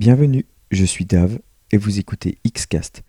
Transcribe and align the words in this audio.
Bienvenue, 0.00 0.46
je 0.70 0.86
suis 0.86 1.04
Dave 1.04 1.40
et 1.72 1.76
vous 1.76 1.98
écoutez 1.98 2.38
Xcast. 2.48 3.02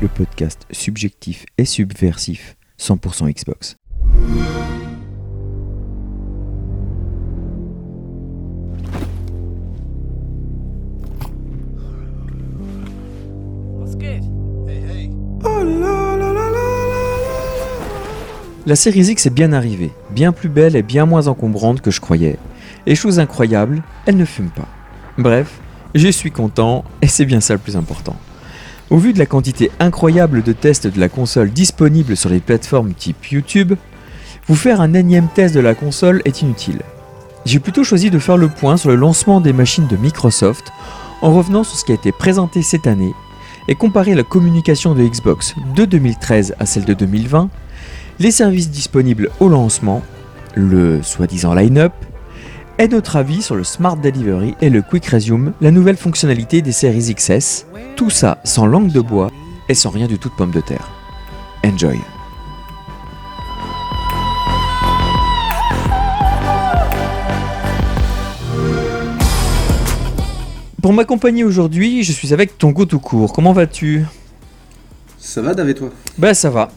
Le 0.00 0.08
podcast 0.08 0.66
subjectif 0.70 1.44
et 1.58 1.66
subversif 1.66 2.56
100% 2.78 3.30
Xbox. 3.30 3.76
La 18.68 18.74
série 18.74 19.04
X 19.04 19.26
est 19.26 19.30
bien 19.30 19.52
arrivée, 19.52 19.92
bien 20.10 20.32
plus 20.32 20.48
belle 20.48 20.74
et 20.74 20.82
bien 20.82 21.06
moins 21.06 21.28
encombrante 21.28 21.80
que 21.80 21.92
je 21.92 22.00
croyais. 22.00 22.36
Et 22.84 22.96
chose 22.96 23.20
incroyable, 23.20 23.84
elle 24.06 24.16
ne 24.16 24.24
fume 24.24 24.50
pas. 24.50 24.66
Bref, 25.18 25.60
je 25.94 26.08
suis 26.08 26.32
content 26.32 26.84
et 27.00 27.06
c'est 27.06 27.26
bien 27.26 27.40
ça 27.40 27.54
le 27.54 27.60
plus 27.60 27.76
important. 27.76 28.16
Au 28.90 28.98
vu 28.98 29.12
de 29.12 29.20
la 29.20 29.26
quantité 29.26 29.70
incroyable 29.78 30.42
de 30.42 30.52
tests 30.52 30.88
de 30.88 30.98
la 30.98 31.08
console 31.08 31.50
disponibles 31.50 32.16
sur 32.16 32.28
les 32.28 32.40
plateformes 32.40 32.92
type 32.92 33.26
YouTube, 33.26 33.74
vous 34.48 34.56
faire 34.56 34.80
un 34.80 34.94
énième 34.94 35.28
test 35.28 35.54
de 35.54 35.60
la 35.60 35.76
console 35.76 36.20
est 36.24 36.42
inutile. 36.42 36.82
J'ai 37.44 37.60
plutôt 37.60 37.84
choisi 37.84 38.10
de 38.10 38.18
faire 38.18 38.36
le 38.36 38.48
point 38.48 38.76
sur 38.76 38.88
le 38.88 38.96
lancement 38.96 39.40
des 39.40 39.52
machines 39.52 39.86
de 39.86 39.96
Microsoft 39.96 40.72
en 41.22 41.32
revenant 41.32 41.62
sur 41.62 41.78
ce 41.78 41.84
qui 41.84 41.92
a 41.92 41.96
été 41.96 42.10
présenté 42.10 42.62
cette 42.62 42.88
année 42.88 43.14
et 43.68 43.76
comparer 43.76 44.16
la 44.16 44.24
communication 44.24 44.96
de 44.96 45.04
Xbox 45.04 45.54
de 45.76 45.84
2013 45.84 46.56
à 46.58 46.66
celle 46.66 46.84
de 46.84 46.94
2020 46.94 47.48
les 48.18 48.30
services 48.30 48.70
disponibles 48.70 49.30
au 49.40 49.48
lancement, 49.48 50.02
le 50.54 51.02
soi-disant 51.02 51.54
line-up, 51.54 51.92
et 52.78 52.88
notre 52.88 53.16
avis 53.16 53.42
sur 53.42 53.54
le 53.54 53.64
Smart 53.64 53.96
Delivery 53.96 54.54
et 54.60 54.70
le 54.70 54.82
Quick 54.82 55.06
Resume, 55.06 55.52
la 55.60 55.70
nouvelle 55.70 55.96
fonctionnalité 55.96 56.62
des 56.62 56.72
séries 56.72 57.14
XS, 57.14 57.66
tout 57.96 58.10
ça 58.10 58.38
sans 58.44 58.66
langue 58.66 58.92
de 58.92 59.00
bois 59.00 59.30
et 59.68 59.74
sans 59.74 59.90
rien 59.90 60.06
du 60.06 60.18
tout 60.18 60.28
de 60.28 60.34
pomme 60.34 60.50
de 60.50 60.60
terre. 60.60 60.88
Enjoy 61.64 61.98
Pour 70.82 70.92
m'accompagner 70.92 71.42
aujourd'hui, 71.42 72.04
je 72.04 72.12
suis 72.12 72.32
avec 72.32 72.58
ton 72.58 72.70
goût 72.70 72.86
tout 72.86 73.00
court. 73.00 73.32
Comment 73.32 73.52
vas-tu? 73.52 74.04
Ça 75.18 75.42
va, 75.42 75.52
David, 75.52 75.78
toi? 75.78 75.90
Bah 76.16 76.32
ça 76.32 76.48
va. 76.48 76.70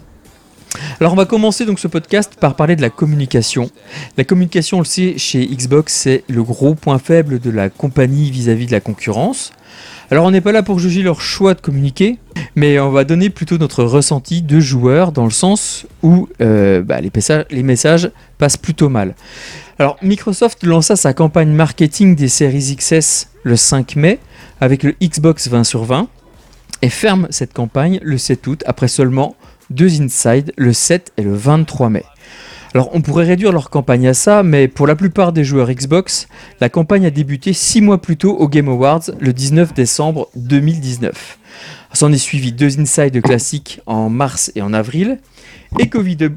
Alors 1.00 1.14
on 1.14 1.16
va 1.16 1.26
commencer 1.26 1.66
donc 1.66 1.80
ce 1.80 1.88
podcast 1.88 2.34
par 2.40 2.56
parler 2.56 2.76
de 2.76 2.82
la 2.82 2.90
communication. 2.90 3.70
La 4.18 4.24
communication, 4.24 4.78
on 4.78 4.82
le 4.82 4.86
sait, 4.86 5.18
chez 5.18 5.46
Xbox, 5.46 5.94
c'est 5.94 6.24
le 6.28 6.44
gros 6.44 6.76
point 6.76 7.00
faible 7.00 7.40
de 7.40 7.50
la 7.50 7.70
compagnie 7.70 8.30
vis-à-vis 8.32 8.68
de 8.68 8.72
la 8.72 8.80
concurrence. 8.80 9.52
Alors 10.12 10.26
on 10.26 10.32
n'est 10.32 10.42
pas 10.42 10.52
là 10.52 10.64
pour 10.64 10.80
juger 10.80 11.04
leur 11.04 11.22
choix 11.22 11.54
de 11.54 11.62
communiquer, 11.62 12.18
mais 12.56 12.80
on 12.80 12.92
va 12.92 13.04
donner 13.04 13.30
plutôt 13.30 13.58
notre 13.58 13.84
ressenti 13.84 14.42
de 14.42 14.60
joueurs 14.60 15.12
dans 15.12 15.26
le 15.26 15.32
sens 15.32 15.86
où 16.02 16.28
euh, 16.42 16.82
bah, 16.82 17.00
les 17.02 17.64
messages 17.64 18.12
passent 18.38 18.58
plutôt 18.58 18.90
mal. 18.90 19.16
Alors 19.78 19.98
Microsoft 20.02 20.64
lança 20.64 20.96
sa 20.96 21.14
campagne 21.14 21.52
marketing 21.52 22.16
des 22.16 22.28
séries 22.28 22.76
XS 22.76 23.28
le 23.44 23.56
5 23.56 23.96
mai 23.96 24.20
avec 24.60 24.84
le 24.84 24.94
Xbox 25.02 25.48
20 25.48 25.64
sur 25.64 25.84
20 25.84 26.08
et 26.82 26.90
ferme 26.90 27.28
cette 27.30 27.54
campagne 27.54 28.00
le 28.02 28.18
7 28.18 28.48
août 28.48 28.64
après 28.66 28.88
seulement 28.88 29.36
deux 29.70 30.02
Inside 30.02 30.54
le 30.58 30.74
7 30.74 31.14
et 31.18 31.22
le 31.22 31.34
23 31.34 31.90
mai. 31.90 32.04
Alors 32.74 32.90
on 32.94 33.02
pourrait 33.02 33.26
réduire 33.26 33.52
leur 33.52 33.70
campagne 33.70 34.08
à 34.08 34.14
ça, 34.14 34.44
mais 34.44 34.68
pour 34.68 34.86
la 34.86 34.96
plupart 34.96 35.34
des 35.34 35.44
joueurs 35.44 35.72
Xbox, 35.72 36.28
la 36.62 36.70
campagne 36.70 37.06
a 37.06 37.10
débuté 37.10 37.54
6 37.54 37.82
mois 37.82 38.00
plus 38.00 38.18
tôt 38.18 38.36
au 38.36 38.48
Game 38.48 38.70
Awards 38.70 39.12
le 39.20 39.34
19 39.34 39.74
décembre 39.74 40.30
2019. 40.36 41.40
S'en 41.94 42.12
est 42.12 42.18
suivi 42.18 42.52
deux 42.52 42.80
Inside 42.80 43.22
classiques 43.22 43.82
en 43.88 44.10
mars 44.10 44.52
et 44.56 44.62
en 44.62 44.74
avril, 44.74 45.20
et 45.80 45.90
Covid, 45.90 46.30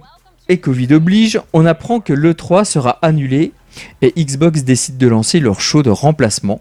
et 0.49 0.59
Covid 0.59 0.95
oblige, 0.95 1.41
on 1.53 1.67
apprend 1.67 2.01
que 2.01 2.15
l'E3 2.15 2.65
sera 2.65 2.99
annulé 3.03 3.53
et 4.01 4.13
Xbox 4.17 4.65
décide 4.65 4.99
de 4.99 5.07
lancer 5.09 5.41
leur 5.41 5.61
show 5.61 5.83
de 5.83 5.91
remplacement, 5.91 6.61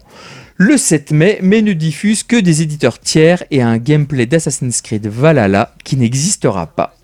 le 0.62 0.76
7 0.76 1.10
mai, 1.10 1.40
mais 1.42 1.60
ne 1.60 1.72
diffuse 1.72 2.22
que 2.22 2.36
des 2.36 2.62
éditeurs 2.62 3.00
tiers 3.00 3.42
et 3.50 3.62
un 3.62 3.78
gameplay 3.78 4.26
d'Assassin's 4.26 4.80
Creed 4.80 5.08
Valhalla 5.08 5.74
qui 5.82 5.96
n'existera 5.96 6.68
pas. 6.68 6.94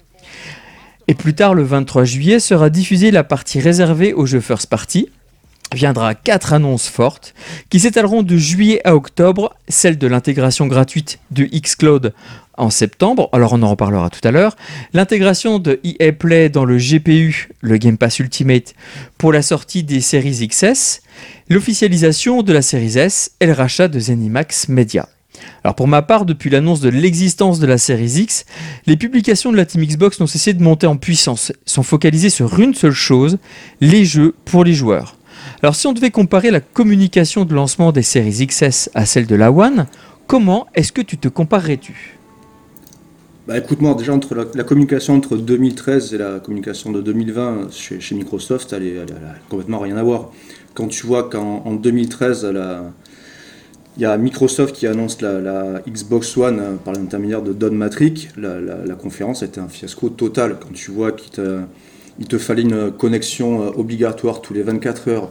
Et 1.09 1.15
plus 1.15 1.35
tard, 1.35 1.55
le 1.55 1.65
23 1.65 2.05
juillet, 2.05 2.39
sera 2.39 2.71
diffusée 2.71 3.11
la 3.11 3.25
partie 3.25 3.59
réservée 3.59 4.13
aux 4.13 4.27
jeux 4.27 4.41
First 4.41 4.69
Party. 4.69 5.09
Viendra 5.75 6.15
quatre 6.15 6.53
annonces 6.53 6.87
fortes 6.87 7.35
qui 7.69 7.81
s'étaleront 7.81 8.23
de 8.23 8.37
juillet 8.37 8.81
à 8.85 8.95
octobre, 8.95 9.57
celle 9.69 9.99
de 9.99 10.07
l'intégration 10.07 10.69
gratuite 10.69 11.19
de 11.33 11.45
Xcloud 11.45 12.15
en 12.59 12.71
septembre, 12.71 13.29
alors 13.33 13.53
on 13.53 13.63
en 13.63 13.71
reparlera 13.71 14.11
tout 14.11 14.27
à 14.27 14.31
l'heure, 14.31 14.57
l'intégration 14.93 15.59
de 15.59 15.81
EA 15.85 16.13
Play 16.13 16.49
dans 16.49 16.65
le 16.65 16.77
GPU, 16.77 17.49
le 17.61 17.77
Game 17.79 17.97
Pass 17.97 18.19
Ultimate, 18.19 18.75
pour 19.17 19.33
la 19.33 19.43
sortie 19.43 19.83
des 19.83 20.01
séries 20.01 20.49
XS, 20.49 21.01
l'officialisation 21.49 22.43
de 22.43 22.53
la 22.53 22.63
série 22.63 22.99
S 22.99 23.33
et 23.41 23.47
le 23.47 23.53
rachat 23.53 23.89
de 23.89 23.99
Zenimax 23.99 24.69
Media. 24.69 25.09
Alors 25.63 25.75
pour 25.75 25.89
ma 25.89 26.03
part, 26.03 26.25
depuis 26.25 26.51
l'annonce 26.51 26.81
de 26.81 26.89
l'existence 26.89 27.61
de 27.61 27.67
la 27.67 27.79
série 27.79 28.11
X, 28.11 28.45
les 28.87 28.97
publications 28.97 29.53
de 29.53 29.57
la 29.57 29.67
Team 29.67 29.85
Xbox 29.85 30.21
n'ont 30.21 30.27
cessé 30.27 30.53
de 30.53 30.63
monter 30.63 30.87
en 30.87 30.97
puissance, 30.97 31.53
sont 31.65 31.83
focalisées 31.83 32.31
sur 32.31 32.59
une 32.59 32.75
seule 32.75 32.93
chose, 32.93 33.39
les 33.81 34.05
jeux 34.05 34.35
pour 34.45 34.65
les 34.65 34.75
joueurs. 34.75 35.17
Alors 35.63 35.77
si 35.77 35.87
on 35.87 35.93
devait 35.93 36.11
comparer 36.11 36.51
la 36.51 36.61
communication 36.61 37.45
de 37.45 37.55
lancement 37.55 37.93
des 37.93 38.03
séries 38.03 38.47
XS 38.47 38.91
à 38.95 39.07
celle 39.07 39.27
de 39.27 39.37
la 39.37 39.53
One, 39.53 39.87
comment 40.27 40.67
est-ce 40.75 40.93
que 40.93 41.03
tu 41.03 41.19
te 41.19 41.29
comparerais-tu? 41.29 42.18
Bah 43.49 43.57
écoute-moi, 43.57 43.95
déjà 43.95 44.13
entre 44.13 44.35
la, 44.35 44.63
communication 44.63 45.15
entre 45.15 45.39
2013 45.39 46.13
et 46.13 46.19
la 46.19 46.39
communication 46.39 46.93
de 46.93 47.01
2020 47.01 47.69
chez, 47.71 48.15
Microsoft, 48.15 48.75
elle, 48.75 49.07
n'a 49.07 49.37
complètement 49.49 49.79
rien 49.79 49.97
à 49.97 50.03
voir. 50.03 50.31
Quand 50.75 50.87
tu 50.87 51.07
vois 51.07 51.31
qu'en 51.31 51.73
2013, 51.73 52.47
il 53.97 54.03
y 54.03 54.05
a 54.05 54.19
Microsoft 54.19 54.75
qui 54.75 54.87
annonce 54.87 55.23
la, 55.23 55.81
Xbox 55.89 56.37
One 56.37 56.61
euh, 56.61 56.75
par 56.75 56.93
l'intermédiaire 56.93 57.41
de 57.41 57.55
Don 57.55 57.73
Matrix, 57.73 58.29
la, 58.37 58.95
conférence 58.97 59.43
été 59.43 59.61
un 59.61 59.69
fiasco 59.69 60.11
total. 60.11 60.59
Quand 60.61 60.75
tu 60.75 60.91
vois 60.91 61.13
qu'il 61.13 61.31
te, 61.31 61.61
il 62.19 62.27
te 62.27 62.37
fallait 62.37 62.61
une 62.61 62.93
connexion 62.93 63.63
euh, 63.63 63.71
obligatoire 63.77 64.43
tous 64.43 64.53
les 64.53 64.63
24 64.63 65.09
heures, 65.09 65.31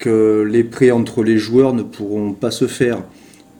que 0.00 0.42
les 0.42 0.64
prêts 0.64 0.90
entre 0.90 1.22
les 1.22 1.38
joueurs 1.38 1.74
ne 1.74 1.84
pourront 1.84 2.32
pas 2.32 2.50
se 2.50 2.66
faire, 2.66 3.04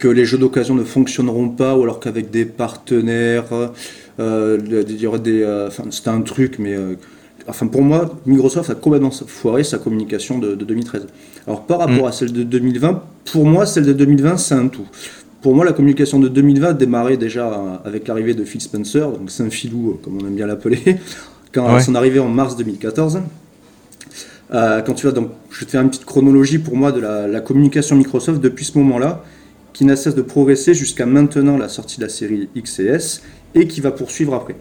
que 0.03 0.09
les 0.09 0.25
jeux 0.25 0.37
d'occasion 0.37 0.75
ne 0.75 0.83
fonctionneront 0.83 1.49
pas, 1.49 1.77
ou 1.77 1.85
alors 1.85 2.01
qu'avec 2.01 2.33
des 2.33 2.45
partenaires, 2.45 3.45
euh, 4.19 4.59
des, 4.59 5.07
euh, 5.07 5.71
c'était 5.91 6.09
un 6.09 6.23
truc, 6.23 6.59
mais 6.59 6.75
euh, 6.75 6.97
enfin 7.47 7.69
pour 7.69 7.83
moi, 7.83 8.13
Microsoft 8.27 8.69
a 8.69 8.75
complètement 8.75 9.13
foiré 9.13 9.63
sa 9.63 9.79
communication 9.79 10.41
de, 10.41 10.57
2013. 10.57 11.07
Alors 11.47 11.67
par 11.67 11.79
rapport 11.79 12.07
mm. 12.07 12.09
à 12.09 12.11
celle 12.11 12.33
de 12.33 12.43
2020, 12.43 13.01
pour 13.27 13.47
moi, 13.47 13.65
celle 13.65 13.87
de 13.87 13.93
2020, 13.93 14.39
c'est 14.39 14.55
un 14.55 14.67
tout. 14.67 14.89
Pour 15.41 15.55
moi, 15.55 15.65
la 15.65 15.73
communication 15.73 16.19
de 16.19 16.27
2020 16.27 16.69
a 16.69 16.73
démarré 16.73 17.17
déjà 17.17 17.81
avec 17.85 18.09
l'arrivée 18.09 18.35
de 18.35 18.45
Phil 18.45 18.61
Spencer, 18.61 19.09
donc 19.09 19.31
Saint-Filou, 19.31 20.01
comme 20.03 20.19
on 20.21 20.27
aime 20.27 20.35
bien 20.35 20.49
l'appeler, 20.49 20.81
quand 21.53 21.79
son 21.79 21.95
arrivée 21.95 22.19
en 22.19 22.29
mars 22.29 22.57
2014. 22.57 23.21
quand 24.51 24.95
tu 24.97 25.07
vas 25.07 25.13
donc, 25.13 25.31
je 25.53 25.65
te 25.65 25.71
fais 25.71 25.79
une 25.79 25.91
petite 25.91 26.07
chronologie 26.07 26.59
pour 26.59 26.77
moi 26.77 26.91
de 26.91 26.99
la, 26.99 27.29
la 27.29 27.41
communication 27.41 27.95
Microsoft 27.95 28.41
depuis 28.41 28.65
ce 28.65 28.77
moment-là 28.79 29.23
qui 29.73 29.85
n'a 29.85 29.97
cesse 29.97 30.15
de 30.15 30.23
progresser 30.23 30.75
jusqu'à 30.75 31.07
maintenant 31.07 31.57
la 31.57 31.69
sortie 31.69 31.99
de 31.99 32.05
la 32.05 32.09
série 32.09 32.49
X 32.55 32.81
et 32.81 32.99
et 33.55 33.67
qui 33.67 33.81
va 33.81 33.91
poursuivre 33.91 34.35
après. 34.35 34.57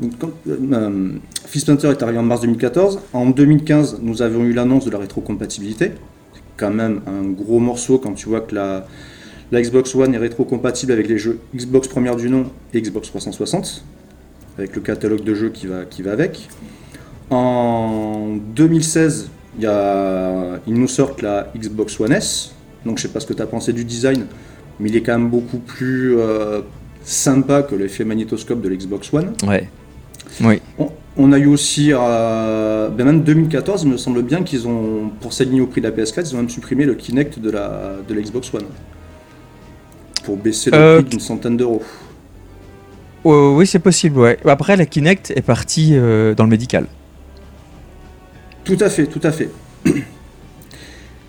Donc, 0.00 0.12
quand, 0.18 0.30
euh, 0.48 1.10
Spencer 1.46 1.90
est 1.90 2.02
arrivé 2.02 2.18
en 2.18 2.22
mars 2.22 2.40
2014. 2.40 3.00
En 3.12 3.26
2015, 3.26 3.98
nous 4.02 4.22
avons 4.22 4.42
eu 4.44 4.52
l'annonce 4.52 4.84
de 4.84 4.90
la 4.90 4.98
rétrocompatibilité. 4.98 5.92
C'est 6.34 6.40
quand 6.56 6.72
même 6.72 7.00
un 7.06 7.24
gros 7.30 7.60
morceau 7.60 7.98
quand 7.98 8.12
tu 8.12 8.28
vois 8.28 8.40
que 8.40 8.54
la, 8.54 8.86
Xbox 9.52 9.94
One 9.94 10.14
est 10.14 10.18
rétrocompatible 10.18 10.90
avec 10.90 11.06
les 11.06 11.16
jeux 11.16 11.38
Xbox 11.54 11.86
première 11.86 12.16
du 12.16 12.28
nom 12.28 12.46
et 12.72 12.80
Xbox 12.80 13.08
360, 13.08 13.84
avec 14.58 14.74
le 14.74 14.80
catalogue 14.82 15.22
de 15.22 15.32
jeux 15.32 15.50
qui 15.50 15.68
va, 15.68 15.84
qui 15.84 16.02
va 16.02 16.10
avec. 16.10 16.48
En 17.30 18.36
2016, 18.56 19.30
il, 19.58 19.64
y 19.64 19.68
ils 20.66 20.74
nous 20.74 20.88
sortent 20.88 21.22
la 21.22 21.52
Xbox 21.56 22.00
One 22.00 22.12
S, 22.12 22.52
donc 22.84 22.98
je 22.98 23.02
sais 23.02 23.08
pas 23.08 23.20
ce 23.20 23.26
que 23.26 23.32
tu 23.32 23.42
as 23.42 23.46
pensé 23.46 23.72
du 23.72 23.84
design, 23.84 24.26
mais 24.80 24.88
il 24.88 24.96
est 24.96 25.02
quand 25.02 25.16
même 25.18 25.30
beaucoup 25.30 25.58
plus 25.58 26.18
euh, 26.18 26.60
sympa 27.04 27.62
que 27.62 27.74
l'effet 27.74 28.04
magnétoscope 28.04 28.60
de 28.60 28.68
l'Xbox 28.68 29.12
One. 29.12 29.32
Ouais. 29.46 29.68
Oui. 30.42 30.60
On, 31.16 31.32
a 31.32 31.38
eu 31.38 31.46
aussi, 31.46 31.90
euh, 31.92 32.88
ben 32.88 33.04
même 33.04 33.22
2014, 33.22 33.84
il 33.84 33.90
me 33.90 33.96
semble 33.96 34.22
bien 34.22 34.42
qu'ils 34.42 34.66
ont, 34.66 35.12
pour 35.20 35.32
s'aligner 35.32 35.60
au 35.60 35.68
prix 35.68 35.80
de 35.80 35.88
la 35.88 35.94
PS4, 35.94 36.28
ils 36.28 36.34
ont 36.34 36.38
même 36.38 36.48
supprimé 36.48 36.84
le 36.86 36.94
Kinect 36.94 37.38
de 37.38 37.50
la 37.50 37.98
de 38.06 38.14
l'Xbox 38.14 38.52
One 38.52 38.64
pour 40.24 40.36
baisser 40.36 40.70
le 40.70 40.76
euh, 40.76 41.00
prix 41.00 41.10
d'une 41.10 41.20
centaine 41.20 41.56
d'euros. 41.56 41.82
oui, 43.24 43.66
c'est 43.66 43.78
possible. 43.78 44.18
Ouais. 44.18 44.38
Après, 44.44 44.76
la 44.76 44.86
Kinect 44.86 45.32
est 45.36 45.42
partie 45.42 45.92
dans 45.92 46.44
le 46.44 46.50
médical. 46.50 46.86
Tout 48.64 48.78
à 48.80 48.90
fait, 48.90 49.06
tout 49.06 49.20
à 49.22 49.30
fait. 49.30 49.50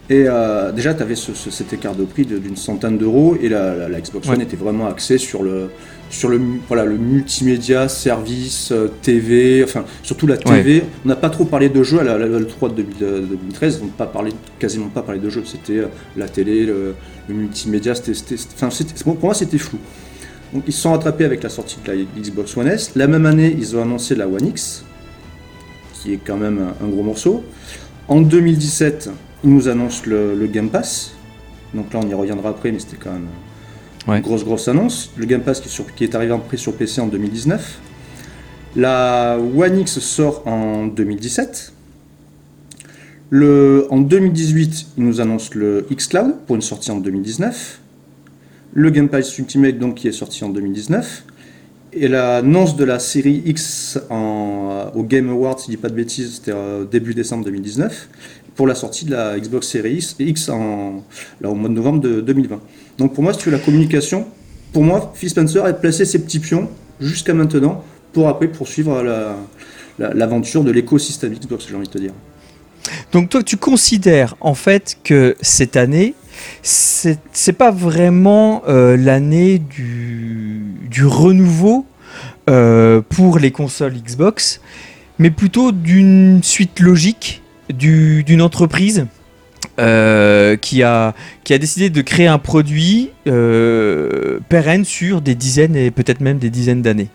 Et 0.07 0.25
euh, 0.27 0.71
déjà, 0.71 0.93
tu 0.93 1.01
avais 1.01 1.15
cet 1.15 1.73
écart 1.73 1.95
de 1.95 2.05
prix 2.05 2.25
d'une 2.25 2.55
centaine 2.55 2.97
d'euros 2.97 3.35
et 3.41 3.49
la, 3.49 3.89
Xbox 3.99 4.29
One 4.29 4.41
était 4.41 4.55
vraiment 4.55 4.87
axée 4.87 5.17
sur 5.17 5.41
le, 5.41 5.71
sur 6.11 6.29
le, 6.29 6.39
voilà, 6.67 6.85
le 6.85 6.95
multimédia, 6.95 7.87
service, 7.87 8.71
euh, 8.71 8.91
TV, 9.01 9.63
enfin 9.63 9.83
surtout 10.03 10.27
la 10.27 10.37
TV. 10.37 10.83
On 11.03 11.07
n'a 11.07 11.15
pas 11.15 11.31
trop 11.31 11.45
parlé 11.45 11.69
de 11.69 11.81
jeux 11.81 11.99
à 11.99 12.03
la, 12.03 12.19
la, 12.19 12.45
3 12.45 12.69
de 12.69 12.83
2013, 12.83 13.79
on 13.81 13.85
n'a 13.85 13.91
pas 13.97 14.05
parlé, 14.05 14.31
quasiment 14.59 14.89
pas 14.89 15.01
parlé 15.01 15.19
de 15.19 15.29
jeux. 15.29 15.43
C'était 15.43 15.79
euh, 15.79 15.87
la 16.15 16.29
télé, 16.29 16.67
le, 16.67 16.93
multimédia, 17.27 17.95
c'était, 17.95 18.35
enfin, 18.53 18.69
pour 19.03 19.17
moi 19.25 19.33
c'était 19.33 19.57
flou. 19.57 19.79
Donc 20.53 20.65
ils 20.67 20.73
se 20.73 20.81
sont 20.81 20.91
rattrapés 20.91 21.25
avec 21.25 21.41
la 21.41 21.49
sortie 21.49 21.79
de 21.83 21.91
la 21.91 21.97
Xbox 22.21 22.55
One 22.55 22.67
S. 22.67 22.91
La 22.95 23.07
même 23.07 23.25
année, 23.25 23.55
ils 23.57 23.75
ont 23.75 23.81
annoncé 23.81 24.13
la 24.13 24.27
One 24.27 24.45
X, 24.49 24.85
qui 25.95 26.13
est 26.13 26.19
quand 26.23 26.37
même 26.37 26.59
un, 26.59 26.85
un 26.85 26.89
gros 26.89 27.01
morceau. 27.01 27.43
En 28.07 28.21
2017, 28.21 29.09
il 29.45 29.51
nous 29.51 29.69
annonce 29.69 30.06
le, 30.07 30.47
Game 30.47 30.69
Pass. 30.69 31.13
Donc 31.74 31.94
là, 31.94 32.00
on 32.03 32.09
y 32.09 32.13
reviendra 32.13 32.50
après, 32.50 32.71
mais 32.71 32.80
c'était 32.80 32.97
quand 32.97 33.13
même 33.13 33.27
une 34.07 34.21
grosse, 34.21 34.44
grosse 34.44 34.68
annonce. 34.68 35.12
Le 35.18 35.25
Game 35.25 35.42
Pass 35.42 35.62
qui 35.62 35.68
est, 35.68 35.71
sur, 35.71 35.94
qui 35.94 36.03
est 36.03 36.15
arrivé 36.15 36.33
en 36.33 36.39
prix 36.39 36.57
sur 36.57 36.74
PC 36.74 37.00
en 37.00 37.07
2019. 37.07 37.80
La 38.75 39.38
One 39.38 39.80
X 39.80 40.00
sort 40.00 40.45
en 40.47 40.88
2017. 40.88 41.74
Le, 43.30 43.88
en 43.92 44.01
2018, 44.01 44.88
il 44.97 45.03
nous 45.03 45.21
annonce 45.21 45.53
le 45.53 45.86
X-Cloud 45.89 46.36
pour 46.48 46.56
une 46.56 46.62
sortie 46.62 46.91
en 46.91 46.98
2019. 46.98 47.80
Le 48.74 48.89
Game 48.89 49.09
Pass 49.09 49.38
Ultimate 49.38 49.77
donc, 49.77 49.95
qui 49.95 50.07
est 50.07 50.12
sorti 50.12 50.44
en 50.44 50.50
2019. 50.50 51.24
Et 51.94 52.07
l'annonce 52.07 52.75
de 52.75 52.83
la 52.83 53.00
série 53.00 53.41
X 53.45 54.00
en, 54.09 54.91
au 54.95 55.03
Game 55.03 55.30
Awards, 55.30 55.59
si 55.59 55.68
je 55.68 55.77
dis 55.77 55.81
pas 55.81 55.89
de 55.89 55.95
bêtises, 55.95 56.36
c'était 56.36 56.51
euh, 56.51 56.83
début 56.83 57.13
décembre 57.13 57.45
2019 57.45 58.09
pour 58.55 58.67
la 58.67 58.75
sortie 58.75 59.05
de 59.05 59.11
la 59.11 59.39
Xbox 59.39 59.67
Series 59.67 60.15
X 60.19 60.49
en, 60.49 61.03
au 61.43 61.55
mois 61.55 61.69
de 61.69 61.73
novembre 61.73 61.99
de 61.99 62.21
2020. 62.21 62.59
Donc 62.97 63.13
pour 63.13 63.23
moi, 63.23 63.33
si 63.33 63.39
tu 63.39 63.49
veux 63.49 63.55
la 63.55 63.61
communication, 63.61 64.25
pour 64.71 64.83
moi, 64.83 65.13
Phil 65.15 65.29
Spencer 65.29 65.63
a 65.65 65.73
placé 65.73 66.05
ses 66.05 66.19
petits 66.19 66.39
pions 66.39 66.69
jusqu'à 66.99 67.33
maintenant 67.33 67.83
pour 68.13 68.29
après 68.29 68.47
poursuivre 68.47 69.03
l'aventure 69.99 70.63
de 70.63 70.71
l'écosystème 70.71 71.33
Xbox, 71.33 71.67
j'ai 71.69 71.75
envie 71.75 71.87
de 71.87 71.91
te 71.91 71.97
dire. 71.97 72.13
Donc 73.11 73.29
toi, 73.29 73.43
tu 73.43 73.57
considères 73.57 74.35
en 74.39 74.53
fait 74.53 74.97
que 75.03 75.35
cette 75.41 75.75
année, 75.75 76.13
c'est 76.61 77.53
pas 77.57 77.71
vraiment 77.71 78.63
euh, 78.67 78.95
l'année 78.97 79.59
du, 79.59 80.61
du, 80.89 81.05
renouveau 81.05 81.85
euh, 82.49 83.01
pour 83.01 83.39
les 83.39 83.51
consoles 83.51 83.93
Xbox, 83.93 84.61
mais 85.19 85.31
plutôt 85.31 85.71
d'une 85.71 86.41
suite 86.43 86.79
logique 86.79 87.41
d'une 87.69 88.41
entreprise 88.41 89.07
euh, 89.77 90.56
qui, 90.56 90.83
a, 90.83 91.13
qui 91.44 91.53
a 91.53 91.57
décidé 91.57 91.89
de 91.89 92.01
créer 92.01 92.27
un 92.27 92.38
produit 92.38 93.09
euh, 93.27 94.39
pérenne 94.47 94.85
sur 94.85 95.19
des 95.19 95.35
dizaines 95.35 95.75
et 95.75 95.91
peut-être 95.91 96.21
même 96.21 96.38
des 96.38 96.50
dizaines 96.50 96.81
d'années. 96.81 97.09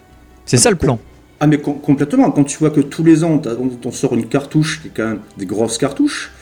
C'est 0.45 0.59
ça 0.59 0.69
le 0.69 0.77
plan. 0.77 0.99
Ah 1.41 1.47
mais 1.47 1.57
complètement, 1.57 2.31
quand 2.31 2.45
tu 2.45 2.59
vois 2.59 2.69
que 2.69 2.83
tous 2.83 3.03
les 3.03 3.25
ans 3.25 3.41
on, 3.85 3.93
sort 3.93 4.13
une 4.13 4.27
cartouche 4.27 4.83
qui 4.83 4.89
est 4.89 4.91
quand 4.95 5.09
même 5.09 5.21
des 5.39 5.47
grosses 5.47 5.79
cartouches, 5.79 6.33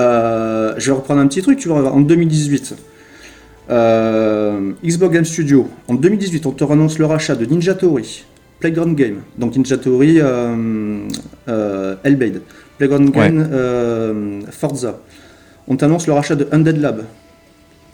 euh, 0.00 0.74
je 0.76 0.86
vais 0.90 0.96
reprendre 0.96 1.20
un 1.20 1.28
petit 1.28 1.40
truc, 1.40 1.56
tu 1.60 1.68
vois, 1.68 1.92
en 1.92 2.00
2018, 2.00 2.74
Xbox 3.68 5.14
Game 5.14 5.24
Studio, 5.24 5.68
en 5.86 5.94
2018 5.94 6.46
on 6.46 6.50
te 6.50 6.64
annonce 6.64 6.98
le 6.98 7.06
rachat 7.06 7.36
de 7.36 7.44
Ninja 7.44 7.74
Theory, 7.74 8.24
Playground 8.58 8.96
Game, 8.96 9.20
donc 9.38 9.54
Ninja 9.54 9.76
Theory, 9.78 10.18
Hellblade, 12.02 12.40
Playground 12.80 13.10
Game, 13.10 13.46
euh, 13.52 14.40
Forza. 14.50 15.00
On 15.68 15.76
t'annonce 15.76 16.06
le 16.06 16.14
rachat 16.14 16.34
de 16.34 16.48
Undead 16.50 16.78
Lab. 16.78 17.04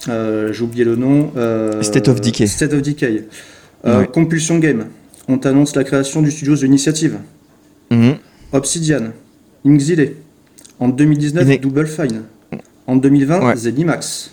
Euh, 0.08 0.52
j'ai 0.52 0.62
oublié 0.62 0.84
le 0.84 0.94
nom. 0.94 1.32
Euh, 1.36 1.82
State 1.82 2.06
of 2.06 2.20
Decay. 2.20 2.46
State 2.46 2.72
of 2.72 2.82
Decay. 2.82 3.24
Compulsion 4.12 4.60
Game. 4.60 4.86
On 5.26 5.38
t'annonce 5.38 5.74
la 5.74 5.82
création 5.82 6.22
du 6.22 6.30
studio 6.30 6.56
The 6.56 6.62
Initiative. 6.62 7.18
Mhm. 7.90 8.14
Obsidian. 8.52 9.10
Inxile. 9.66 10.12
En 10.78 10.86
2019, 10.86 11.60
Double 11.60 11.88
Fine. 11.88 12.22
En 12.86 12.94
2020, 12.94 13.56
Zenimax. 13.56 14.30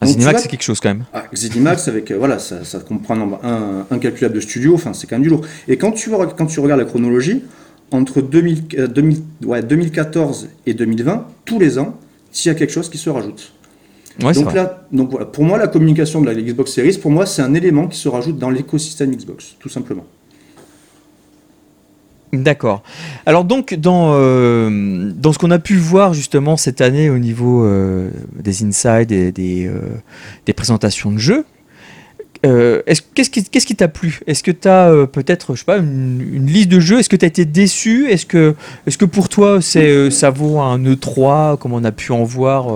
Ah, 0.00 0.06
Zenimax, 0.06 0.42
c'est 0.42 0.48
quelque 0.48 0.62
chose 0.62 0.80
quand 0.80 0.88
même. 0.88 1.04
Ah, 1.12 1.24
Zenimax, 1.34 1.86
avec, 1.88 2.10
voilà, 2.12 2.38
ça, 2.38 2.78
comprend 2.78 3.38
un, 3.42 3.86
incalculable 3.90 4.36
de 4.36 4.40
studio, 4.40 4.74
enfin, 4.74 4.94
c'est 4.94 5.06
quand 5.06 5.16
même 5.16 5.22
du 5.22 5.28
lourd. 5.28 5.44
Et 5.68 5.76
quand 5.76 5.92
tu, 5.92 6.08
quand 6.38 6.46
tu 6.46 6.60
regardes 6.60 6.80
la 6.80 6.86
chronologie, 6.86 7.42
entre 7.90 8.20
2014 8.20 10.44
euh, 10.44 10.48
et 10.66 10.74
2020, 10.74 11.26
tous 11.44 11.58
les 11.58 11.78
ans, 11.78 11.96
s'il 12.30 12.52
y 12.52 12.54
a 12.54 12.58
quelque 12.58 12.72
chose 12.72 12.88
qui 12.88 12.98
se 12.98 13.10
rajoute. 13.10 13.52
donc 14.18 14.54
là, 14.54 14.86
donc 14.92 15.10
voilà, 15.10 15.26
pour 15.26 15.44
moi, 15.44 15.58
la 15.58 15.68
communication 15.68 16.20
de 16.20 16.26
la 16.26 16.34
Xbox 16.34 16.72
Series, 16.72 16.98
pour 16.98 17.10
moi, 17.10 17.26
c'est 17.26 17.42
un 17.42 17.54
élément 17.54 17.88
qui 17.88 17.98
se 17.98 18.08
rajoute 18.08 18.38
dans 18.38 18.50
l'écosystème 18.50 19.14
Xbox, 19.14 19.56
tout 19.58 19.68
simplement. 19.68 20.06
D'accord. 22.32 22.84
Alors 23.26 23.42
donc 23.42 23.74
dans, 23.74 24.12
euh, 24.14 25.10
dans 25.16 25.32
ce 25.32 25.38
qu'on 25.38 25.50
a 25.50 25.58
pu 25.58 25.74
voir 25.74 26.14
justement 26.14 26.56
cette 26.56 26.80
année 26.80 27.10
au 27.10 27.18
niveau 27.18 27.64
euh, 27.64 28.08
des 28.36 28.62
insides 28.62 29.10
et 29.10 29.32
des, 29.32 29.68
des 30.46 30.52
présentations 30.52 31.10
de 31.10 31.18
jeux, 31.18 31.44
euh, 32.46 32.80
qu'est-ce 33.14 33.30
qui 33.66 33.76
t'a 33.76 33.88
plu? 33.88 34.20
Est-ce 34.26 34.42
que 34.42 34.50
tu 34.50 34.66
as 34.66 34.90
euh, 34.90 35.06
peut-être, 35.06 35.54
je 35.54 35.60
sais 35.60 35.64
pas, 35.64 35.78
une, 35.78 36.46
liste 36.46 36.68
de 36.68 36.80
jeux? 36.80 36.98
Est-ce 36.98 37.08
que 37.08 37.16
tu 37.16 37.24
as 37.24 37.28
été 37.28 37.44
déçu? 37.44 38.08
Est-ce 38.10 38.24
que, 38.24 38.54
est 38.86 38.96
que 38.96 39.04
pour 39.04 39.28
toi, 39.28 39.58
euh, 39.76 40.10
ça 40.10 40.30
vaut 40.30 40.58
un 40.58 40.78
E3 40.78 41.58
comme 41.58 41.72
on 41.72 41.84
a 41.84 41.92
pu 41.92 42.12
en 42.12 42.24
voir, 42.24 42.66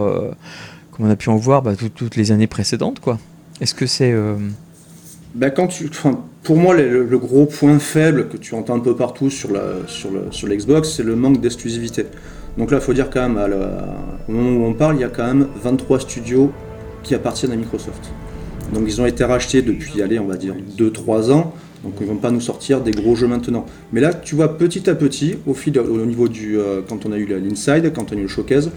comme 0.90 1.06
on 1.06 1.10
a 1.10 1.16
pu 1.16 1.30
en 1.30 1.36
voir 1.36 1.62
bah, 1.62 1.72
toutes 1.94 2.16
les 2.16 2.30
années 2.30 2.46
précédentes, 2.46 3.00
Est-ce 3.60 3.74
que 3.74 3.86
c'est 3.86 4.14
bah, 5.34 5.50
quand 5.50 5.66
tu, 5.66 5.90
pour 6.44 6.56
moi, 6.56 6.74
le, 6.74 7.18
gros 7.18 7.46
point 7.46 7.78
faible 7.78 8.28
que 8.28 8.36
tu 8.36 8.54
entends 8.54 8.76
un 8.76 8.80
peu 8.80 8.94
partout 8.94 9.30
sur 9.30 9.50
la, 9.50 9.62
sur, 9.88 10.10
sur 10.30 10.46
l'Xbox, 10.46 10.92
c'est 10.94 11.02
le 11.02 11.16
manque 11.16 11.40
d'exclusivité. 11.40 12.06
Donc 12.56 12.70
là, 12.70 12.78
il 12.78 12.84
faut 12.84 12.94
dire 12.94 13.10
quand 13.10 13.28
même, 13.28 13.38
au 14.28 14.32
moment 14.32 14.64
où 14.64 14.68
on 14.68 14.74
parle, 14.74 14.96
il 14.96 15.00
y 15.00 15.04
a 15.04 15.08
quand 15.08 15.26
même 15.26 15.48
23 15.60 16.00
studios 16.00 16.52
qui 17.02 17.14
appartiennent 17.14 17.52
à 17.52 17.56
Microsoft. 17.56 18.12
Donc 18.74 18.84
ils 18.86 19.00
ont 19.00 19.06
été 19.06 19.24
rachetés 19.24 19.62
depuis, 19.62 20.02
allez, 20.02 20.18
on 20.18 20.26
va 20.26 20.36
dire 20.36 20.54
2-3 20.76 21.30
ans. 21.30 21.54
Donc 21.82 21.94
ils 22.00 22.06
vont 22.06 22.16
pas 22.16 22.30
nous 22.30 22.40
sortir 22.40 22.80
des 22.80 22.90
gros 22.90 23.14
jeux 23.14 23.26
maintenant. 23.26 23.66
Mais 23.92 24.00
là, 24.00 24.12
tu 24.12 24.34
vois 24.34 24.56
petit 24.56 24.88
à 24.90 24.94
petit, 24.94 25.36
au 25.46 25.54
fil, 25.54 25.78
au 25.78 26.04
niveau 26.06 26.28
du, 26.28 26.58
euh, 26.58 26.80
quand 26.86 27.06
on 27.06 27.12
a 27.12 27.16
eu 27.16 27.26
l'inside, 27.26 27.92
quand 27.94 28.12
on 28.12 28.16
a 28.16 28.18
eu 28.18 28.22
le 28.22 28.28
showcase. 28.28 28.70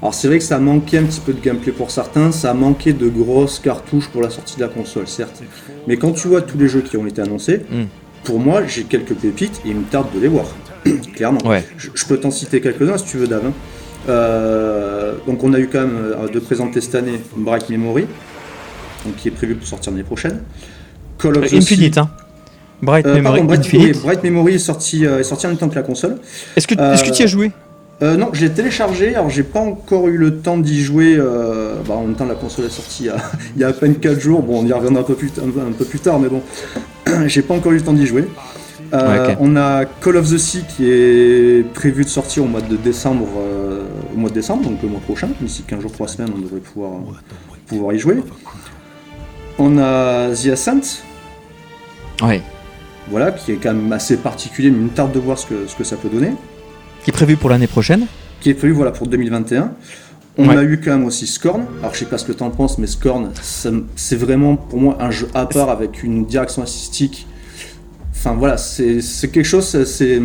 Alors 0.00 0.14
c'est 0.14 0.28
vrai 0.28 0.38
que 0.38 0.44
ça 0.44 0.56
a 0.56 0.60
manqué 0.60 0.98
un 0.98 1.02
petit 1.02 1.20
peu 1.20 1.32
de 1.32 1.40
gameplay 1.40 1.72
pour 1.72 1.90
certains, 1.90 2.30
ça 2.30 2.52
a 2.52 2.54
manqué 2.54 2.92
de 2.92 3.08
grosses 3.08 3.58
cartouches 3.58 4.08
pour 4.08 4.22
la 4.22 4.30
sortie 4.30 4.56
de 4.56 4.60
la 4.60 4.68
console, 4.68 5.08
certes. 5.08 5.42
Mais 5.88 5.96
quand 5.96 6.12
tu 6.12 6.28
vois 6.28 6.40
tous 6.40 6.56
les 6.56 6.68
jeux 6.68 6.82
qui 6.82 6.96
ont 6.96 7.06
été 7.06 7.20
annoncés, 7.20 7.62
hmm. 7.68 7.84
pour 8.22 8.38
moi, 8.38 8.64
j'ai 8.64 8.84
quelques 8.84 9.14
pépites 9.14 9.60
et 9.64 9.70
il 9.70 9.76
me 9.76 9.84
tarde 9.84 10.06
de 10.14 10.20
les 10.20 10.28
voir. 10.28 10.46
Clairement. 11.16 11.40
Je, 11.76 12.06
peux 12.06 12.18
t'en 12.18 12.30
citer 12.30 12.60
quelques-uns 12.60 12.96
si 12.96 13.06
tu 13.06 13.16
veux, 13.16 13.26
Dave. 13.26 13.46
Hein. 13.46 13.52
Euh, 14.08 15.14
donc 15.26 15.42
on 15.44 15.52
a 15.52 15.58
eu 15.58 15.66
quand 15.66 15.80
même 15.80 15.98
euh, 15.98 16.28
de 16.28 16.38
présenter 16.38 16.80
cette 16.80 16.94
année 16.94 17.20
Bright 17.36 17.68
Memory, 17.68 18.06
donc 19.04 19.16
qui 19.16 19.28
est 19.28 19.32
prévu 19.32 19.54
pour 19.54 19.66
sortir 19.66 19.92
l'année 19.92 20.04
prochaine. 20.04 20.42
Call 21.18 21.38
of 21.38 21.52
Infinite, 21.52 21.98
hein. 21.98 22.10
Bright 22.82 23.06
euh, 23.06 23.14
Memory. 23.14 23.42
Bright, 23.42 23.60
Infinite. 23.60 24.02
Bright 24.02 24.22
Memory 24.22 24.54
est 24.54 24.58
sorti, 24.58 25.04
euh, 25.04 25.20
est 25.20 25.24
sorti 25.24 25.46
en 25.46 25.50
même 25.50 25.58
temps 25.58 25.68
que 25.68 25.74
la 25.74 25.82
console. 25.82 26.18
Est-ce 26.56 26.66
que, 26.66 26.74
est-ce 26.74 27.04
que 27.04 27.10
tu 27.10 27.20
y 27.20 27.22
as 27.22 27.26
euh, 27.26 27.28
joué? 27.28 27.52
non, 28.00 28.30
je 28.32 28.42
l'ai 28.42 28.52
téléchargé, 28.52 29.16
alors 29.16 29.28
j'ai 29.28 29.42
pas 29.42 29.58
encore 29.58 30.06
eu 30.06 30.16
le 30.16 30.36
temps 30.36 30.56
d'y 30.56 30.82
jouer. 30.82 31.16
Bah, 31.16 31.94
en 31.94 32.02
même 32.02 32.14
temps, 32.14 32.26
la 32.26 32.36
console 32.36 32.66
est 32.66 32.70
sortie 32.70 33.04
il 33.04 33.06
y 33.06 33.10
a, 33.10 33.16
il 33.56 33.60
y 33.60 33.64
a 33.64 33.68
à 33.68 33.72
peine 33.72 33.96
4 33.96 34.20
jours. 34.20 34.42
Bon, 34.42 34.60
on 34.60 34.66
y 34.66 34.72
reviendra 34.72 35.02
un 35.02 35.04
peu 35.04 35.14
plus, 35.14 35.32
un, 35.38 35.72
peu 35.72 35.84
plus 35.84 35.98
tard, 35.98 36.20
mais 36.20 36.28
bon, 36.28 36.42
j'ai 37.26 37.42
pas 37.42 37.54
encore 37.54 37.72
eu 37.72 37.76
le 37.76 37.82
temps 37.82 37.92
d'y 37.92 38.06
jouer. 38.06 38.28
On 38.92 39.56
a 39.56 39.84
Call 39.84 40.16
of 40.16 40.30
the 40.30 40.38
Sea 40.38 40.62
qui 40.68 40.88
est 40.88 41.66
prévu 41.74 42.04
de 42.04 42.08
sortir 42.08 42.44
au 42.44 42.46
mois 42.46 42.60
de 42.60 42.76
décembre, 42.76 43.26
au 44.14 44.18
mois 44.18 44.30
de 44.30 44.34
décembre, 44.34 44.62
donc 44.62 44.80
le 44.80 44.88
mois 44.88 45.00
prochain. 45.00 45.28
D'ici 45.40 45.64
15 45.66 45.80
jours, 45.80 45.92
3 45.92 46.06
semaines, 46.06 46.30
on 46.36 46.38
devrait 46.38 46.60
pouvoir, 46.60 46.92
pouvoir 47.66 47.94
y 47.94 47.98
jouer. 47.98 48.22
On 49.58 49.78
a 49.78 50.30
The 50.34 50.48
Ascent. 50.48 51.02
Oui. 52.22 52.40
Voilà, 53.10 53.32
qui 53.32 53.52
est 53.52 53.56
quand 53.56 53.74
même 53.74 53.92
assez 53.92 54.16
particulier, 54.18 54.70
mais 54.70 54.78
une 54.78 54.90
tarte 54.90 55.12
de 55.12 55.18
voir 55.18 55.38
ce 55.38 55.46
que, 55.46 55.66
ce 55.66 55.74
que 55.74 55.84
ça 55.84 55.96
peut 55.96 56.08
donner. 56.08 56.32
Qui 57.04 57.10
est 57.10 57.12
prévu 57.12 57.36
pour 57.36 57.50
l'année 57.50 57.66
prochaine 57.66 58.06
Qui 58.40 58.50
est 58.50 58.54
prévu 58.54 58.72
voilà, 58.72 58.90
pour 58.90 59.06
2021. 59.06 59.72
On 60.40 60.48
a 60.50 60.62
eu 60.62 60.80
quand 60.80 60.92
même 60.92 61.04
aussi 61.04 61.26
Scorn. 61.26 61.64
Alors 61.80 61.94
je 61.94 61.98
sais 61.98 62.04
pas 62.04 62.16
ce 62.16 62.24
que 62.24 62.32
tu 62.32 62.44
en 62.44 62.50
penses, 62.50 62.78
mais 62.78 62.86
Scorn, 62.86 63.32
c'est 63.96 64.16
vraiment 64.16 64.54
pour 64.54 64.78
moi 64.78 64.96
un 65.00 65.10
jeu 65.10 65.28
à 65.34 65.46
part 65.46 65.68
avec 65.68 66.04
une 66.04 66.26
direction 66.26 66.62
artistique. 66.62 67.26
Enfin 68.12 68.34
voilà, 68.34 68.56
c'est 68.56 69.00
quelque 69.32 69.42
chose, 69.42 69.84
c'est 69.84 70.22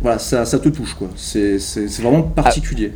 voilà, 0.00 0.18
ça, 0.18 0.44
ça, 0.44 0.58
te 0.58 0.68
touche 0.68 0.94
quoi. 0.94 1.08
C'est 1.16 1.56
vraiment 2.00 2.22
particulier. 2.22 2.94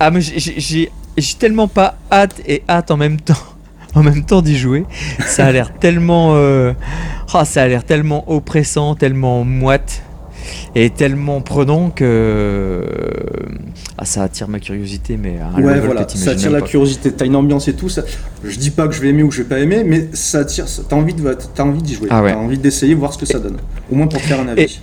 Ah, 0.00 0.06
ah 0.06 0.10
mais 0.10 0.20
j'ai 0.20 0.90
tellement 1.38 1.68
pas 1.68 1.98
hâte 2.10 2.42
et 2.44 2.64
hâte 2.68 2.90
en 2.90 2.96
même 2.96 3.20
temps 3.20 3.51
en 3.94 4.02
même 4.02 4.24
temps 4.24 4.42
d'y 4.42 4.56
jouer. 4.56 4.84
Ça 5.26 5.46
a 5.46 5.52
l'air 5.52 5.72
tellement, 5.74 6.32
euh, 6.34 6.72
ah, 7.32 7.44
ça 7.44 7.62
a 7.62 7.68
l'air 7.68 7.84
tellement 7.84 8.30
oppressant, 8.30 8.94
tellement 8.94 9.44
moite. 9.44 10.02
est 10.74 10.94
tellement 10.96 11.40
prenant 11.40 11.90
que 11.90 12.84
ah, 13.98 14.04
ça 14.04 14.22
attire 14.22 14.48
ma 14.48 14.58
curiosité, 14.58 15.16
mais 15.16 15.38
à 15.38 15.60
Ouais, 15.60 15.78
voilà, 15.80 16.04
que 16.04 16.12
ça 16.16 16.32
attire 16.32 16.50
la 16.50 16.60
pas. 16.60 16.66
curiosité. 16.66 17.12
T'as 17.12 17.26
une 17.26 17.36
ambiance 17.36 17.68
et 17.68 17.74
tout. 17.74 17.88
Ça... 17.88 18.02
Je 18.42 18.58
dis 18.58 18.70
pas 18.70 18.88
que 18.88 18.94
je 18.94 19.00
vais 19.00 19.08
aimer 19.10 19.22
ou 19.22 19.28
que 19.28 19.34
je 19.34 19.42
vais 19.42 19.48
pas 19.48 19.58
aimer, 19.60 19.84
mais 19.84 20.08
ça 20.12 20.40
attire. 20.40 20.66
T'as 20.88 20.96
envie 20.96 21.14
de, 21.14 21.36
t'as 21.54 21.62
envie 21.62 21.82
d'y 21.82 21.94
jouer. 21.94 22.08
Ah 22.10 22.22
ouais. 22.22 22.32
T'as 22.32 22.38
envie 22.38 22.58
d'essayer, 22.58 22.94
voir 22.94 23.12
ce 23.12 23.18
que 23.18 23.26
ça 23.26 23.38
donne. 23.38 23.58
Au 23.90 23.94
moins 23.94 24.06
pour 24.08 24.20
faire 24.20 24.40
un 24.40 24.48
avis. 24.48 24.80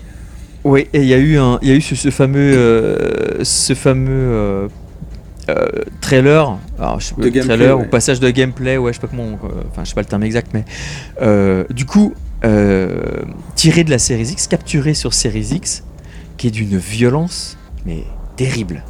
Oui, 0.63 0.87
et 0.93 0.99
il 1.01 1.07
y 1.07 1.13
a 1.13 1.17
eu 1.17 1.37
un, 1.37 1.57
il 1.61 1.69
y 1.69 1.71
a 1.71 1.75
eu 1.75 1.81
ce, 1.81 1.95
ce 1.95 2.09
fameux, 2.09 2.53
euh, 2.53 3.43
ce 3.43 3.73
fameux 3.73 4.11
euh, 4.11 4.67
euh, 5.57 5.67
trailer, 6.01 6.57
alors, 6.79 6.99
je 6.99 7.07
sais 7.07 7.15
pas, 7.15 7.21
De 7.23 7.29
gameplay, 7.29 7.55
trailer 7.55 7.77
ouais. 7.77 7.85
ou 7.85 7.89
passage 7.89 8.19
de 8.19 8.29
gameplay, 8.29 8.77
ouais, 8.77 8.91
je 8.93 8.97
sais 8.99 9.01
pas 9.01 9.07
comment, 9.07 9.23
euh, 9.43 9.61
enfin, 9.71 9.83
je 9.83 9.89
sais 9.89 9.95
pas 9.95 10.01
le 10.01 10.07
terme 10.07 10.23
exact, 10.23 10.51
mais 10.53 10.65
euh, 11.21 11.63
du 11.69 11.85
coup, 11.85 12.13
euh, 12.45 13.01
tiré 13.55 13.83
de 13.83 13.89
la 13.91 13.99
Series 13.99 14.29
X, 14.31 14.47
capturé 14.47 14.93
sur 14.93 15.13
Series 15.13 15.49
X, 15.53 15.83
qui 16.37 16.47
est 16.47 16.51
d'une 16.51 16.77
violence, 16.77 17.57
mais 17.85 18.03
terrible, 18.37 18.83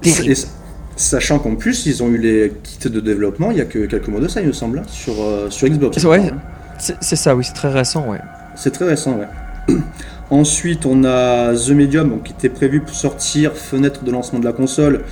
terrible. 0.00 0.28
Et 0.28 0.32
s- 0.32 0.50
sachant 0.96 1.38
qu'en 1.38 1.56
plus, 1.56 1.84
ils 1.86 2.02
ont 2.02 2.08
eu 2.08 2.18
les 2.18 2.52
kits 2.62 2.88
de 2.88 3.00
développement 3.00 3.50
il 3.50 3.58
y 3.58 3.60
a 3.60 3.66
que 3.66 3.84
quelques 3.86 4.08
mois 4.08 4.20
de 4.20 4.28
ça, 4.28 4.40
il 4.40 4.46
me 4.46 4.52
semble, 4.52 4.78
hein, 4.78 4.82
sur, 4.88 5.14
sur 5.50 5.68
Xbox. 5.68 6.02
Ouais. 6.04 6.20
hein. 6.30 6.38
C'est 6.78 6.96
c'est 7.00 7.16
ça, 7.16 7.34
oui, 7.36 7.44
c'est 7.44 7.52
très 7.54 7.70
récent, 7.70 8.06
ouais. 8.08 8.20
C'est 8.54 8.70
très 8.70 8.86
récent, 8.86 9.18
ouais. 9.18 9.74
Ensuite, 10.30 10.86
on 10.86 11.04
a 11.04 11.54
The 11.54 11.70
Medium, 11.70 12.10
donc, 12.10 12.24
qui 12.24 12.32
était 12.32 12.48
prévu 12.48 12.80
pour 12.80 12.94
sortir 12.94 13.52
fenêtre 13.52 14.02
de 14.02 14.10
lancement 14.10 14.40
de 14.40 14.44
la 14.44 14.52
console, 14.52 15.02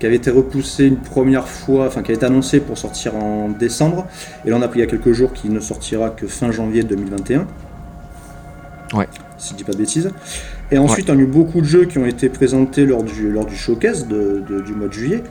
qui 0.00 0.06
avait 0.06 0.16
été 0.16 0.30
repoussé 0.30 0.86
une 0.86 0.96
première 0.96 1.46
fois, 1.48 1.86
enfin 1.86 2.02
qui 2.02 2.10
a 2.10 2.14
été 2.14 2.26
annoncé 2.26 2.60
pour 2.60 2.76
sortir 2.78 3.14
en 3.16 3.48
décembre. 3.48 4.06
Et 4.44 4.50
là, 4.50 4.56
on 4.58 4.62
a 4.62 4.68
pris 4.68 4.80
il 4.80 4.82
y 4.82 4.86
a 4.86 4.88
quelques 4.90 5.12
jours 5.12 5.32
qu'il 5.32 5.52
ne 5.52 5.60
sortira 5.60 6.10
que 6.10 6.26
fin 6.26 6.50
janvier 6.50 6.82
2021. 6.82 7.46
Ouais. 8.94 9.08
Si 9.38 9.52
je 9.52 9.56
dis 9.56 9.64
pas 9.64 9.72
de 9.72 9.78
bêtises. 9.78 10.10
Et 10.70 10.78
ensuite, 10.78 11.10
on 11.10 11.18
a 11.18 11.20
eu 11.20 11.26
beaucoup 11.26 11.60
de 11.60 11.66
jeux 11.66 11.84
qui 11.84 11.98
ont 11.98 12.06
été 12.06 12.28
présentés 12.28 12.86
lors 12.86 13.02
du, 13.02 13.30
lors 13.30 13.44
du 13.46 13.56
showcase 13.56 14.06
de- 14.08 14.42
de- 14.48 14.60
du 14.60 14.72
mois 14.72 14.88
de 14.88 14.92
juillet. 14.92 15.22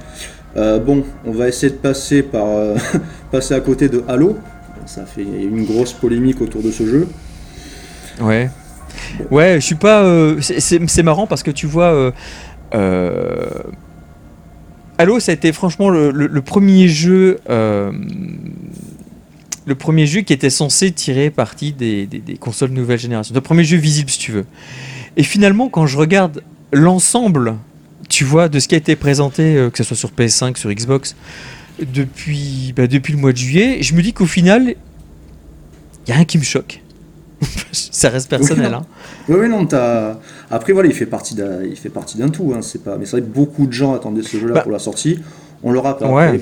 Euh, 0.55 0.79
bon, 0.79 1.03
on 1.25 1.31
va 1.31 1.47
essayer 1.47 1.71
de 1.71 1.77
passer 1.77 2.21
par 2.21 2.45
euh, 2.47 2.75
passer 3.31 3.53
à 3.55 3.59
côté 3.59 3.89
de 3.89 4.03
Halo. 4.07 4.37
Ça 4.85 5.05
fait 5.05 5.23
une 5.23 5.65
grosse 5.65 5.93
polémique 5.93 6.41
autour 6.41 6.61
de 6.61 6.69
ce 6.69 6.85
jeu. 6.85 7.07
Ouais. 8.21 8.49
Ouais, 9.31 9.55
je 9.55 9.65
suis 9.65 9.75
pas. 9.75 10.03
euh, 10.03 10.39
c'est 10.41 11.03
marrant 11.03 11.25
parce 11.25 11.41
que 11.41 11.51
tu 11.51 11.65
vois. 11.67 12.11
Halo, 14.97 15.19
ça 15.19 15.31
a 15.31 15.35
été 15.35 15.51
franchement 15.51 15.89
le, 15.89 16.11
le- 16.11 16.27
le 16.27 16.41
premier 16.41 16.87
jeu. 16.87 17.39
euh, 17.49 17.91
le 19.65 19.75
premier 19.75 20.05
jeu 20.05 20.21
qui 20.21 20.33
était 20.33 20.49
censé 20.49 20.91
tirer 20.91 21.29
parti 21.29 21.71
des, 21.71 22.05
des- 22.05 22.19
des 22.19 22.35
consoles 22.35 22.71
nouvelle 22.71 22.99
génération. 22.99 23.33
Le 23.33 23.39
premier 23.41 23.63
jeu 23.63 23.77
visible, 23.77 24.09
si 24.09 24.19
tu 24.19 24.31
veux. 24.33 24.45
Et 25.15 25.23
finalement, 25.23 25.69
quand 25.69 25.87
je 25.87 25.97
regarde 25.97 26.43
l'ensemble, 26.73 27.55
tu 28.09 28.25
vois, 28.25 28.49
de 28.49 28.59
ce 28.59 28.67
qui 28.67 28.75
a 28.75 28.77
été 28.77 28.95
présenté, 28.97 29.55
euh, 29.55 29.69
que 29.69 29.77
ce 29.77 29.83
soit 29.85 29.95
sur 29.95 30.11
PS5, 30.11 30.57
sur 30.57 30.69
Xbox, 30.71 31.15
depuis, 31.81 32.73
bah, 32.75 32.87
depuis 32.87 33.13
le 33.13 33.19
mois 33.19 33.31
de 33.31 33.37
juillet, 33.37 33.77
je 33.81 33.95
me 33.95 34.01
dis 34.01 34.11
qu'au 34.13 34.25
final, 34.25 34.63
il 34.67 34.75
n'y 36.07 36.11
a 36.11 36.15
rien 36.17 36.25
qui 36.25 36.37
me 36.37 36.43
choque. 36.43 36.81
ça 37.71 38.09
reste 38.09 38.29
personnel. 38.29 38.69
non. 38.71 38.77
hein. 38.79 38.85
Oui, 39.29 39.35
oui, 39.41 39.49
non, 39.49 39.65
t'as. 39.65 40.17
Après, 40.53 40.73
voilà, 40.73 40.87
il 40.89 40.95
fait 40.95 41.05
partie 41.05 41.35
d'un, 41.35 41.63
il 41.63 41.75
fait 41.75 41.89
partie 41.89 42.17
d'un 42.17 42.29
tout. 42.29 42.53
Hein, 42.55 42.61
c'est 42.61 42.83
pas. 42.83 42.97
Mais 42.97 43.05
c'est 43.05 43.11
vrai 43.17 43.21
que 43.21 43.33
beaucoup 43.33 43.65
de 43.67 43.71
gens 43.73 43.93
attendaient 43.93 44.21
ce 44.23 44.37
jeu-là 44.37 44.53
Bah. 44.55 44.61
pour 44.61 44.71
la 44.71 44.79
sortie. 44.79 45.19
On 45.63 45.71
l'aura 45.71 45.97
pas. 45.97 46.09
Ouais. 46.11 46.23
Après, 46.27 46.41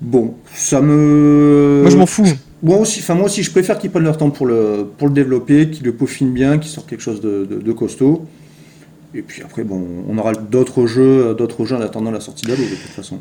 Bon, 0.00 0.34
ça 0.54 0.80
me. 0.80 1.80
Moi, 1.82 1.90
je 1.90 1.96
m'en 1.96 2.06
fous. 2.06 2.26
Moi 2.62 2.78
aussi, 2.78 3.00
enfin 3.00 3.14
moi 3.14 3.26
aussi, 3.26 3.42
je 3.42 3.50
préfère 3.50 3.78
qu'ils 3.78 3.90
prennent 3.90 4.04
leur 4.04 4.16
temps 4.16 4.30
pour 4.30 4.46
le 4.46 4.86
pour 4.98 5.08
le 5.08 5.14
développer, 5.14 5.70
qu'ils 5.70 5.84
le 5.84 5.92
peaufinent 5.92 6.32
bien, 6.32 6.58
qu'ils 6.58 6.70
sortent 6.70 6.88
quelque 6.88 7.02
chose 7.02 7.20
de, 7.20 7.46
de- 7.48 7.60
de 7.60 7.72
costaud. 7.72 8.24
Et 9.14 9.22
puis 9.22 9.42
après, 9.42 9.64
bon, 9.64 9.82
on 10.08 10.16
aura 10.18 10.32
d'autres 10.32 10.86
jeux, 10.86 11.34
d'autres 11.34 11.64
jeux 11.64 11.76
en 11.76 11.80
attendant 11.80 12.10
la 12.10 12.20
sortie 12.20 12.46
d'Halo 12.46 12.62
de 12.62 12.68
toute 12.68 12.90
façon. 12.90 13.18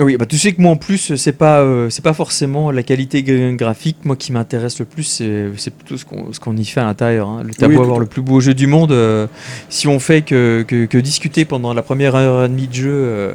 Oui, 0.00 0.16
bah 0.16 0.26
tu 0.26 0.38
sais 0.38 0.52
que 0.52 0.60
moi 0.62 0.70
en 0.70 0.76
plus, 0.76 1.16
c'est 1.16 1.32
pas, 1.32 1.58
euh, 1.60 1.90
c'est 1.90 2.04
pas 2.04 2.12
forcément 2.12 2.70
la 2.70 2.84
qualité 2.84 3.22
gra- 3.22 3.56
graphique. 3.56 3.96
Moi 4.04 4.14
qui 4.14 4.32
m'intéresse 4.32 4.78
le 4.78 4.84
plus, 4.84 5.02
c'est, 5.02 5.70
plutôt 5.70 5.96
ce 5.96 6.38
qu'on, 6.38 6.56
y 6.56 6.64
fait 6.64 6.78
à 6.80 6.84
l'intérieur. 6.84 7.28
Hein. 7.28 7.42
Le 7.42 7.48
Oui, 7.66 7.74
tout 7.74 7.82
avoir 7.82 7.98
le 7.98 8.06
plus 8.06 8.22
beau 8.22 8.38
jeu 8.40 8.54
du 8.54 8.68
monde, 8.68 8.92
euh, 8.92 9.26
si 9.68 9.88
on 9.88 9.98
fait 9.98 10.22
que, 10.22 10.64
que, 10.68 10.84
que 10.86 10.98
discuter 10.98 11.44
pendant 11.44 11.74
la 11.74 11.82
première 11.82 12.14
heure 12.14 12.44
et 12.44 12.48
demie 12.48 12.68
de 12.68 12.74
jeu, 12.74 12.90
euh, 12.92 13.32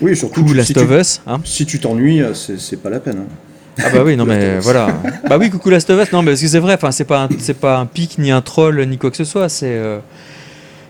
Oui, 0.00 0.16
surtout 0.16 0.36
coucou 0.40 0.48
si 0.52 0.54
Last 0.56 0.72
tu- 0.72 0.78
of 0.80 0.90
Us, 0.98 1.20
hein. 1.26 1.40
Si 1.44 1.66
tu 1.66 1.78
t'ennuies, 1.78 2.22
c'est 2.32 2.58
c'est 2.58 2.78
pas 2.78 2.88
la 2.90 3.00
peine. 3.00 3.18
hein. 3.18 3.82
Ah 3.84 3.90
bah 3.92 4.02
oui, 4.04 4.16
non 4.16 4.24
Last 4.26 4.40
mais 4.40 4.56
of 4.56 4.64
voilà. 4.64 4.88
Bah 5.28 5.36
oui, 5.38 5.50
coucou 5.50 5.68
Last 5.68 5.90
of 5.90 6.02
Us. 6.02 6.10
Non, 6.12 6.22
mais 6.22 6.30
parce 6.32 6.40
que 6.40 6.48
c'est 6.48 6.58
vrai. 6.58 6.74
Enfin, 6.74 6.90
c'est 6.90 7.04
pas, 7.04 7.28
c'est 7.38 7.52
pas 7.58 7.78
un 7.78 7.86
pic 7.86 8.16
ni 8.18 8.30
un 8.30 8.40
troll 8.40 8.82
ni 8.86 8.96
quoi 8.96 9.10
que 9.10 9.16
ce 9.18 9.24
soit. 9.24 9.48
C'est, 9.50 9.66
euh, 9.76 9.98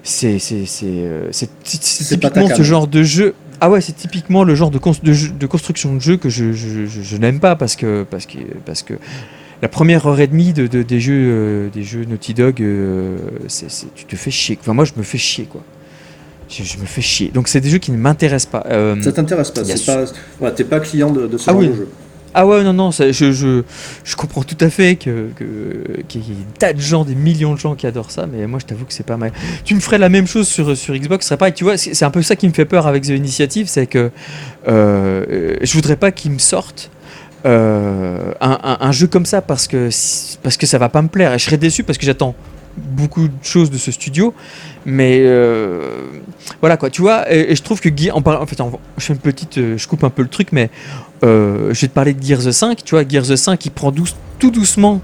c'est, 0.05 0.39
c'est, 0.39 0.65
euh, 0.85 1.29
typiquement 1.65 2.49
ce 2.55 2.63
genre 2.63 2.87
de 2.87 3.03
jeu. 3.03 3.35
Ah 3.61 3.71
ouais, 3.71 3.81
c'est 3.81 3.93
typiquement 3.97 4.45
le 4.45 4.55
genre 4.55 4.71
de, 4.71 4.79
cons- 4.79 4.93
de, 5.03 5.13
jeu- 5.13 5.31
de 5.31 5.47
construction 5.47 5.95
de 5.95 6.01
jeu 6.01 6.17
que 6.17 6.29
je, 6.29 6.53
je, 6.53 6.87
je- 6.87 7.03
je 7.03 7.17
n'aime 7.17 7.41
pas 7.41 7.57
parce 7.57 7.75
que, 7.77 8.05
parce 8.09 8.25
que, 8.27 8.39
parce 8.65 8.83
que 8.83 8.95
la 9.63 9.69
première 9.69 10.07
heure 10.07 10.21
et 10.21 10.29
demie 10.29 10.53
de, 10.53 10.67
de- 10.69 10.83
des 10.83 11.01
jeux, 11.01 11.13
euh, 11.17 11.69
des 11.71 11.83
jeux 11.83 12.05
Naughty 12.05 12.35
Dog, 12.35 12.63
euh, 12.63 13.17
tu 13.97 14.05
te 14.05 14.15
fais 14.17 14.31
chier. 14.31 14.57
Enfin, 14.61 14.75
moi, 14.75 14.85
je 14.85 14.93
me 14.97 15.03
fais 15.03 15.19
chier 15.19 15.45
quoi. 15.47 15.63
Je, 16.49 16.63
je 16.63 16.79
me 16.79 16.87
fais 16.87 17.03
chier. 17.03 17.31
Donc, 17.35 17.49
c'est 17.49 17.61
des 17.61 17.69
jeux 17.69 17.79
qui 17.79 17.91
ne 17.91 17.97
m'intéressent 17.99 18.51
pas. 18.51 18.65
Euh, 18.71 19.01
Ça 19.03 19.13
t'intéresse 19.13 19.51
pas. 19.51 19.61
a 19.61 19.65
C'est 19.65 19.85
pas. 20.41 20.51
T'es 20.53 20.65
client 20.81 21.11
de, 21.11 21.27
de 21.27 21.37
ce 21.37 21.51
Ah 21.51 21.53
genre 21.53 21.61
oui. 21.61 21.69
de 21.69 21.75
jeu. 21.75 21.89
Ah 22.35 22.47
ouais, 22.47 22.63
non, 22.63 22.73
non, 22.73 22.91
je, 22.91 23.13
je, 23.13 24.17
comprends 24.17 24.43
tout 24.43 24.57
à 24.61 24.69
fait 24.71 24.97
que, 24.97 25.29
que- 25.35 26.03
qu'il 26.09 26.21
y 26.23 26.33
ait 26.33 26.35
des 26.35 26.59
tas 26.59 26.73
de 26.73 26.81
gens, 26.81 27.05
des 27.05 27.15
millions 27.15 27.55
de 27.55 27.59
gens 27.59 27.75
qui 27.75 27.87
adorent 27.87 28.11
ça, 28.11 28.27
mais 28.27 28.47
moi 28.47 28.59
je 28.61 28.67
t'avoue 28.67 28.85
que 28.85 28.93
c'est 28.93 29.07
pas 29.07 29.17
mal. 29.17 29.33
Tu 29.65 29.75
me 29.75 29.81
ferais 29.81 29.99
la 29.99 30.09
même 30.09 30.27
chose 30.27 30.47
sur, 30.47 30.77
sur 30.77 30.95
Xbox, 30.95 31.25
ce 31.25 31.29
serait 31.31 31.39
pareil, 31.39 31.55
tu 31.55 31.65
vois, 31.65 31.77
c'est 31.79 32.05
un 32.05 32.11
peu 32.11 32.23
ça 32.23 32.37
qui 32.37 32.47
me 32.47 32.53
fait 32.53 32.67
peur 32.67 32.87
avec 32.87 33.05
The 33.05 33.09
Initiative, 33.11 33.67
c'est 33.69 33.87
que 33.87 34.11
euh, 34.69 35.57
je 35.63 35.73
voudrais 35.75 35.97
pas 35.97 36.13
qu'ils 36.13 36.33
me 36.33 36.39
sortent 36.39 36.91
euh, 37.47 38.33
un, 38.41 38.79
un- 38.81 38.93
jeu 38.93 39.07
comme 39.07 39.25
ça 39.27 39.41
parce 39.41 39.67
que, 39.67 39.89
parce 40.43 40.57
que 40.57 40.67
ça 40.67 40.79
va 40.79 40.89
pas 40.89 41.03
me 41.03 41.09
plaire, 41.09 41.33
et 41.35 41.39
je 41.39 41.45
serais 41.45 41.57
déçu 41.57 41.83
parce 41.83 41.97
que 41.99 42.05
j'attends 42.05 42.35
beaucoup 42.77 43.27
de 43.27 43.33
choses 43.43 43.71
de 43.71 43.79
ce 43.79 43.91
studio, 43.91 44.35
mais 44.87 45.21
euh, 45.23 45.81
voilà 46.61 46.77
quoi, 46.77 46.91
tu 46.91 47.01
vois, 47.03 47.33
et, 47.33 47.57
je 47.57 47.63
trouve 47.63 47.81
que 47.81 47.89
Gear, 47.95 48.17
en, 48.17 48.23
en 48.25 48.47
fait, 48.47 48.57
je 48.99 49.05
fais 49.05 49.13
une 49.15 49.19
petite, 49.19 49.59
euh, 49.59 49.77
je 49.77 49.89
coupe 49.89 50.05
un 50.05 50.11
peu 50.11 50.23
le 50.23 50.29
truc, 50.29 50.49
mais 50.53 50.71
euh, 51.25 51.75
je 51.75 51.81
vais 51.81 51.89
te 51.89 51.93
parler 51.93 52.15
de 52.15 52.23
Gears 52.23 52.53
5, 52.53 52.85
tu 52.85 52.95
vois, 52.95 53.07
Gears 53.07 53.37
5 53.37 53.65
il 53.65 53.71
prend 53.71 53.93
tout 54.39 54.51
doucement 54.51 55.01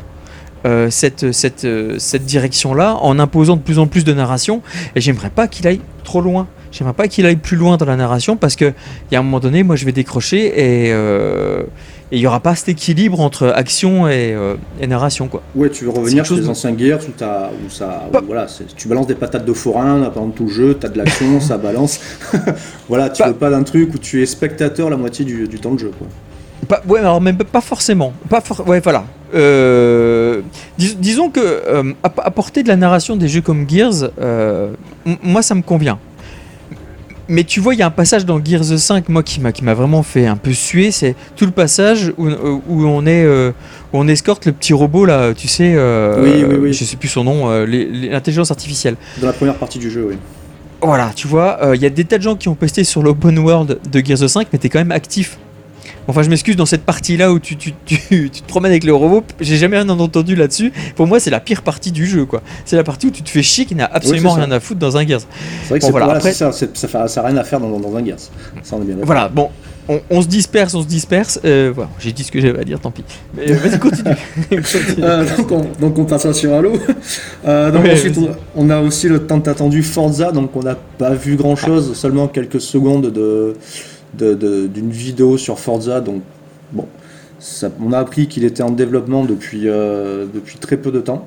euh, 0.66 0.88
euh, 1.23 1.99
cette 1.99 2.25
direction-là 2.25 2.97
en 3.00 3.18
imposant 3.18 3.56
de 3.56 3.61
plus 3.61 3.78
en 3.78 3.87
plus 3.87 4.04
de 4.04 4.14
narration 4.14 4.62
et 4.97 5.00
j'aimerais 5.00 5.30
pas 5.30 5.47
qu'il 5.47 5.66
aille 5.66 5.80
trop 6.04 6.21
loin. 6.21 6.47
J'aimerais 6.76 6.93
pas 6.95 7.07
qu'il 7.07 7.25
aille 7.25 7.37
plus 7.37 7.57
loin 7.57 7.76
dans 7.76 7.87
la 7.87 7.95
narration 7.95 8.37
parce 8.37 8.57
que 8.57 8.64
il 8.66 9.14
y 9.14 9.16
a 9.16 9.21
un 9.21 9.23
moment 9.23 9.38
donné, 9.38 9.62
moi 9.62 9.76
je 9.76 9.85
vais 9.85 9.93
décrocher 9.93 10.47
et 10.47 10.93
euh, 10.93 11.62
il 12.11 12.19
y 12.19 12.26
aura 12.26 12.40
pas 12.40 12.57
cet 12.57 12.69
équilibre 12.69 13.21
entre 13.21 13.47
action 13.54 14.09
et, 14.09 14.35
euh, 14.35 14.57
et 14.81 14.88
narration 14.88 15.28
quoi. 15.28 15.40
Ouais, 15.54 15.71
tu 15.71 15.85
veux 15.85 15.90
revenir 15.90 16.26
sur 16.26 16.35
les 16.35 16.49
anciens 16.49 16.76
Gears 16.76 16.99
où, 17.07 17.11
où 17.12 17.71
ça, 17.71 18.02
où 18.12 18.26
voilà, 18.26 18.47
tu 18.76 18.88
balances 18.88 19.07
des 19.07 19.14
patates 19.14 19.45
de 19.45 19.52
forain 19.52 20.11
pendant 20.12 20.31
tout 20.31 20.47
le 20.47 20.52
jeu, 20.52 20.75
t'as 20.75 20.88
de 20.88 20.99
l'action, 20.99 21.38
ça 21.49 21.59
balance. 21.59 22.00
voilà, 22.88 23.09
tu 23.09 23.23
Pas- 23.23 23.28
veux 23.28 23.35
pas 23.35 23.50
d'un 23.50 23.62
truc 23.62 23.95
où 23.95 23.99
tu 23.99 24.21
es 24.21 24.26
spectateur 24.26 24.90
la 24.90 24.97
moitié 24.97 25.25
du, 25.25 25.47
du 25.47 25.61
temps 25.61 25.75
de 25.75 25.78
jeu. 25.78 25.93
Quoi. 25.97 26.09
Pas, 26.66 26.83
ouais, 26.88 26.99
alors 26.99 27.21
même 27.21 27.37
pas 27.37 27.61
forcément. 27.61 28.12
Pas 28.28 28.40
for- 28.40 28.66
ouais, 28.66 28.81
voilà. 28.81 29.04
Euh, 29.35 30.40
dis- 30.78 30.97
disons 30.97 31.31
que 31.31 31.40
euh, 31.40 31.93
app- 32.02 32.21
apporter 32.25 32.62
de 32.64 32.69
la 32.69 32.76
narration 32.76 33.14
des 33.16 33.28
jeux 33.28 33.43
comme 33.43 33.69
Gears, 33.69 34.11
moi 35.23 35.43
ça 35.43 35.54
me 35.54 35.62
convient. 35.62 35.99
Mais 37.28 37.45
tu 37.45 37.61
vois, 37.61 37.75
il 37.75 37.78
y 37.78 37.83
a 37.83 37.87
un 37.87 37.90
passage 37.90 38.26
dans 38.26 38.43
Gears 38.45 38.64
5, 38.78 39.09
moi 39.09 39.23
qui 39.23 39.40
m'a 39.40 39.50
qui 39.52 39.64
m'a 39.64 39.73
vraiment 39.75 40.02
fait 40.02 40.26
un 40.26 40.37
peu 40.37 40.52
suer, 40.52 40.90
c'est 40.90 41.14
tout 41.37 41.47
le 41.47 41.52
passage 41.52 42.12
où, 42.19 42.28
où- 42.28 42.62
où 42.69 42.85
on 42.87 43.07
est 43.07 43.25
euh, 43.25 43.50
où 43.93 43.99
on 43.99 44.09
escorte 44.09 44.45
le 44.47 44.52
petit 44.52 44.73
robot 44.75 45.07
là, 45.07 45.33
tu 45.35 45.49
sais. 45.49 45.73
euh, 45.75 46.23
Oui, 46.23 46.45
oui, 46.47 46.57
oui. 46.61 46.73
Je 46.75 46.85
sais 46.85 46.97
plus 46.97 47.09
son 47.09 47.25
nom, 47.25 47.49
euh, 47.50 47.64
l'intelligence 47.66 48.50
artificielle. 48.50 48.97
Dans 49.21 49.26
la 49.26 49.33
première 49.33 49.57
partie 49.57 49.78
du 49.78 49.90
jeu, 49.90 50.07
oui. 50.11 50.16
Voilà, 50.83 51.12
tu 51.16 51.26
vois, 51.26 51.59
euh, 51.62 51.75
il 51.76 51.81
y 51.81 51.87
a 51.87 51.90
des 51.90 52.04
tas 52.04 52.19
de 52.19 52.23
gens 52.23 52.37
qui 52.37 52.49
ont 52.49 52.54
posté 52.54 52.85
sur 52.85 53.02
l'open 53.02 53.38
world 53.38 53.78
de 53.90 54.04
Gears 54.04 54.28
5, 54.28 54.49
mais 54.52 54.59
t'es 54.59 54.69
quand 54.69 54.81
même 54.81 54.93
actif. 54.93 55.38
Enfin, 56.06 56.23
je 56.23 56.30
m'excuse, 56.30 56.56
dans 56.56 56.66
cette 56.66 56.84
partie-là 56.84 57.32
où 57.32 57.38
tu, 57.38 57.56
tu, 57.56 57.73
tu, 57.87 57.99
tu 58.08 58.30
te 58.30 58.46
promènes 58.46 58.73
avec 58.73 58.84
le 58.84 58.94
robot, 58.94 59.25
j'ai 59.40 59.56
jamais 59.56 59.78
rien 59.78 59.88
entendu 59.88 60.34
là-dessus. 60.37 60.73
Pour 60.96 61.06
moi, 61.06 61.20
c'est 61.20 61.30
la 61.30 61.40
pire 61.40 61.62
partie 61.62 61.92
du 61.92 62.06
jeu, 62.06 62.25
quoi. 62.26 62.42
C'est 62.64 62.76
la 62.76 62.84
partie 62.84 63.06
où 63.06 63.11
tu 63.11 63.23
te 63.23 63.30
fais 63.30 63.42
chier, 63.42 63.64
qui 63.64 63.75
n'a 63.75 63.87
absolument 63.87 64.32
rien 64.32 64.50
à 64.50 64.61
foutre 64.61 64.80
dans 64.80 64.96
un 64.96 65.06
Gears. 65.06 65.20
C'est 65.20 65.68
vrai 65.70 65.78
que 65.78 65.84
Bon, 65.84 65.87
c'est 65.87 65.90
voilà, 65.92 66.12
après- 66.14 66.32
ça, 66.32 66.52
ça, 66.52 66.66
fait- 66.88 67.08
ça 67.08 67.20
a 67.23 67.26
rien 67.26 67.37
à 67.37 67.44
faire 67.44 67.61
dans, 67.61 67.78
dans 67.78 67.96
un 67.96 68.04
Gears. 68.04 68.18
Ça, 68.62 68.76
on 68.76 68.82
est 68.82 68.87
bien. 68.87 68.96
Voilà, 69.02 69.28
bon, 69.28 69.49
on, 69.88 70.00
on 70.11 70.23
se 70.23 70.28
disperse, 70.28 70.75
on 70.75 70.82
se 70.82 70.87
disperse. 70.87 71.40
Euh, 71.44 71.73
voilà, 71.75 71.90
j'ai 71.99 72.12
dit 72.12 72.25
ce 72.25 72.32
que 72.32 72.40
j'avais 72.40 72.58
à 72.61 72.64
dire, 72.64 72.80
tant 72.80 72.90
pis. 72.90 73.04
Mais 73.37 73.50
euh, 73.50 73.56
vas-y, 73.56 73.78
continue. 73.78 74.14
Continue. 74.50 75.02
Euh, 75.02 75.25
donc, 75.37 75.52
on, 75.52 75.66
donc 75.80 75.99
on 75.99 76.04
passe 76.04 76.30
sur 76.32 76.52
Halo. 76.54 76.73
Euh, 77.46 77.70
donc 77.70 77.84
Ouais, 77.84 77.92
ensuite, 77.92 78.16
on, 78.18 78.30
on 78.56 78.70
a 78.70 78.80
aussi 78.80 79.08
le 79.08 79.26
tant 79.26 79.40
attendu 79.40 79.82
Forza, 79.82 80.32
donc 80.32 80.54
on 80.56 80.62
n'a 80.62 80.76
pas 80.99 81.11
vu 81.14 81.37
grand 81.37 81.56
chose, 81.56 81.94
seulement 81.96 82.28
quelques 82.28 82.61
secondes 82.61 83.11
de 83.12 83.56
de- 84.18 84.35
de- 84.35 84.66
d'une 84.66 84.90
vidéo 84.90 85.37
sur 85.38 85.59
Forza. 85.59 86.00
Donc 86.00 86.23
bon, 86.73 86.87
ça- 87.38 87.71
on 87.85 87.92
a 87.92 87.99
appris 87.99 88.28
qu'il 88.28 88.44
était 88.44 88.62
en 88.62 88.71
développement 88.71 89.25
depuis, 89.25 89.68
euh, 89.68 90.26
depuis 90.33 90.59
très 90.59 90.76
peu 90.76 90.90
de 90.90 91.00
temps. 91.00 91.26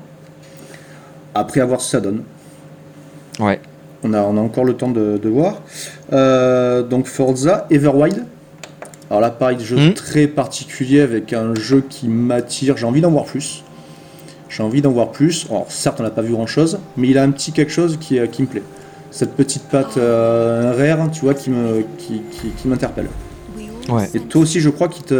Après 1.34 1.60
avoir 1.60 1.80
ce 1.80 1.86
que 1.86 1.90
ça 1.92 2.00
donne. 2.00 2.22
Ouais. 3.38 3.60
On 4.02 4.12
a, 4.14 4.22
on 4.22 4.36
a 4.36 4.40
encore 4.40 4.64
le 4.64 4.74
temps 4.74 4.90
de, 4.90 5.18
de 5.22 5.28
voir. 5.28 5.60
Euh, 6.12 6.82
donc 6.82 7.06
Forza, 7.06 7.66
Everwild. 7.70 8.24
Alors 9.10 9.20
là, 9.20 9.30
pareil, 9.30 9.58
jeu 9.60 9.76
Mhm. 9.76 9.94
très 9.94 10.26
particulier 10.26 11.00
avec 11.00 11.32
un 11.32 11.54
jeu 11.54 11.82
qui 11.88 12.08
m'attire. 12.08 12.76
J'ai 12.76 12.86
envie 12.86 13.00
d'en 13.00 13.10
voir 13.10 13.24
plus. 13.24 13.62
J'ai 14.48 14.62
envie 14.62 14.82
d'en 14.82 14.90
voir 14.90 15.10
plus. 15.10 15.46
Alors 15.50 15.66
certes, 15.70 15.98
on 16.00 16.02
n'a 16.02 16.10
pas 16.10 16.22
vu 16.22 16.32
grand-chose, 16.32 16.78
mais 16.96 17.08
il 17.08 17.18
a 17.18 17.22
un 17.22 17.30
petit 17.30 17.52
quelque 17.52 17.72
chose 17.72 17.96
qui, 18.00 18.18
euh, 18.18 18.26
qui 18.26 18.42
me 18.42 18.46
plaît. 18.46 18.62
Cette 19.10 19.34
petite 19.34 19.64
patte 19.64 19.96
euh, 19.96 20.74
rare, 20.76 21.10
tu 21.10 21.20
vois, 21.20 21.34
qui 21.34 21.50
me, 21.50 21.84
qui, 21.98 22.22
qui, 22.30 22.50
qui 22.50 22.68
m'interpelle. 22.68 23.08
Ouais. 23.88 24.08
Et 24.14 24.20
toi 24.20 24.42
aussi, 24.42 24.60
je 24.60 24.68
crois 24.68 24.88
qu'il 24.88 25.04
te, 25.04 25.14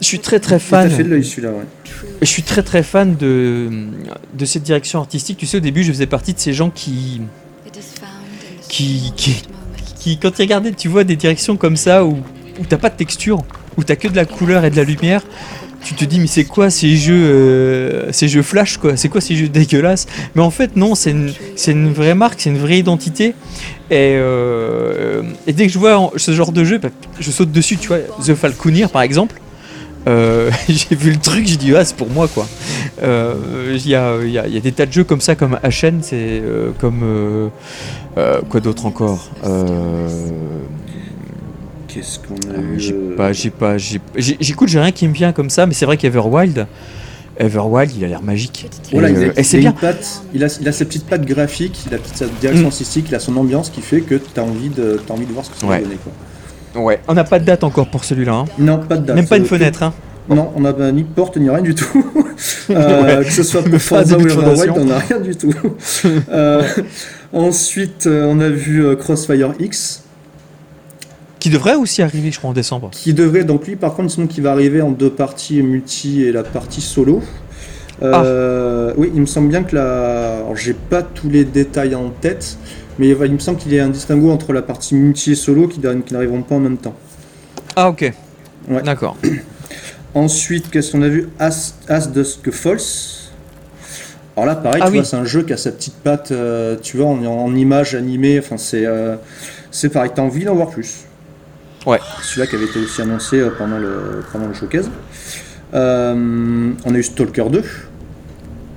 Je 0.00 0.04
suis 0.06 0.18
très 0.18 0.40
très 0.40 0.58
fan. 0.58 0.90
fait 0.90 1.04
de 1.04 1.22
celui-là, 1.22 1.50
ouais. 1.50 1.64
Je 2.20 2.26
suis 2.26 2.42
très 2.42 2.62
très 2.62 2.82
fan 2.82 3.16
de, 3.16 3.70
de 4.34 4.44
cette 4.44 4.62
direction 4.62 4.98
artistique. 4.98 5.38
Tu 5.38 5.46
sais, 5.46 5.56
au 5.56 5.60
début, 5.60 5.82
je 5.84 5.92
faisais 5.92 6.06
partie 6.06 6.34
de 6.34 6.38
ces 6.38 6.52
gens 6.52 6.70
qui, 6.70 7.22
qui, 8.68 9.12
qui, 9.16 9.42
qui 9.98 10.18
quand 10.18 10.38
ils 10.38 10.42
regardaient, 10.42 10.72
tu 10.72 10.88
vois, 10.88 11.04
des 11.04 11.16
directions 11.16 11.56
comme 11.56 11.76
ça 11.76 12.04
où, 12.04 12.18
où 12.60 12.64
t'as 12.68 12.78
pas 12.78 12.90
de 12.90 12.96
texture, 12.96 13.42
où 13.78 13.84
t'as 13.84 13.96
que 13.96 14.08
de 14.08 14.16
la 14.16 14.26
couleur 14.26 14.64
et 14.64 14.70
de 14.70 14.76
la 14.76 14.84
lumière, 14.84 15.22
tu 15.84 15.94
te 15.94 16.04
dis, 16.04 16.20
mais 16.20 16.26
c'est 16.26 16.44
quoi 16.44 16.70
ces 16.70 16.96
jeux, 16.96 17.14
euh, 17.14 18.12
ces 18.12 18.28
jeux 18.28 18.42
flash, 18.42 18.76
quoi? 18.78 18.96
C'est 18.96 19.08
quoi 19.08 19.20
ces 19.20 19.34
jeux 19.36 19.48
dégueulasses? 19.48 20.06
Mais 20.34 20.42
en 20.42 20.50
fait, 20.50 20.76
non, 20.76 20.94
c'est 20.94 21.10
une, 21.10 21.32
une 21.68 21.92
vraie 21.92 22.14
marque, 22.14 22.40
c'est 22.40 22.50
une 22.50 22.58
vraie 22.58 22.78
identité. 22.78 23.34
Et, 23.90 24.14
euh, 24.16 25.22
dès 25.46 25.66
que 25.66 25.72
je 25.72 25.78
vois 25.78 26.10
ce 26.16 26.32
genre 26.32 26.52
de 26.52 26.64
jeu, 26.64 26.78
bah, 26.78 26.88
je 27.20 27.30
saute 27.30 27.52
dessus, 27.52 27.76
tu 27.76 27.88
vois. 27.88 27.98
The 28.24 28.34
Falconeer, 28.34 28.88
par 28.90 29.02
exemple. 29.02 29.40
Euh, 30.08 30.50
j'ai 30.68 30.96
vu 30.96 31.12
le 31.12 31.18
truc, 31.18 31.46
j'ai 31.46 31.56
dit 31.56 31.72
ah 31.76 31.84
c'est 31.84 31.94
pour 31.94 32.10
moi 32.10 32.26
quoi. 32.26 32.44
Il 33.00 33.86
y, 33.88 33.94
a, 33.94 34.16
y 34.24 34.36
a- 34.36 34.48
y 34.48 34.56
a 34.56 34.60
des 34.60 34.72
tas 34.72 34.84
de 34.86 34.92
jeux 34.92 35.04
comme 35.04 35.20
ça 35.20 35.36
comme 35.36 35.60
HN, 35.62 36.00
c'est 36.02 36.42
comme 36.80 37.50
quoi 38.48 38.60
d'autre 38.60 38.86
encore? 38.86 39.30
Qu'est-ce 41.92 42.18
qu'on 42.18 42.34
a 42.50 42.54
euh, 42.58 42.74
eu 42.76 42.80
j'ai 42.80 42.94
euh, 42.94 43.16
pas, 43.16 43.32
j'ai 43.32 43.50
pas, 43.50 43.76
j'ai, 43.78 44.00
j'ai- 44.16 44.36
j'écoute, 44.40 44.68
j'ai 44.68 44.80
rien 44.80 44.92
qui 44.92 45.06
me 45.08 45.12
vient 45.12 45.32
comme 45.32 45.50
ça, 45.50 45.66
mais 45.66 45.74
c'est 45.74 45.84
vrai 45.86 45.96
qu'Everwild, 45.96 46.66
Everwild, 47.38 47.90
il 47.96 48.04
a 48.04 48.08
l'air 48.08 48.22
magique. 48.22 48.68
Voilà, 48.92 49.08
et, 49.10 49.12
il, 49.12 49.18
a, 49.18 49.20
euh, 49.28 49.32
et 49.36 49.42
c'est 49.42 49.58
bien. 49.58 49.72
patte, 49.72 50.22
il 50.34 50.44
a, 50.44 50.58
il 50.60 50.68
a 50.68 50.72
ses 50.72 50.84
petites 50.84 51.06
pattes 51.06 51.24
graphiques, 51.26 51.84
il 51.90 51.94
a 51.94 51.98
sa 52.14 52.26
direction 52.40 52.64
Mm. 52.64 52.68
artistique, 52.70 53.06
il 53.08 53.14
a 53.14 53.18
son 53.20 53.36
ambiance 53.36 53.70
qui 53.70 53.80
fait 53.82 54.00
que 54.00 54.14
tu 54.14 54.40
as 54.40 54.42
envie 54.42 54.68
de, 54.68 55.00
t'as 55.06 55.14
envie 55.14 55.26
de 55.26 55.32
voir 55.32 55.44
ce 55.44 55.50
que 55.50 55.56
ça 55.58 55.66
Ouais. 55.66 55.78
va 55.78 55.84
donner. 55.84 55.96
Quoi. 56.72 56.82
Ouais. 56.82 57.00
On 57.08 57.14
n'a 57.14 57.24
pas 57.24 57.38
de 57.38 57.44
date 57.44 57.64
encore 57.64 57.88
pour 57.88 58.04
celui-là. 58.04 58.32
hein. 58.32 58.44
Non, 58.58 58.78
pas 58.78 58.96
de 58.96 59.06
date. 59.06 59.16
Même 59.16 59.26
pas 59.26 59.36
une 59.36 59.42
Euh, 59.44 59.46
fenêtre. 59.46 59.82
Hein. 59.82 59.92
Non, 60.30 60.52
on 60.54 60.60
n'a 60.60 60.72
pas 60.72 60.90
ni 60.92 61.02
porte 61.04 61.36
ni 61.36 61.50
rien 61.50 61.62
du 61.62 61.74
tout. 61.74 61.86
Euh, 62.70 63.02
Ouais. 63.20 63.24
Que 63.24 63.30
ce 63.30 63.42
soit 63.42 63.62
Pas 63.62 63.70
pour 63.70 63.80
Forza 63.80 64.16
ou 64.16 64.20
Everwild, 64.26 64.72
on 64.76 64.84
n'a 64.86 64.98
rien 64.98 65.20
du 65.20 65.36
tout. 65.36 65.52
Euh, 66.30 66.62
ensuite, 67.32 68.08
on 68.10 68.40
a 68.40 68.48
vu 68.48 68.96
Crossfire 68.96 69.52
X, 69.60 70.01
Qui 71.42 71.50
devrait 71.50 71.74
aussi 71.74 72.02
arriver, 72.02 72.30
je 72.30 72.38
crois, 72.38 72.50
en 72.50 72.52
décembre. 72.52 72.90
qui 72.92 73.14
devrait, 73.14 73.42
donc 73.42 73.66
lui 73.66 73.74
par 73.74 73.94
contre, 73.94 74.12
sinon 74.12 74.28
qui 74.28 74.40
va 74.40 74.52
arriver 74.52 74.80
en 74.80 74.92
deux 74.92 75.10
parties, 75.10 75.60
multi 75.60 76.22
et 76.22 76.30
la 76.30 76.44
partie 76.44 76.80
solo. 76.80 77.20
Ah. 78.00 78.22
Euh, 78.22 78.92
Oui, 78.96 79.10
il 79.12 79.20
me 79.20 79.26
semble 79.26 79.48
bien 79.48 79.64
que 79.64 79.74
la. 79.74 80.36
Alors, 80.36 80.56
j'ai 80.56 80.72
pas 80.72 81.02
tous 81.02 81.28
les 81.28 81.44
détails 81.44 81.96
en 81.96 82.10
tête, 82.10 82.56
mais 83.00 83.08
il 83.08 83.32
me 83.32 83.40
semble 83.40 83.58
qu'il 83.58 83.74
y 83.74 83.80
a 83.80 83.84
un 83.84 83.88
distinguo 83.88 84.30
entre 84.30 84.52
la 84.52 84.62
partie 84.62 84.94
multi 84.94 85.32
et 85.32 85.34
solo 85.34 85.66
qui, 85.66 85.80
qui 85.80 86.12
n'arriveront 86.14 86.42
pas 86.42 86.54
en 86.54 86.60
même 86.60 86.76
temps. 86.78 86.94
Ah 87.74 87.88
ok. 87.88 88.12
Ouais. 88.68 88.82
D'accord. 88.82 89.16
Ensuite, 90.14 90.70
qu'est-ce 90.70 90.92
qu'on 90.92 91.02
a 91.02 91.08
vu? 91.08 91.28
As, 91.40 91.74
As 91.88 92.06
Dusk 92.08 92.52
Falls. 92.52 92.78
Alors 94.36 94.46
là, 94.46 94.54
pareil, 94.54 94.80
Ah 94.80 94.86
tu 94.86 94.92
oui. 94.92 94.98
vois, 94.98 95.04
c'est 95.08 95.16
un 95.16 95.24
jeu 95.24 95.42
qui 95.42 95.52
a 95.52 95.56
sa 95.56 95.72
petite 95.72 95.96
patte, 96.04 96.30
euh, 96.30 96.76
tu 96.80 96.98
vois, 96.98 97.06
en, 97.06 97.24
en 97.24 97.54
image 97.56 97.96
animée. 97.96 98.38
Enfin, 98.38 98.58
c'est 98.58 98.86
euh, 98.86 99.16
c'est 99.72 99.88
pareil, 99.88 100.12
t'as 100.14 100.22
envie 100.22 100.44
d'en 100.44 100.54
voir 100.54 100.68
plus. 100.70 101.06
Ouais. 101.86 101.98
Celui-là 102.22 102.46
qui 102.46 102.56
avait 102.56 102.64
été 102.66 102.78
aussi 102.80 103.02
annoncé 103.02 103.40
euh, 103.40 103.50
pendant 103.56 103.78
le, 103.78 104.22
pendant 104.32 104.46
le 104.46 104.54
showcase. 104.54 104.88
Euh, 105.74 106.72
on 106.84 106.94
a 106.94 106.98
eu 106.98 107.02
Stalker 107.02 107.44
2, 107.50 107.62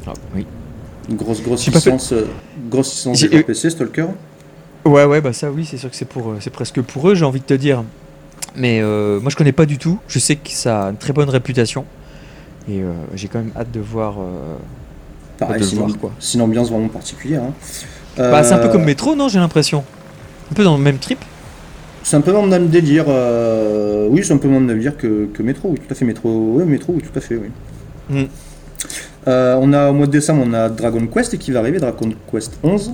Ah, 0.07 0.13
oui. 0.33 0.45
une 1.09 1.15
grosse, 1.15 1.41
grosse 1.43 1.65
fait- 1.65 1.71
licence, 1.71 2.13
euh, 2.13 2.25
grosse 2.69 2.93
licence 2.93 3.21
de 3.21 3.41
PC, 3.41 3.69
Stalker. 3.69 4.05
Ouais, 4.85 5.03
ouais, 5.05 5.19
bah 5.21 5.33
ça, 5.33 5.51
oui, 5.51 5.65
c'est 5.65 5.77
sûr 5.77 5.89
que 5.89 5.95
c'est 5.95 6.05
pour, 6.07 6.35
c'est 6.39 6.51
presque 6.51 6.81
pour 6.81 7.09
eux, 7.09 7.15
j'ai 7.15 7.25
envie 7.25 7.39
de 7.41 7.45
te 7.45 7.53
dire. 7.53 7.83
Mais 8.55 8.79
euh, 8.81 9.19
moi, 9.19 9.29
je 9.29 9.35
connais 9.35 9.51
pas 9.51 9.65
du 9.65 9.77
tout. 9.77 9.99
Je 10.07 10.19
sais 10.19 10.35
que 10.37 10.49
ça 10.51 10.85
a 10.85 10.89
une 10.91 10.97
très 10.97 11.11
bonne 11.11 11.29
réputation. 11.29 11.85
Et 12.69 12.81
euh, 12.81 12.93
j'ai 13.13 13.27
quand 13.27 13.39
même 13.39 13.51
hâte 13.57 13.71
de 13.71 13.79
voir. 13.81 14.15
euh, 14.19 14.55
Pareil, 15.37 15.55
de 15.55 15.59
le 15.59 15.65
c'est 15.65 15.75
une, 15.75 15.81
voir, 15.81 15.97
quoi. 15.97 16.11
c'est 16.19 16.35
une 16.35 16.41
ambiance 16.43 16.69
vraiment 16.69 16.87
particulière. 16.87 17.41
hein. 17.43 17.53
Bah, 18.17 18.43
c'est 18.43 18.53
un 18.53 18.59
peu 18.59 18.69
comme 18.69 18.85
Metro, 18.85 19.13
non 19.15 19.27
J'ai 19.27 19.39
l'impression? 19.39 19.83
Un 20.49 20.53
peu 20.53 20.63
dans 20.63 20.77
le 20.77 20.81
même 20.83 20.97
trip? 20.99 21.19
C'est 22.07 22.15
un 22.15 22.21
peu 22.21 22.31
le 22.31 22.41
même 22.47 22.67
délire. 22.67 23.05
euh, 23.07 24.07
Oui, 24.11 24.21
c'est 24.23 24.31
un 24.33 24.37
peu 24.37 24.47
le 24.47 24.53
même 24.53 24.67
délire 24.67 24.95
que, 24.95 25.25
que 25.33 25.41
Metro. 25.41 25.69
Oui, 25.69 25.79
tout 25.79 25.91
à 25.91 25.95
fait. 25.95 26.05
Métro. 26.05 26.29
Oui, 26.55 26.63
Métro, 26.63 26.93
oui, 26.95 27.01
tout 27.01 27.17
à 27.17 27.21
fait. 27.21 27.35
Oui. 27.35 27.49
Mm. 28.21 28.25
Euh, 29.27 29.57
on 29.59 29.73
a 29.73 29.89
au 29.89 29.93
mois 29.93 30.05
de 30.05 30.11
décembre, 30.11 30.43
on 30.45 30.53
a 30.53 30.69
Dragon 30.69 31.07
Quest 31.07 31.35
qui 31.39 31.51
va 31.51 31.59
arriver, 31.59 31.79
Dragon 31.79 32.11
Quest 32.31 32.59
11. 32.61 32.93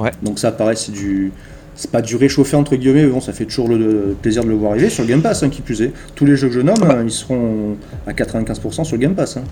Ouais. 0.00 0.10
Donc 0.24 0.40
ça, 0.40 0.50
pareil, 0.50 0.76
c'est 0.76 0.90
du, 0.90 1.30
c'est 1.76 1.88
pas 1.90 2.02
du 2.02 2.16
réchauffé 2.16 2.56
entre 2.56 2.74
guillemets, 2.74 3.04
mais 3.04 3.10
bon, 3.12 3.20
ça 3.20 3.32
fait 3.32 3.44
toujours 3.44 3.68
le, 3.68 3.78
le 3.78 4.16
plaisir 4.20 4.42
de 4.42 4.48
le 4.48 4.56
voir 4.56 4.72
arriver 4.72 4.90
sur 4.90 5.04
le 5.04 5.08
Game 5.08 5.22
Pass, 5.22 5.44
hein, 5.44 5.48
qui 5.48 5.62
plus 5.62 5.80
est. 5.82 5.92
Tous 6.16 6.24
les 6.24 6.34
jeux 6.34 6.48
que 6.48 6.54
je 6.54 6.60
nomme, 6.60 6.74
Ah 6.82 6.86
bah. 6.86 6.94
euh, 6.96 7.04
ils 7.04 7.12
seront 7.12 7.76
à 8.08 8.12
95% 8.12 8.82
sur 8.82 8.96
le 8.96 9.00
Game 9.02 9.14
Pass. 9.14 9.36
hein. 9.36 9.44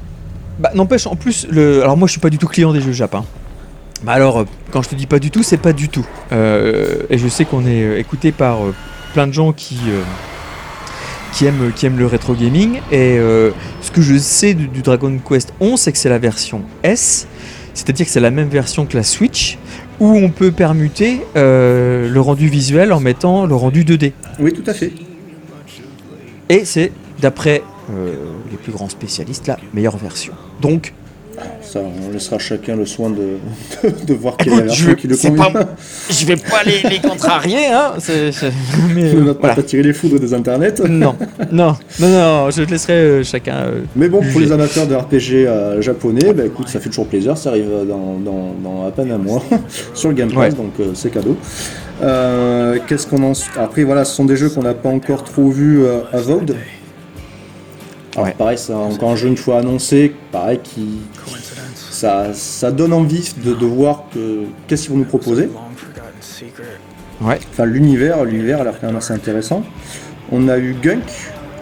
Bah, 0.59 0.73
n'empêche, 0.75 1.07
en 1.07 1.15
plus, 1.15 1.47
le... 1.49 1.83
alors 1.83 1.97
moi, 1.97 2.09
je 2.09 2.13
suis 2.13 2.21
pas 2.21 2.31
du 2.31 2.39
tout 2.39 2.49
client 2.49 2.73
des 2.73 2.81
jeux 2.81 2.91
Jap. 2.93 3.15
hein. 3.15 3.25
Bah 4.05 4.13
alors, 4.13 4.41
euh, 4.41 4.45
quand 4.71 4.83
je 4.83 4.91
te 4.91 4.95
dis 4.95 5.07
pas 5.07 5.19
du 5.19 5.31
tout, 5.31 5.43
c'est 5.43 5.57
pas 5.57 5.73
du 5.73 5.89
tout. 5.89 6.07
Euh, 6.33 7.05
et 7.09 7.17
je 7.17 7.27
sais 7.27 7.47
qu'on 7.47 7.65
est 7.67 7.83
euh, 7.83 7.99
écouté 7.99 8.33
par 8.33 8.63
euh, 8.63 8.75
plein 9.15 9.27
de 9.27 9.33
gens 9.33 9.53
qui, 9.53 9.79
euh, 9.89 10.03
qui, 11.33 11.47
aiment, 11.47 11.73
qui 11.75 11.87
aiment 11.87 11.99
le 11.99 12.07
rétro 12.07 12.35
gaming. 12.35 12.81
Et 12.93 13.17
euh, 13.19 13.51
ce 13.81 13.91
que 13.91 14.03
je 14.03 14.19
sais 14.19 14.53
du, 14.53 14.69
du 14.69 14.83
Dragon 14.83 15.19
Quest 15.27 15.55
11, 15.61 15.81
c'est 15.81 15.93
que 15.93 15.97
c'est 15.99 16.11
la 16.11 16.19
version 16.19 16.63
S, 16.83 17.27
c'est-à-dire 17.73 18.05
que 18.05 18.13
c'est 18.13 18.21
la 18.21 18.31
même 18.31 18.49
version 18.49 18.85
que 18.85 18.95
la 18.95 19.05
Switch, 19.05 19.57
où 20.01 20.09
on 20.09 20.29
peut 20.29 20.53
permuter 20.53 21.23
euh, 21.37 22.11
le 22.11 22.21
rendu 22.21 22.49
visuel 22.49 22.93
en 22.93 23.01
mettant 23.01 23.47
le 23.47 23.55
rendu 23.55 23.85
2D. 23.85 24.13
Oui, 24.39 24.53
tout 24.53 24.69
à 24.69 24.75
fait. 24.75 24.93
Et 26.51 26.67
c'est, 26.67 26.93
d'après 27.21 27.63
euh, 27.91 28.15
les 28.51 28.59
plus 28.59 28.73
grands 28.73 28.91
spécialistes, 28.91 29.47
la 29.47 29.59
meilleure 29.73 29.97
version. 29.97 30.35
Donc, 30.61 30.93
Ça, 31.63 31.81
on 31.81 32.13
laissera 32.13 32.39
chacun 32.39 32.77
le 32.77 32.87
soin 32.87 33.11
de, 33.11 33.17
de, 33.83 34.05
de 34.07 34.15
voir 34.15 34.37
quelle 34.37 34.53
est 34.53 34.65
la 34.67 34.73
je 34.73 34.91
qui 34.93 35.09
le 35.09 35.17
convient. 35.17 35.51
pas- 35.51 35.67
je 36.11 36.27
vais 36.27 36.37
pas 36.37 36.63
les, 36.65 36.89
les 36.89 37.01
contrarier, 37.01 37.67
hein. 37.67 37.93
mais, 38.95 39.13
On 39.15 39.19
euh, 39.19 39.25
va 39.25 39.35
pas 39.35 39.49
voilà. 39.49 39.63
tirer 39.63 39.83
les 39.83 39.93
foudres 39.93 40.21
des 40.21 40.33
internets. 40.35 40.75
Non, 40.89 41.17
non, 41.51 41.77
non, 42.01 42.09
non, 42.09 42.51
je 42.51 42.63
laisserai 42.63 42.93
euh, 42.93 43.25
chacun. 43.25 43.57
euh, 43.57 43.81
Mais 43.97 44.09
bon, 44.09 44.21
pour 44.31 44.41
les 44.41 44.53
amateurs 44.53 44.87
de 44.87 44.95
RPG 44.95 45.47
euh, 45.47 45.83
japonais, 45.83 46.33
bah 46.33 46.45
écoute, 46.47 46.69
ça 46.69 46.79
fait 46.81 46.89
toujours 46.89 47.07
plaisir, 47.07 47.37
ça 47.37 47.51
arrive 47.51 47.71
dans, 47.89 48.19
dans, 48.19 48.53
dans 48.63 48.87
à 48.87 48.91
peine 48.93 49.11
un 49.11 49.19
mois 49.19 49.43
sur 49.95 50.11
le 50.11 50.15
Game 50.15 50.29
Pass, 50.33 50.37
Ouais. 50.39 50.51
donc 50.51 50.73
euh, 50.81 50.91
c'est 50.95 51.11
cadeau. 51.11 51.37
Euh, 52.03 52.79
Qu'est-ce 52.87 53.07
qu'on 53.07 53.23
en... 53.23 53.33
Après, 53.57 53.85
voilà, 53.85 54.05
ce 54.05 54.15
sont 54.15 54.25
des 54.25 54.37
jeux 54.37 54.51
qu'on 54.51 54.63
n'a 54.63 54.75
pas 54.75 54.89
encore 54.89 55.25
trop 55.25 55.49
vus 55.49 55.83
euh, 55.85 56.01
à 56.13 56.19
Vaude. 56.19 56.55
Alors, 58.15 58.27
Ouais. 58.29 58.35
pareil, 58.37 58.59
c'est 58.59 58.73
encore 58.73 59.11
un 59.11 59.17
jeu 59.17 59.29
une 59.29 59.37
fois 59.37 59.59
annoncé, 59.59 60.15
pareil, 60.31 60.61
qui... 60.63 60.99
Ça, 61.91 62.33
ça 62.35 62.71
donne 62.71 62.93
envie 62.93 63.33
de, 63.45 63.55
de 63.55 63.67
voir 63.67 64.05
que 64.13 64.45
qu'est-ce 64.67 64.83
qu'ils 64.83 64.93
vont 64.93 64.99
nous 64.99 65.05
proposer. 65.05 65.49
Ouais. 67.21 67.39
Enfin, 67.51 67.65
l'univers, 67.65 68.25
l'univers 68.25 68.61
a 68.61 68.65
l'air 68.65 68.81
quand 68.81 68.89
même 68.89 68.97
assez 68.97 69.13
intéressant. 69.13 69.63
On 70.33 70.49
a 70.49 70.59
eu 70.59 70.75
Gunk. 70.83 71.03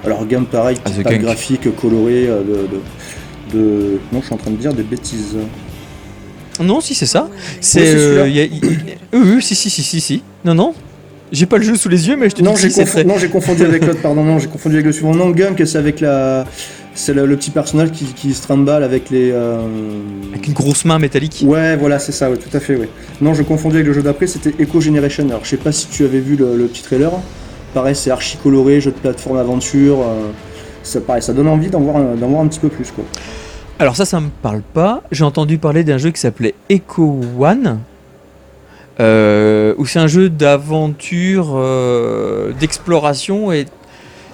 Alors, 0.05 0.27
Gunk, 0.27 0.49
pareil, 0.49 0.79
Ah, 0.85 0.91
pack 0.91 1.13
Gunk. 1.13 1.21
graphique 1.23 1.77
coloré 1.77 2.27
euh, 2.29 2.43
de, 2.43 2.69
de, 3.53 3.59
de- 3.59 4.01
Non, 4.13 4.21
je 4.21 4.27
suis 4.27 4.35
en 4.35 4.39
train 4.39 4.51
de 4.51 4.57
dire 4.57 4.73
des 4.73 4.83
bêtises. 4.83 5.37
Non, 6.61 6.81
si 6.81 6.95
c'est 6.95 7.07
ça. 7.07 7.29
C'est. 7.61 7.81
euh, 7.95 8.25
celui-là. 8.25 8.29
y 8.29 8.41
a- 8.41 8.45
y- 8.45 8.57
y- 8.57 8.97
oui, 9.15 9.33
oui, 9.37 9.43
si, 9.43 9.55
si, 9.55 9.69
si, 9.71 9.83
si, 9.83 10.01
si. 10.01 10.23
Non, 10.45 10.55
non. 10.55 10.75
J'ai 11.33 11.47
pas 11.47 11.57
le 11.57 11.65
jeu 11.65 11.75
sous 11.77 11.89
les 11.89 12.09
yeux, 12.09 12.17
mais 12.17 12.29
je 12.29 12.35
te 12.37 12.43
Non, 12.43 12.53
dis 12.53 12.63
que 12.63 12.69
c'est 12.71 13.05
non, 13.05 13.17
j'ai 13.19 13.29
confondu 13.29 13.63
avec 13.65 13.85
l'autre, 13.87 14.03
pardon, 14.03 14.23
non, 14.23 14.39
j'ai 14.39 14.49
confondu 14.53 14.75
avec 14.77 14.87
le 14.87 14.93
suivant. 14.93 15.15
Non, 15.15 15.31
Gunk, 15.31 15.63
c'est 15.67 15.79
avec 15.79 16.01
la. 16.01 16.45
C'est 16.95 17.15
le, 17.15 17.25
le 17.25 17.37
petit 17.39 17.51
personnage 17.51 17.91
qui, 17.91 18.05
qui 18.05 18.35
se 18.35 18.43
trimballe 18.43 18.83
avec 18.85 19.09
les. 19.09 19.31
euh, 19.33 19.63
Avec 20.31 20.47
une 20.47 20.53
grosse 20.53 20.85
main 20.85 20.99
métallique. 20.99 21.43
Ouais, 21.47 21.75
voilà, 21.77 21.99
c'est 21.99 22.13
ça, 22.13 22.31
ouais, 22.31 22.37
tout 22.37 22.55
à 22.55 22.61
fait, 22.61 22.77
ouais. 22.77 22.89
Non, 23.23 23.33
je 23.33 23.43
confondais 23.43 23.77
avec 23.77 23.87
le 23.87 23.95
jeu 23.95 24.03
d'après, 24.03 24.27
c'était 24.27 24.53
Echo 24.63 24.79
Generation. 24.83 25.27
Alors, 25.27 25.41
je 25.45 25.49
sais 25.51 25.57
pas 25.57 25.73
si 25.73 25.87
tu 25.89 26.05
avais 26.05 26.21
vu 26.21 26.37
le, 26.37 26.55
le 26.57 26.67
petit 26.67 26.83
trailer. 26.83 27.11
Pareil, 27.73 27.97
c'est 27.97 28.11
archi 28.11 28.37
coloré, 28.37 28.83
jeu 28.83 28.91
de 28.91 28.97
plateforme 28.97 29.39
aventure. 29.39 30.01
euh, 30.03 30.29
ça, 30.83 31.01
pareil, 31.01 31.23
ça 31.23 31.33
donne 31.33 31.49
envie 31.49 31.69
d'en 31.71 31.81
voir, 31.81 31.97
un- 31.97 32.15
d'en 32.15 32.29
voir 32.29 32.43
un 32.43 32.47
petit 32.49 32.61
peu 32.61 32.69
plus, 32.69 32.91
quoi. 32.91 33.05
Alors, 33.79 33.97
ça, 33.97 34.05
ça 34.05 34.21
me 34.21 34.29
parle 34.43 34.61
pas. 34.75 35.03
J'ai 35.11 35.25
entendu 35.25 35.57
parler 35.57 35.85
d'un 35.85 35.97
jeu 35.97 36.11
qui 36.11 36.21
s'appelait 36.21 36.53
Echo 36.69 37.21
One. 37.41 37.79
Euh, 39.03 39.75
où 39.77 39.85
c'est 39.85 39.99
un 39.99 40.07
jeu 40.07 40.31
d'aventure, 40.31 41.53
euh, 41.57 42.53
d'exploration 42.59 43.53
et 43.53 43.67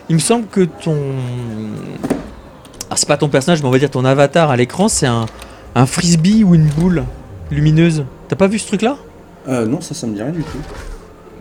il 0.09 0.15
me 0.15 0.21
semble 0.21 0.47
que 0.47 0.61
ton. 0.61 0.97
Alors 2.87 2.99
c'est 2.99 3.09
pas 3.09 3.17
ton 3.17 3.29
personnage, 3.29 3.63
mais 3.63 3.69
on 3.69 3.73
va 3.73 3.79
dire 3.79 3.91
ton 3.91 4.05
avatar 4.05 4.51
à 4.51 4.57
l'écran, 4.57 4.89
c'est 4.89 5.07
un, 5.07 5.27
un 5.75 5.87
frisbee 5.87 6.45
ou 6.45 6.55
une 6.55 6.67
boule. 6.67 7.05
lumineuse. 7.51 8.05
T'as 8.29 8.37
pas 8.37 8.47
vu 8.47 8.59
ce 8.59 8.67
truc-là? 8.67 8.97
Euh, 9.49 9.67
non, 9.67 9.81
ça, 9.81 9.95
ça 9.95 10.07
me 10.07 10.15
dit 10.15 10.23
rien 10.23 10.33
du 10.33 10.43
tout. 10.43 10.59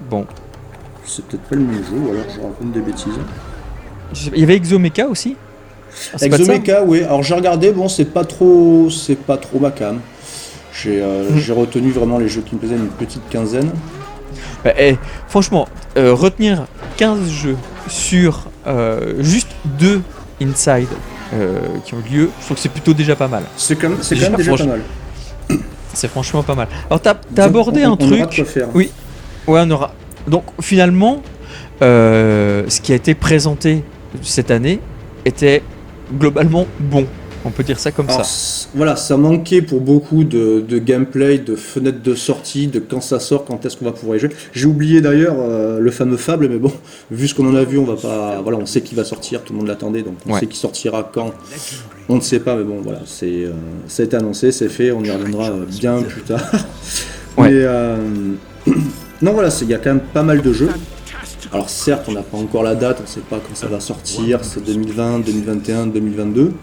Bon. 0.09 0.25
C'est 1.05 1.25
peut-être 1.25 1.43
pas 1.43 1.55
le 1.55 1.61
même 1.61 1.83
jeu, 1.83 1.97
ou 1.97 2.11
alors 2.11 2.25
je 2.33 2.41
raconte 2.41 2.71
des 2.71 2.81
bêtises. 2.81 3.13
Il 4.33 4.39
y 4.39 4.43
avait 4.43 4.55
Exomecha 4.55 5.07
aussi? 5.07 5.35
Ah, 6.13 6.17
Exomecha, 6.21 6.83
oui. 6.83 7.03
Alors 7.03 7.23
j'ai 7.23 7.35
regardé, 7.35 7.71
bon, 7.71 7.87
c'est 7.87 8.05
pas 8.05 8.23
trop, 8.23 8.89
c'est 8.89 9.15
pas 9.15 9.37
trop 9.37 9.59
ma 9.59 9.71
cam. 9.71 9.99
J'ai 10.83 11.01
euh, 11.01 11.29
Hmm. 11.29 11.37
j'ai 11.37 11.53
retenu 11.53 11.91
vraiment 11.91 12.17
les 12.19 12.27
jeux 12.27 12.41
qui 12.41 12.55
me 12.55 12.59
plaisaient, 12.59 12.75
une 12.75 12.87
petite 12.87 13.27
quinzaine. 13.29 13.71
Bah, 14.63 14.71
eh, 14.77 14.97
franchement, 15.27 15.67
euh, 15.97 16.13
retenir 16.13 16.65
15 16.97 17.29
jeux 17.29 17.57
sur 17.87 18.45
euh, 18.67 19.15
juste 19.23 19.49
deux 19.79 20.01
Inside 20.41 20.87
euh, 21.33 21.59
qui 21.83 21.95
ont 21.95 22.03
lieu, 22.11 22.29
je 22.39 22.45
trouve 22.45 22.57
que 22.57 22.61
c'est 22.61 22.69
plutôt 22.71 22.93
déjà 22.93 23.15
pas 23.15 23.27
mal. 23.27 23.43
C'est 23.57 23.75
quand 23.75 23.89
même, 23.89 23.97
Déjà, 24.07 24.29
pas 24.29 24.65
mal. 24.65 24.81
C'est 25.93 26.07
franchement 26.09 26.43
pas 26.43 26.53
mal. 26.53 26.67
Alors, 26.91 27.01
t'as 27.01 27.15
as 27.37 27.43
abordé 27.43 27.83
on- 27.85 27.93
un 27.93 27.97
on 27.99 28.11
aura 28.11 28.27
truc. 28.27 28.35
quoi 28.35 28.45
faire. 28.45 28.67
Oui. 28.75 28.91
Ouais, 29.47 29.61
on 29.63 29.71
aura. 29.71 29.93
Donc, 30.27 30.43
finalement, 30.61 31.23
ce 31.81 32.81
qui 32.81 32.91
a 32.91 32.95
été 32.95 33.15
présenté 33.15 33.83
cette 34.21 34.51
année 34.51 34.79
était 35.25 35.63
globalement 36.19 36.67
bon. 36.79 37.07
On 37.47 37.51
peut 37.51 37.63
dire 37.63 37.79
ça 37.79 37.91
comme 37.91 38.09
Alors, 38.09 38.25
ça. 38.25 38.67
voilà, 38.75 38.95
ça 38.97 39.15
manquait 39.15 39.61
pour 39.61 39.79
beaucoup 39.79 40.25
de, 40.25 40.59
de 40.67 40.77
gameplay, 40.79 41.37
de 41.37 41.55
fenêtres 41.55 42.03
de 42.03 42.13
sortie, 42.13 42.67
de 42.67 42.79
quand 42.79 42.99
ça 42.99 43.19
sort, 43.21 43.45
quand 43.45 43.65
est-ce 43.65 43.77
qu'on 43.77 43.85
va 43.85 43.93
pouvoir 43.93 44.17
y 44.17 44.19
jouer. 44.19 44.29
J'ai 44.51 44.65
oublié 44.65 44.99
d'ailleurs 44.99 45.37
euh, 45.39 45.79
le 45.79 45.91
fameux 45.91 46.17
Fable, 46.17 46.49
mais 46.49 46.57
bon, 46.57 46.71
vu 47.11 47.27
ce 47.27 47.33
qu'on 47.33 47.47
en 47.49 47.55
a 47.55 47.63
vu, 47.63 47.77
on 47.77 47.85
va 47.85 47.95
pas. 47.95 48.41
Voilà, 48.41 48.57
on 48.57 48.65
sait 48.65 48.81
qu'il 48.81 48.97
va 48.97 49.05
sortir, 49.05 49.43
tout 49.43 49.53
le 49.53 49.59
monde 49.59 49.67
l'attendait, 49.67 50.01
donc 50.01 50.15
on 50.27 50.33
Ouais. 50.33 50.39
sait 50.41 50.45
qu'il 50.47 50.57
sortira 50.57 51.09
quand. 51.13 51.31
On 52.09 52.15
ne 52.17 52.21
sait 52.21 52.39
pas, 52.39 52.55
mais 52.55 52.63
bon, 52.65 52.81
voilà, 52.83 52.99
c'est, 53.05 53.25
euh, 53.45 53.51
ça 53.87 54.03
a 54.03 54.05
été 54.05 54.17
annoncé, 54.17 54.51
c'est 54.51 54.69
fait, 54.69 54.91
on 54.91 55.03
y 55.03 55.09
reviendra 55.11 55.49
euh, 55.49 55.65
bien 55.65 56.01
plus 56.03 56.21
tard. 56.23 56.41
Ouais. 57.37 57.51
Mais 58.65 58.73
non, 59.21 59.31
voilà, 59.33 59.49
il 59.61 59.67
y 59.69 59.73
a 59.73 59.77
quand 59.77 59.91
même 59.91 60.01
pas 60.13 60.23
mal 60.23 60.41
de 60.41 60.51
jeux. 60.53 60.69
Alors 61.53 61.69
certes, 61.69 62.05
on 62.07 62.13
n'a 62.13 62.23
pas 62.23 62.37
encore 62.37 62.63
la 62.63 62.75
date, 62.75 62.97
on 62.99 63.03
ne 63.03 63.07
sait 63.07 63.19
pas 63.21 63.37
quand 63.39 63.55
ça 63.55 63.67
va 63.67 63.79
sortir, 63.79 64.43
c'est 64.43 64.63
2020, 64.63 65.19
2021, 65.19 65.87
2022. 65.87 66.53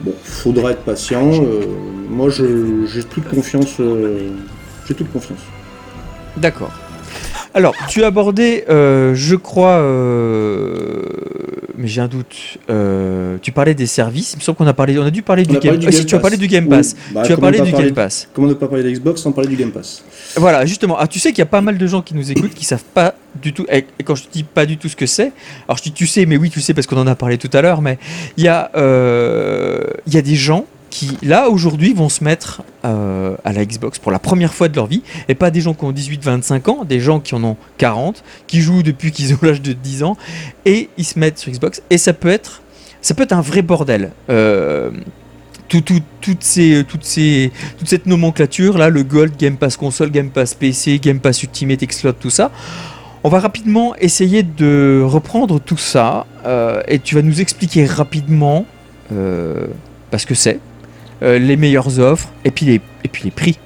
Bon, 0.00 0.14
faudra 0.22 0.70
être 0.72 0.82
patient. 0.82 1.30
euh, 1.32 1.66
moi, 2.08 2.30
je- 2.30 2.86
j'ai 2.86 3.02
toute 3.04 3.28
confiance. 3.28 3.80
euh, 3.80 4.30
j'ai 4.86 4.94
toute 4.94 5.10
confiance. 5.12 5.40
D'accord. 6.36 6.70
Alors, 7.58 7.74
tu 7.88 8.04
as 8.04 8.06
abordé, 8.06 8.62
euh, 8.70 9.16
je 9.16 9.34
crois, 9.34 9.78
euh, 9.78 11.02
mais 11.76 11.88
j'ai 11.88 12.00
un 12.00 12.06
doute. 12.06 12.56
euh, 12.70 13.36
tu 13.42 13.50
parlais 13.50 13.74
des 13.74 13.86
services. 13.88 14.34
Il 14.34 14.36
me 14.36 14.42
semble 14.42 14.56
qu'on 14.58 14.66
a 14.68 14.72
parlé, 14.74 14.96
on 14.96 15.02
a 15.02 15.10
dû 15.10 15.22
parler 15.22 15.42
On 15.48 15.54
du 15.54 15.58
Game. 15.58 15.62
parlé 15.72 15.78
du 15.78 15.86
Ah, 15.88 15.90
si, 15.90 16.06
tu 16.06 16.14
as 16.14 16.20
parlé 16.20 16.36
Pass. 16.36 16.40
du 16.40 16.46
Game 16.46 16.64
Oui. 16.68 16.70
Pass. 16.76 16.94
Bah, 17.12 17.22
tu 17.26 17.32
as 17.32 17.36
parlé 17.36 17.60
du 17.60 17.72
parler- 17.72 17.86
Game 17.86 17.94
Pass. 17.96 18.28
Comment 18.32 18.46
ne 18.46 18.54
pas 18.54 18.68
parler 18.68 18.84
d'Xbox 18.84 19.20
sans 19.20 19.32
parler 19.32 19.50
du 19.50 19.56
Game 19.56 19.72
Pass? 19.72 20.04
Voilà, 20.36 20.64
justement. 20.66 20.96
Ah, 21.00 21.08
tu 21.08 21.18
sais 21.18 21.30
qu'il 21.30 21.40
y 21.40 21.42
a 21.42 21.46
pas 21.46 21.60
mal 21.60 21.78
de 21.78 21.86
gens 21.88 22.00
qui 22.00 22.14
nous 22.14 22.30
écoutent 22.30 22.54
qui 22.54 22.64
savent 22.64 22.84
pas 22.94 23.16
du 23.42 23.52
tout. 23.52 23.66
Et 23.72 23.84
quand 24.04 24.14
je 24.14 24.22
dis 24.32 24.44
pas 24.44 24.64
du 24.64 24.76
tout 24.78 24.88
ce 24.88 24.94
que 24.94 25.06
c'est, 25.06 25.32
alors 25.66 25.78
je 25.78 25.82
dis 25.82 25.90
tu 25.92 26.06
sais, 26.06 26.26
mais 26.26 26.36
oui, 26.36 26.50
tu 26.50 26.60
sais 26.60 26.74
parce 26.74 26.86
qu'on 26.86 26.98
en 26.98 27.08
a 27.08 27.16
parlé 27.16 27.38
tout 27.38 27.50
à 27.52 27.60
l'heure. 27.60 27.82
Mais 27.82 27.98
il 28.36 28.44
y 28.44 28.48
a, 28.48 28.70
il 30.06 30.14
y 30.14 30.16
a 30.16 30.22
des 30.22 30.36
gens 30.36 30.64
qui 30.90 31.18
là 31.22 31.48
aujourd'hui 31.50 31.92
vont 31.94 32.08
se 32.08 32.24
mettre 32.24 32.62
euh, 32.84 33.36
à 33.44 33.52
la 33.52 33.64
Xbox 33.64 33.98
pour 33.98 34.10
la 34.12 34.18
première 34.18 34.54
fois 34.54 34.68
de 34.68 34.76
leur 34.76 34.86
vie 34.86 35.02
et 35.28 35.34
pas 35.34 35.50
des 35.50 35.60
gens 35.60 35.74
qui 35.74 35.84
ont 35.84 35.92
18-25 35.92 36.70
ans, 36.70 36.84
des 36.84 37.00
gens 37.00 37.20
qui 37.20 37.34
en 37.34 37.44
ont 37.44 37.56
40, 37.78 38.22
qui 38.46 38.60
jouent 38.60 38.82
depuis 38.82 39.12
qu'ils 39.12 39.34
ont 39.34 39.38
l'âge 39.42 39.60
de 39.62 39.72
10 39.72 40.02
ans 40.02 40.16
et 40.64 40.88
ils 40.96 41.04
se 41.04 41.18
mettent 41.18 41.38
sur 41.38 41.52
Xbox 41.52 41.82
et 41.90 41.98
ça 41.98 42.12
peut 42.12 42.28
être, 42.28 42.62
ça 43.02 43.14
peut 43.14 43.22
être 43.24 43.32
un 43.32 43.40
vrai 43.42 43.62
bordel. 43.62 44.12
Euh, 44.30 44.90
tout, 45.68 45.82
tout- 45.82 46.00
toutes 46.22 46.42
ces, 46.42 46.84
toutes 46.88 47.04
ces, 47.04 47.52
toute 47.78 47.88
cette 47.88 48.06
nomenclature 48.06 48.78
là, 48.78 48.88
le 48.88 49.02
Gold, 49.02 49.36
Game 49.38 49.56
Pass 49.56 49.76
console, 49.76 50.10
Game 50.10 50.30
Pass 50.30 50.54
PC, 50.54 50.98
Game 50.98 51.20
Pass 51.20 51.42
Ultimate, 51.42 51.80
Xcloud, 51.84 52.16
tout 52.18 52.30
ça. 52.30 52.50
On 53.24 53.28
va 53.28 53.40
rapidement 53.40 53.94
essayer 53.96 54.42
de 54.42 55.02
reprendre 55.04 55.60
tout 55.60 55.76
ça 55.76 56.24
euh, 56.46 56.80
et 56.88 56.98
tu 57.00 57.16
vas 57.16 57.22
nous 57.22 57.40
expliquer 57.42 57.84
rapidement 57.84 58.64
euh, 59.12 59.66
bah, 60.10 60.18
ce 60.18 60.24
que 60.26 60.34
c'est, 60.34 60.60
euh, 61.22 61.38
les 61.38 61.56
meilleures 61.56 61.98
offres 61.98 62.28
et 62.44 62.50
puis 62.50 62.66
les, 62.66 62.80
et 63.04 63.08
puis 63.08 63.24
les 63.24 63.30
prix. 63.30 63.58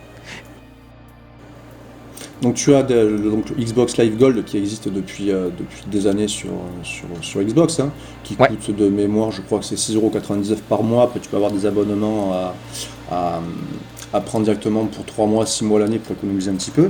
Donc 2.40 2.54
tu 2.54 2.74
as 2.74 2.82
de- 2.82 3.18
donc, 3.18 3.50
le 3.50 3.64
Xbox 3.64 3.96
Live 3.98 4.18
Gold 4.18 4.44
qui 4.44 4.56
existe 4.58 4.88
depuis, 4.88 5.30
euh, 5.30 5.48
depuis 5.56 5.84
des 5.86 6.08
années 6.08 6.26
sur, 6.26 6.50
sur, 6.82 7.06
sur 7.20 7.40
Xbox, 7.40 7.78
hein, 7.78 7.92
qui 8.24 8.36
Ouais. 8.38 8.48
coûte 8.48 8.74
de 8.74 8.88
mémoire, 8.88 9.30
je 9.30 9.42
crois 9.42 9.60
que 9.60 9.64
c'est 9.64 9.76
6,99€ 9.78 10.56
par 10.68 10.82
mois. 10.82 11.04
Après 11.04 11.20
tu 11.20 11.28
peux 11.28 11.36
avoir 11.36 11.52
des 11.52 11.66
abonnements 11.66 12.32
à, 12.32 12.54
à, 13.12 13.40
à 14.12 14.20
prendre 14.20 14.44
directement 14.44 14.86
pour 14.86 15.04
3 15.04 15.26
mois, 15.28 15.46
6 15.46 15.64
mois 15.64 15.78
l'année 15.78 16.00
pour 16.00 16.16
économiser 16.16 16.50
un 16.50 16.54
petit 16.54 16.72
peu. 16.72 16.88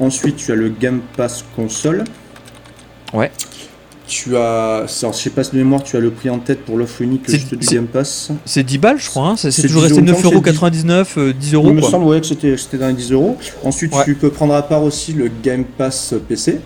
Ensuite 0.00 0.36
tu 0.36 0.52
as 0.52 0.56
le 0.56 0.70
Game 0.70 1.00
Pass 1.18 1.44
console. 1.54 2.04
Ouais. 3.12 3.30
Tu 4.16 4.36
as, 4.36 4.84
alors, 5.02 5.12
je 5.12 5.18
sais 5.18 5.30
pas 5.30 5.42
si 5.42 5.50
de 5.52 5.56
mémoire, 5.56 5.82
tu 5.82 5.96
as 5.96 6.00
le 6.00 6.10
prix 6.12 6.30
en 6.30 6.38
tête 6.38 6.60
pour 6.64 6.76
l'offre 6.78 7.02
unique 7.02 7.28
juste 7.28 7.52
du 7.52 7.66
Game 7.66 7.86
Pass. 7.86 8.30
C'est 8.44 8.62
10 8.62 8.78
balles, 8.78 9.00
je 9.00 9.08
crois. 9.10 9.30
hein, 9.30 9.34
c'est 9.36 9.50
toujours 9.50 9.82
10 9.82 9.88
resté 9.88 10.00
euros, 10.00 10.06
il 10.06 10.12
me 10.14 10.22
semble 10.22 10.40
que 10.40 10.50
9,99€, 10.50 11.18
euh, 11.18 11.32
10 11.32 11.54
euros. 11.54 11.68
Il 11.70 11.74
me 11.74 11.82
semble 11.82 12.04
ouais, 12.04 12.20
que 12.20 12.26
c'était 12.28 12.78
dans 12.78 12.86
les 12.86 12.92
10 12.92 13.10
euros. 13.10 13.36
Ensuite, 13.64 13.92
Ouais. 13.92 14.04
tu 14.04 14.14
peux 14.14 14.30
prendre 14.30 14.54
à 14.54 14.62
part 14.62 14.84
aussi 14.84 15.14
le 15.14 15.28
Game 15.42 15.64
Pass 15.64 16.14
PC. 16.28 16.60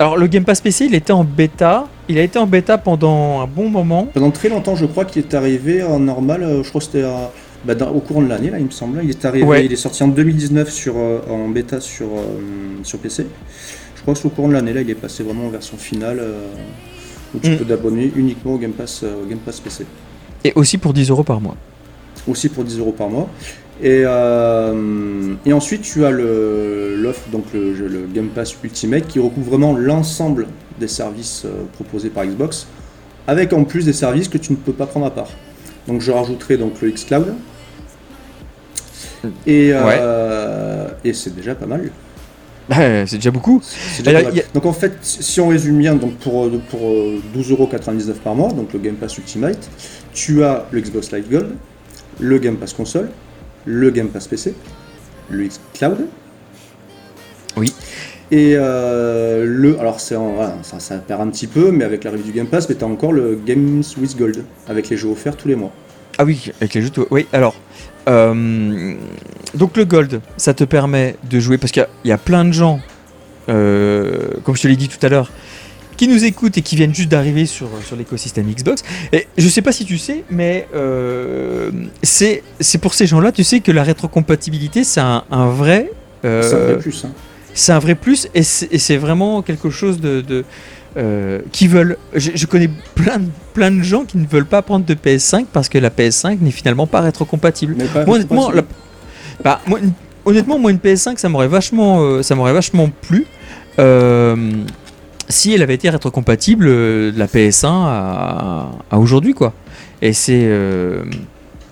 Alors 0.00 0.16
le 0.16 0.26
Game 0.26 0.44
Pass 0.44 0.60
PC, 0.60 0.86
il 0.86 0.94
était 0.96 1.12
en 1.12 1.22
bêta. 1.22 1.86
Il 2.08 2.18
a 2.18 2.22
été 2.22 2.36
en 2.38 2.46
bêta 2.46 2.78
pendant 2.78 3.42
un 3.42 3.46
bon 3.46 3.68
moment. 3.68 4.08
Pendant 4.12 4.32
très 4.32 4.48
longtemps, 4.48 4.74
je 4.74 4.86
crois 4.86 5.04
qu'il 5.04 5.22
est 5.22 5.34
arrivé 5.34 5.84
en 5.84 6.00
normal. 6.00 6.42
euh, 6.42 6.62
Je 6.64 6.68
crois 6.68 6.80
que 6.80 6.86
c'était 6.86 7.02
à- 7.04 7.30
bah, 7.64 7.76
dans- 7.76 7.90
au 7.90 8.00
courant 8.00 8.22
de 8.22 8.28
l'année, 8.28 8.50
là, 8.50 8.58
il 8.58 8.64
me 8.66 8.70
semble. 8.70 8.98
Il 9.04 9.10
est 9.10 9.24
arrivé, 9.24 9.44
Ouais. 9.46 9.64
il 9.64 9.72
est 9.72 9.76
sorti 9.76 10.02
en 10.02 10.08
2019 10.08 10.68
sur, 10.72 10.94
euh, 10.96 11.20
en 11.30 11.48
bêta 11.48 11.80
sur, 11.80 12.06
euh, 12.06 12.38
sur 12.82 12.98
PC. 12.98 13.26
Je 14.08 14.12
crois 14.14 14.14
que 14.14 14.20
c'est 14.20 14.26
au 14.26 14.30
courant 14.30 14.48
de 14.48 14.54
l'année, 14.54 14.72
là, 14.72 14.80
il 14.80 14.88
est 14.88 14.94
passé 14.94 15.22
vraiment 15.22 15.44
en 15.46 15.50
version 15.50 15.76
finale 15.76 16.18
euh, 16.18 16.40
où 17.34 17.38
tu 17.40 17.50
Mm. 17.50 17.56
peux 17.58 17.64
t'abonner 17.66 18.10
uniquement 18.16 18.54
au 18.54 18.58
Game 18.58 18.72
Pass, 18.72 19.02
euh, 19.02 19.22
au 19.22 19.26
Game 19.26 19.38
Pass 19.38 19.60
PC. 19.60 19.84
Et 20.44 20.52
aussi 20.54 20.78
pour 20.78 20.94
10 20.94 21.10
euros 21.10 21.24
par 21.24 21.42
mois. 21.42 21.56
Aussi 22.26 22.48
pour 22.48 22.64
10 22.64 22.78
euros 22.78 22.92
par 22.92 23.10
mois. 23.10 23.28
Et, 23.82 24.02
euh, 24.06 25.34
et 25.44 25.52
ensuite, 25.52 25.82
tu 25.82 26.06
as 26.06 26.10
l'offre, 26.10 27.28
donc 27.30 27.44
le, 27.52 27.74
le 27.74 28.06
Game 28.10 28.28
Pass 28.28 28.56
Ultimate, 28.64 29.06
qui 29.06 29.18
recoupe 29.18 29.44
vraiment 29.44 29.76
l'ensemble 29.76 30.46
des 30.80 30.88
services 30.88 31.42
euh, 31.44 31.64
proposés 31.74 32.08
par 32.08 32.24
Xbox, 32.24 32.66
avec 33.26 33.52
en 33.52 33.64
plus 33.64 33.84
des 33.84 33.92
services 33.92 34.28
que 34.28 34.38
tu 34.38 34.52
ne 34.52 34.56
peux 34.56 34.72
pas 34.72 34.86
prendre 34.86 35.04
à 35.04 35.10
part. 35.10 35.28
Donc 35.86 36.00
je 36.00 36.10
rajouterai 36.10 36.56
donc 36.56 36.80
le 36.80 36.90
xCloud. 36.92 37.34
Et, 39.46 39.70
euh, 39.74 40.88
et 41.04 41.12
c'est 41.12 41.34
déjà 41.36 41.54
pas 41.54 41.66
mal. 41.66 41.90
C'est 43.06 43.16
déjà 43.16 43.30
beaucoup. 43.30 43.62
Déjà 44.02 44.18
Alors, 44.18 44.30
a- 44.32 44.52
Donc 44.54 44.66
en 44.66 44.72
fait, 44.72 44.92
si 45.02 45.40
on 45.40 45.48
résume 45.48 45.78
bien, 45.78 45.94
donc 45.94 46.16
pour, 46.16 46.44
euh, 46.46 46.60
pour 46.70 46.80
euh, 46.90 47.20
12,99€ 47.36 48.12
par 48.14 48.34
mois, 48.34 48.52
donc 48.52 48.72
le 48.72 48.78
Game 48.78 48.94
Pass 48.96 49.16
Ultimate, 49.18 49.68
tu 50.12 50.42
as 50.44 50.66
le 50.70 50.80
Xbox 50.80 51.10
Live 51.12 51.30
Gold, 51.30 51.50
le 52.20 52.38
Game 52.38 52.56
Pass 52.56 52.72
console, 52.74 53.10
le 53.64 53.90
Game 53.90 54.08
Pass 54.08 54.26
PC, 54.26 54.54
le 55.30 55.44
X 55.46 55.60
Cloud. 55.74 56.06
Oui. 57.56 57.72
Et 58.30 58.52
euh, 58.56 59.44
le. 59.46 59.78
Alors 59.80 60.00
c'est 60.00 60.14
en- 60.16 60.34
voilà, 60.34 60.56
ça, 60.62 60.80
ça 60.80 60.96
perd 60.98 61.22
un 61.22 61.28
petit 61.28 61.46
peu, 61.46 61.70
mais 61.70 61.84
avec 61.84 62.04
l'arrivée 62.04 62.24
du 62.24 62.32
Game 62.32 62.46
Pass, 62.46 62.68
mais 62.68 62.74
tu 62.74 62.84
as 62.84 62.86
encore 62.86 63.12
le 63.12 63.40
Games 63.46 63.82
with 63.98 64.16
Gold, 64.18 64.44
avec 64.68 64.90
les 64.90 64.96
jeux 64.98 65.08
offerts 65.08 65.36
tous 65.36 65.48
les 65.48 65.54
mois. 65.56 65.72
Ah 66.18 66.24
oui, 66.24 66.50
avec 66.60 66.74
les 66.74 66.82
jeux. 66.82 66.90
Oui, 67.10 67.26
alors. 67.32 67.54
Euh, 68.08 68.94
donc 69.54 69.76
le 69.76 69.84
Gold, 69.84 70.20
ça 70.36 70.54
te 70.54 70.64
permet 70.64 71.16
de 71.30 71.38
jouer 71.40 71.58
parce 71.58 71.72
qu'il 71.72 71.80
y 71.82 71.84
a- 71.84 71.88
il 72.04 72.08
y, 72.08 72.12
a 72.12 72.18
plein 72.18 72.44
de 72.44 72.52
gens, 72.52 72.80
euh, 73.48 74.30
comme 74.44 74.56
je 74.56 74.62
te 74.62 74.68
l'ai 74.68 74.76
dit 74.76 74.88
tout 74.88 75.04
à 75.04 75.08
l'heure, 75.08 75.30
qui 75.96 76.06
nous 76.08 76.24
écoutent 76.24 76.56
et 76.56 76.62
qui 76.62 76.76
viennent 76.76 76.94
juste 76.94 77.08
d'arriver 77.08 77.44
sur, 77.46 77.68
sur 77.84 77.96
l'écosystème 77.96 78.46
Xbox. 78.52 78.82
Et 79.12 79.26
je 79.36 79.48
sais 79.48 79.62
pas 79.62 79.72
si 79.72 79.84
tu 79.84 79.98
sais, 79.98 80.22
mais 80.30 80.68
euh, 80.74 81.70
c'est 82.02 82.42
pour 82.80 82.94
ces 82.94 83.06
gens-là, 83.06 83.32
tu 83.32 83.42
sais 83.44 83.60
que 83.60 83.72
la 83.72 83.82
rétrocompatibilité, 83.82 84.84
c'est 84.84 85.00
un, 85.00 85.24
un 85.30 85.48
vrai. 85.48 85.90
C'est 86.22 86.28
un 86.28 86.40
vrai 86.58 86.78
plus. 86.78 87.04
hein. 87.04 87.10
c'est 87.54 87.72
un 87.72 87.78
vrai 87.80 87.94
plus 87.94 88.28
et 88.34 88.42
c'est 88.42 88.72
et 88.72 88.78
c'est 88.78 88.96
vraiment 88.96 89.40
quelque 89.42 89.70
chose 89.70 90.00
de, 90.00 90.20
de, 90.20 90.44
euh, 90.98 91.40
qui 91.52 91.68
veulent. 91.68 91.96
Je, 92.14 92.32
je 92.34 92.46
connais 92.46 92.68
plein 92.94 93.18
de, 93.18 93.28
plein 93.54 93.70
de 93.70 93.82
gens 93.82 94.04
qui 94.04 94.18
ne 94.18 94.26
veulent 94.26 94.44
pas 94.46 94.62
prendre 94.62 94.84
de 94.84 94.94
PS5 94.94 95.46
parce 95.52 95.68
que 95.68 95.78
la 95.78 95.90
PS5 95.90 96.38
n'est 96.40 96.50
finalement 96.50 96.86
pas 96.86 97.00
rétrocompatible. 97.00 97.74
Mais 97.78 97.84
pas- 97.86 98.04
Moi 98.04 98.16
honnêtement, 98.16 98.50
la- 98.50 98.62
bah, 99.44 99.60
moi, 99.66 99.78
une- 99.82 99.92
honnêtement, 100.24 100.58
moi 100.58 100.70
une 100.70 100.78
PS5 100.78 101.18
ça 101.18 101.28
m'aurait 101.28 101.48
vachement, 101.48 102.00
euh, 102.02 102.22
ça 102.22 102.34
m'aurait 102.34 102.52
vachement 102.52 102.90
plu. 103.02 103.26
euh, 103.78 104.36
si 105.30 105.52
elle 105.52 105.62
avait 105.62 105.74
été 105.74 105.88
rétrocompatible 105.90 106.64
de 106.66 107.12
la 107.16 107.26
PS1 107.26 107.68
à, 107.86 108.70
à 108.90 108.98
aujourd'hui 108.98 109.34
quoi. 109.34 109.52
Et 110.02 110.12
c'est 110.14 110.42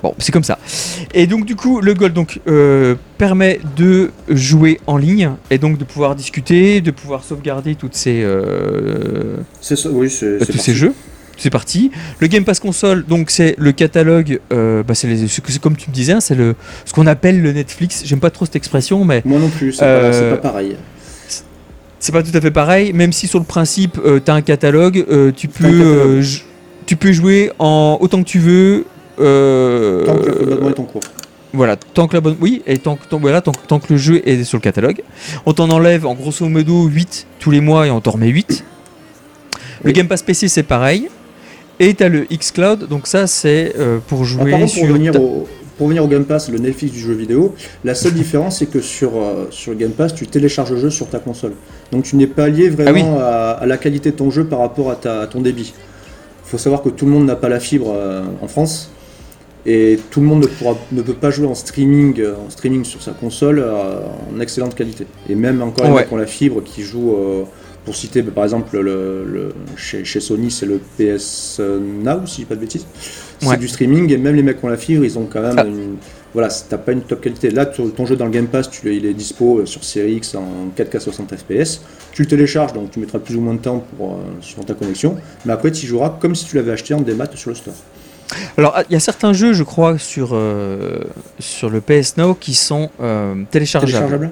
bon, 0.09 0.15
c'est 0.19 0.33
comme 0.33 0.45
ça. 0.45 0.59
Et 1.15 1.27
donc 1.27 1.45
du 1.45 1.57
coup, 1.57 1.81
le 1.81 1.95
Gold 1.95 2.13
donc 2.13 2.41
euh, 2.49 2.95
permet 3.19 3.61
de 3.77 4.11
jouer 4.29 4.81
en 4.87 4.97
ligne 4.97 5.31
et 5.51 5.59
donc 5.59 5.79
de 5.79 5.85
pouvoir 5.85 6.15
discuter, 6.15 6.81
de 6.81 6.91
pouvoir 6.91 7.25
sauvegarder 7.25 7.75
toutes 7.75 7.95
ces 7.95 8.23
euh, 8.23 9.37
ça, 9.61 9.75
oui, 9.91 10.11
c'est 10.11 10.39
tous 10.39 10.47
parti. 10.47 10.59
ces 10.59 10.75
jeux. 10.75 10.93
c'est 11.37 11.51
parti. 11.51 11.91
Le 12.21 12.27
Game 12.29 12.45
Pass 12.45 12.61
console, 12.61 13.05
donc 13.07 13.31
c'est 13.31 13.55
le 13.59 13.73
catalogue, 13.73 14.41
euh, 14.53 14.83
bah, 14.83 14.95
c'est 14.95 15.61
comme 15.61 15.77
tu 15.77 15.91
me 15.91 15.95
disais, 15.95 16.13
hein, 16.13 16.21
c'est 16.21 16.35
le 16.35 16.55
ce 16.85 16.93
qu'on 16.93 17.07
appelle 17.07 17.43
le 17.43 17.53
Netflix. 17.53 18.03
J'aime 18.05 18.21
pas 18.21 18.31
trop 18.31 18.45
cette 18.45 18.57
expression, 18.57 19.05
mais 19.05 19.23
Moi 19.25 19.39
non 19.39 19.49
plus, 19.51 19.73
c'est 19.73 19.85
Euh, 19.85 20.37
pas, 20.37 20.49
pareil. 20.51 20.77
c'est 21.99 22.13
pas 22.13 22.23
tout 22.23 22.37
à 22.37 22.41
fait 22.41 22.51
pareil. 22.51 22.93
Même 22.93 23.13
si 23.13 23.27
sur 23.27 23.39
le 23.39 23.45
principe, 23.45 23.99
tu 24.25 24.31
as 24.31 24.35
un 24.35 24.43
catalogue, 24.43 25.05
euh, 25.11 25.33
tu 25.35 25.49
peux 25.49 25.65
catalogue. 25.65 25.83
euh, 25.87 26.23
tu 26.87 26.95
peux 26.97 27.13
jouer 27.13 27.51
en 27.59 27.99
autant 28.01 28.23
que 28.23 28.29
tu 28.29 28.39
veux. 28.39 28.85
Euh, 29.21 30.05
Tant 30.05 30.17
que 30.19 30.27
l'abonnement 30.29 30.71
est 30.71 30.81
en 30.81 30.85
cours. 30.85 31.03
Voilà, 31.53 31.77
tant 31.77 32.07
que. 32.07 32.17
Oui, 32.41 32.63
et 32.67 32.77
tant 32.79 32.97
que, 32.97 33.07
tant- 33.09 33.19
voilà, 33.19 33.41
tant, 33.41 33.53
que- 33.53 33.67
tant 33.67 33.79
que 33.79 33.87
le 33.93 33.97
jeu 33.99 34.21
est 34.29 34.45
sur 34.45 34.59
le 34.59 34.63
catalogue. 34.63 35.03
On 35.47 35.53
t'en 35.55 35.71
enlève 35.71 36.05
en 36.07 36.15
grosso 36.15 36.47
modo 36.49 36.85
8 36.87 37.27
tous 37.39 37.51
les 37.51 37.61
mois 37.61 37.87
et 37.87 37.91
on 37.91 38.01
t'en 38.01 38.11
remet 38.13 38.29
8. 38.29 38.65
Le 39.83 39.89
Oui. 39.89 39.93
Game 39.93 40.09
Pass 40.09 40.23
PC 40.23 40.49
c'est 40.49 40.63
pareil. 40.63 41.09
Et 41.79 41.93
t'as 41.95 42.09
le 42.09 42.25
Xcloud, 42.33 42.89
donc 42.89 43.07
ça 43.07 43.27
c'est 43.27 43.75
euh, 43.79 43.99
pour 44.07 44.21
Ah, 44.23 44.25
jouer 44.25 44.51
pour 44.59 44.69
sur. 44.69 44.83
revenir, 44.89 45.13
ta- 45.13 45.21
au, 45.21 45.47
pour 45.77 45.87
revenir 45.87 46.03
au 46.05 46.09
Game 46.09 46.25
Pass, 46.25 46.49
le 46.51 46.59
Netflix 46.59 46.93
du 46.95 46.99
jeu 47.01 47.13
vidéo, 47.15 47.55
la 47.85 47.95
seule 47.95 48.13
différence 48.23 48.59
c'est 48.59 48.67
que 48.67 48.81
sur, 48.81 49.13
euh, 49.17 49.47
sur 49.51 49.73
le 49.73 49.79
Game 49.79 49.91
Pass, 49.93 50.15
tu 50.15 50.27
télécharges 50.27 50.71
le 50.73 50.79
jeu 50.79 50.91
sur 50.91 51.09
ta 51.09 51.19
console. 51.19 51.53
Donc 51.93 52.05
tu 52.05 52.17
n'es 52.17 52.27
pas 52.27 52.49
lié 52.49 52.69
vraiment 52.71 53.19
à, 53.21 53.59
à 53.61 53.67
la 53.67 53.77
qualité 53.77 54.11
de 54.11 54.17
ton 54.17 54.31
jeu 54.31 54.45
par 54.47 54.59
rapport 54.61 54.91
à, 54.91 54.97
ta, 54.97 55.21
à 55.21 55.27
ton 55.27 55.41
débit. 55.43 55.73
Il 56.47 56.51
faut 56.51 56.59
savoir 56.59 56.83
que 56.83 56.89
tout 56.89 57.05
le 57.07 57.13
monde 57.13 57.27
n'a 57.27 57.37
pas 57.37 57.49
la 57.51 57.61
fibre 57.61 57.93
euh, 57.95 58.23
en 58.43 58.49
France. 58.49 58.91
Et 59.69 59.99
tout 60.11 60.21
le 60.21 60.27
monde 60.27 60.43
ne, 60.43 60.47
pourra, 60.47 60.77
ne 60.93 61.03
peut 61.03 61.13
pas 61.15 61.31
jouer 61.31 61.47
en 61.49 61.55
streaming, 61.57 62.21
euh, 62.21 62.35
en 62.47 62.51
streaming 62.51 62.85
sur 62.85 63.03
sa 63.03 63.11
console 63.13 63.59
euh, 63.59 63.99
en 64.35 64.41
excellente 64.41 64.75
qualité. 64.77 65.07
Et 65.29 65.35
même 65.35 65.61
encore 65.61 65.87
les 65.87 65.91
Ouais. 65.93 65.99
mecs 66.01 66.09
qui 66.09 66.15
ont 66.15 66.19
la 66.19 66.27
fibre 66.27 66.63
qui 66.63 66.83
jouent, 66.83 67.15
euh, 67.17 67.43
pour 67.85 67.95
citer 67.97 68.23
bah, 68.23 68.33
par 68.35 68.45
exemple 68.45 68.79
le, 68.79 69.25
le- 69.25 69.53
chez, 69.77 70.05
chez 70.05 70.21
Sony, 70.21 70.51
c'est 70.51 70.67
le 70.67 70.79
PS 70.99 71.61
Now, 71.61 72.27
si 72.27 72.33
je 72.33 72.37
dis 72.41 72.45
pas 72.45 72.55
de 72.55 72.61
bêtises. 72.61 72.87
C'est 73.41 73.49
Ouais. 73.49 73.57
du 73.57 73.67
streaming 73.69 74.11
et 74.13 74.17
même 74.17 74.35
les 74.37 74.43
mecs 74.43 74.59
qui 74.61 74.65
ont 74.65 74.69
la 74.69 74.77
fibre, 74.77 75.05
ils 75.05 75.19
ont 75.19 75.27
quand 75.31 75.43
même 75.43 75.55
Ah. 75.59 75.65
une. 75.67 75.97
Voilà, 76.33 76.49
t'as 76.69 76.77
pas 76.79 76.93
une 76.93 77.01
top 77.01 77.23
qualité. 77.23 77.51
Là, 77.51 77.65
ton 77.67 78.05
jeu 78.07 78.15
dans 78.15 78.27
le 78.27 78.31
Game 78.31 78.47
Pass, 78.47 78.69
tu, 78.71 78.95
il 78.95 79.07
est 79.07 79.15
dispo 79.15 79.65
sur 79.65 79.83
Series 79.83 80.17
X 80.17 80.35
en 80.35 80.69
4K 80.77 81.01
60 81.01 81.35
FPS. 81.35 81.81
Tu 82.13 82.23
le 82.23 82.29
télécharges, 82.29 82.73
donc 82.75 82.91
tu 82.91 82.99
mettras 83.01 83.19
plus 83.21 83.37
ou 83.37 83.41
moins 83.41 83.55
de 83.55 83.61
temps 83.61 83.83
pour, 83.97 84.13
euh, 84.13 84.17
sur 84.43 84.63
ta 84.65 84.75
connexion. 84.75 85.17
Mais 85.47 85.53
après, 85.55 85.73
tu 85.73 85.87
y 85.87 85.89
joueras 85.89 86.19
comme 86.21 86.35
si 86.35 86.45
tu 86.45 86.57
l'avais 86.57 86.73
acheté 86.73 86.93
en 86.93 87.01
démat 87.01 87.29
sur 87.35 87.51
le 87.51 87.57
store. 87.57 87.75
Alors 88.59 88.77
il 88.89 88.93
y 88.93 88.97
a 88.97 89.01
certains 89.01 89.33
jeux, 89.33 89.53
je 89.53 89.63
crois, 89.63 89.99
sur, 89.99 90.31
euh, 90.33 91.01
sur 91.39 91.71
le 91.71 91.81
PS 91.81 92.17
Now 92.17 92.35
qui 92.35 92.55
sont 92.55 92.91
euh, 93.01 93.35
téléchargeables. 93.51 93.93
Téléchargeable 93.93 94.31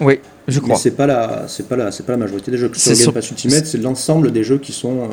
Oui, 0.00 0.20
je 0.46 0.60
crois. 0.60 0.76
c'est 0.76 0.92
pas 0.92 1.06
la, 1.06 1.44
c'est 1.48 1.68
pas 1.68 1.76
la, 1.76 1.92
c'est 1.92 2.04
pas 2.06 2.12
la 2.12 2.18
majorité 2.18 2.50
des 2.50 2.56
jeux. 2.58 2.70
Sur 2.74 2.96
Game 2.96 3.12
Pass 3.12 3.30
Ultimate, 3.30 3.66
c'est 3.66 3.78
l'ensemble 3.78 4.32
des 4.32 4.44
jeux 4.44 4.58
qui 4.58 4.72
sont, 4.72 5.02
euh, 5.02 5.06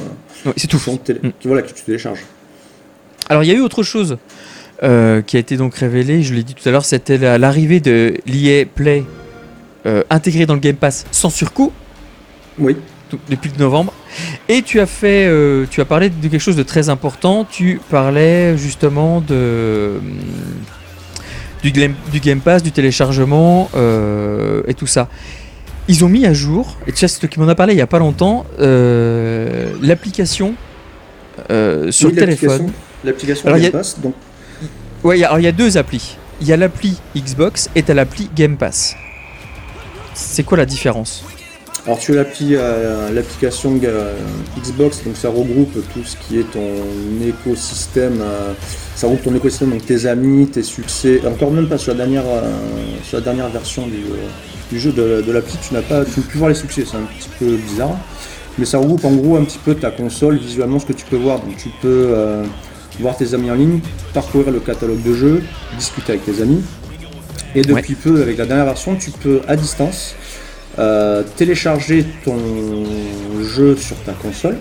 Oui, 0.47 0.53
c'est 0.57 0.67
tout. 0.67 0.77
sont 0.79 0.97
télé- 0.97 1.19
Mm. 1.21 1.31
qui- 1.39 1.47
voilà, 1.47 1.61
que 1.63 1.71
tu 1.73 1.83
télécharges. 1.83 2.23
Alors 3.29 3.43
il 3.43 3.47
y 3.47 3.51
a 3.51 3.55
eu 3.55 3.61
autre 3.61 3.83
chose 3.83 4.17
euh, 4.83 5.21
qui 5.21 5.35
a 5.37 5.39
été 5.39 5.57
donc 5.57 5.75
révélée, 5.75 6.21
je 6.23 6.33
l'ai 6.33 6.43
dit 6.43 6.53
tout 6.53 6.67
à 6.67 6.71
l'heure, 6.71 6.85
c'était 6.85 7.17
la- 7.17 7.37
l'arrivée 7.37 7.79
de 7.79 8.13
l'EA 8.27 8.65
Play 8.65 9.03
intégré 10.09 10.45
dans 10.47 10.55
le 10.55 10.59
Game 10.59 10.75
Pass 10.77 11.05
sans 11.11 11.29
surcoût 11.29 11.71
Oui. 12.57 12.75
tout- 13.09 13.19
depuis 13.29 13.51
novembre. 13.59 13.93
Et 14.49 14.61
tu 14.61 14.79
as 14.79 14.85
fait, 14.85 15.25
euh, 15.27 15.65
tu 15.69 15.81
as 15.81 15.85
parlé 15.85 16.09
de 16.09 16.27
quelque 16.27 16.39
chose 16.41 16.55
de 16.55 16.63
très 16.63 16.89
important. 16.89 17.45
Tu 17.49 17.79
parlais 17.89 18.57
justement 18.57 19.21
de 19.21 19.95
hum, 19.99 20.19
du, 21.63 21.71
Game 22.19 22.39
Pass, 22.41 22.61
du 22.63 22.71
téléchargement 22.71 23.69
euh, 23.75 24.61
et 24.67 24.73
tout 24.73 24.87
ça. 24.87 25.07
Ils 25.87 26.03
ont 26.05 26.09
mis 26.09 26.25
à 26.25 26.33
jour, 26.33 26.77
et 26.87 26.91
tu 26.91 26.97
sais, 26.97 27.07
c'est 27.07 27.19
toi 27.19 27.29
qui 27.29 27.39
m'en 27.39 27.47
as 27.47 27.55
parlé 27.55 27.73
il 27.73 27.77
y 27.77 27.81
a 27.81 27.87
pas 27.87 27.99
longtemps, 27.99 28.45
euh, 28.59 29.71
l'application 29.81 30.55
sur 31.89 32.09
Oui, 32.09 32.15
le 32.15 32.19
téléphone. 32.19 32.71
l'application- 33.03 33.51
Game 33.51 33.65
a- 33.65 33.71
Pass, 33.71 33.99
donc 33.99 34.13
Ouais, 35.03 35.23
alors 35.23 35.37
il 35.39 35.43
y 35.43 35.47
a 35.47 35.51
deux 35.51 35.77
applis. 35.77 36.17
Il 36.41 36.47
y 36.47 36.53
a 36.53 36.57
l'appli 36.57 36.97
Xbox 37.15 37.69
et 37.75 37.83
t'as 37.83 37.93
l'appli 37.93 38.29
Game 38.35 38.57
Pass. 38.57 38.95
C'est 40.15 40.43
quoi 40.43 40.57
la 40.57 40.65
différence? 40.65 41.23
Alors 41.85 41.99
tu 41.99 42.13
as 42.13 42.15
l'appli, 42.15 42.55
euh, 42.55 43.11
l'application 43.13 43.79
euh, 43.83 44.15
Xbox, 44.59 45.03
donc 45.03 45.15
ça 45.15 45.29
regroupe 45.29 45.77
tout 45.93 46.03
ce 46.03 46.15
qui 46.17 46.39
est 46.39 46.51
ton 46.51 46.67
écosystème, 47.23 48.21
euh, 48.21 48.53
ça 48.95 49.05
regroupe 49.05 49.23
ton 49.23 49.35
écosystème, 49.35 49.69
donc 49.69 49.85
tes 49.85 50.07
amis, 50.07 50.47
tes 50.47 50.63
succès. 50.63 51.21
Encore 51.27 51.51
même 51.51 51.67
pas 51.67 51.77
sur 51.77 51.91
la 51.91 51.99
dernière, 51.99 52.23
sur 53.03 53.17
la 53.19 53.23
dernière 53.23 53.49
version 53.49 53.85
du, 53.85 54.01
du 54.71 54.79
jeu 54.79 54.93
de, 54.93 55.21
de 55.21 55.31
l'appli, 55.31 55.57
tu 55.61 55.75
n'as 55.75 55.83
pas, 55.83 56.03
tu 56.05 56.11
peux 56.11 56.21
plus 56.21 56.39
voir 56.39 56.49
les 56.49 56.55
succès, 56.55 56.85
c'est 56.89 56.97
un 56.97 57.07
petit 57.19 57.29
peu 57.37 57.55
bizarre. 57.55 57.95
Mais 58.57 58.65
ça 58.65 58.79
regroupe 58.79 59.05
en 59.05 59.11
gros 59.11 59.35
un 59.35 59.43
petit 59.43 59.59
peu 59.59 59.75
ta 59.75 59.91
console, 59.91 60.37
visuellement 60.37 60.79
ce 60.79 60.87
que 60.87 60.93
tu 60.93 61.05
peux 61.05 61.17
voir. 61.17 61.39
Donc 61.39 61.55
tu 61.57 61.69
peux 61.81 62.07
euh, 62.09 62.43
voir 62.99 63.15
tes 63.15 63.35
amis 63.35 63.51
en 63.51 63.55
ligne, 63.55 63.81
parcourir 64.11 64.49
le 64.49 64.59
catalogue 64.59 65.03
de 65.03 65.13
jeux, 65.13 65.43
discuter 65.77 66.13
avec 66.13 66.25
tes 66.25 66.41
amis. 66.41 66.63
Et 67.53 67.61
depuis 67.61 67.93
peu, 67.95 68.21
avec 68.21 68.37
la 68.37 68.45
dernière 68.45 68.65
version, 68.65 68.95
tu 68.95 69.11
peux 69.11 69.41
à 69.47 69.55
distance 69.55 70.15
euh, 70.79 71.23
télécharger 71.35 72.05
ton 72.23 72.37
jeu 73.43 73.75
sur 73.75 73.95
ta 74.03 74.13
console. 74.13 74.57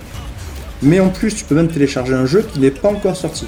Mais 0.83 1.01
en 1.01 1.09
plus, 1.09 1.35
tu 1.35 1.45
peux 1.45 1.55
même 1.55 1.69
télécharger 1.69 2.15
un 2.15 2.27
jeu 2.27 2.43
qui 2.53 2.61
n'est 2.61 2.71
pas 2.71 2.89
encore 2.89 3.17
sorti. 3.17 3.47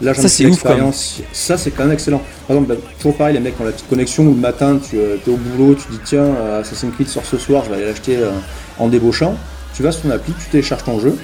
Là, 0.00 0.12
j'en 0.12 0.22
ai 0.22 0.28
l'expérience. 0.50 1.20
Ça, 1.32 1.56
c'est 1.56 1.70
quand 1.70 1.84
même 1.84 1.92
excellent. 1.92 2.20
Par 2.48 2.56
exemple, 2.56 2.74
bah, 2.74 2.80
toujours 2.98 3.16
pareil, 3.16 3.34
les 3.34 3.40
mecs 3.40 3.58
ont 3.60 3.64
la 3.64 3.70
petite 3.70 3.88
connexion 3.88 4.24
où 4.24 4.34
le 4.34 4.40
matin, 4.40 4.78
tu 4.78 4.98
es 4.98 5.18
au 5.28 5.36
boulot, 5.36 5.74
tu 5.76 5.84
dis 5.92 6.00
tiens, 6.04 6.24
euh, 6.24 6.60
Assassin's 6.60 6.92
Creed 6.94 7.08
sort 7.08 7.24
ce 7.24 7.38
soir, 7.38 7.62
je 7.64 7.70
vais 7.70 7.76
aller 7.76 7.86
l'acheter 7.86 8.16
euh, 8.16 8.30
en 8.78 8.88
débauchant. 8.88 9.36
Tu 9.74 9.82
vas 9.84 9.92
sur 9.92 10.02
ton 10.02 10.10
appli, 10.10 10.32
tu 10.32 10.50
télécharges 10.50 10.82
ton 10.84 10.98
jeu. 10.98 11.16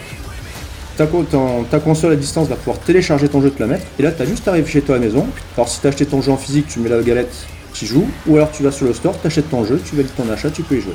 Ta, 0.97 1.07
ton- 1.07 1.65
ta 1.65 1.81
console 1.81 2.13
à 2.13 2.17
distance 2.17 2.47
va 2.49 2.57
pouvoir 2.57 2.79
télécharger 2.79 3.29
ton 3.29 3.41
jeu, 3.43 3.51
te 3.51 3.61
la 3.61 3.67
mettre. 3.67 3.87
Et 3.99 4.03
là, 4.03 4.13
tu 4.13 4.23
as 4.23 4.27
juste 4.27 4.47
à 4.47 4.53
arriver 4.53 4.71
chez 4.71 4.83
toi 4.83 4.95
à 4.95 4.99
la 4.99 5.05
maison. 5.07 5.27
Alors, 5.57 5.69
si 5.69 5.81
tu 5.81 5.87
as 5.87 5.91
acheté 5.91 6.07
ton 6.07 6.23
jeu 6.23 6.31
en 6.31 6.37
physique, 6.37 6.67
tu 6.69 6.79
mets 6.79 6.89
la 6.89 7.03
galette, 7.03 7.33
tu 7.73 7.87
joues. 7.87 8.09
Ou 8.27 8.37
alors, 8.37 8.51
tu 8.53 8.63
vas 8.63 8.73
sur 8.73 8.87
le 8.87 8.95
store, 8.95 9.15
tu 9.21 9.27
achètes 9.27 9.51
ton 9.51 9.65
jeu, 9.65 9.81
tu 9.85 9.97
valides 9.97 10.15
ton 10.17 10.29
achat, 10.31 10.51
tu 10.51 10.63
peux 10.63 10.77
y 10.77 10.81
jouer. 10.81 10.95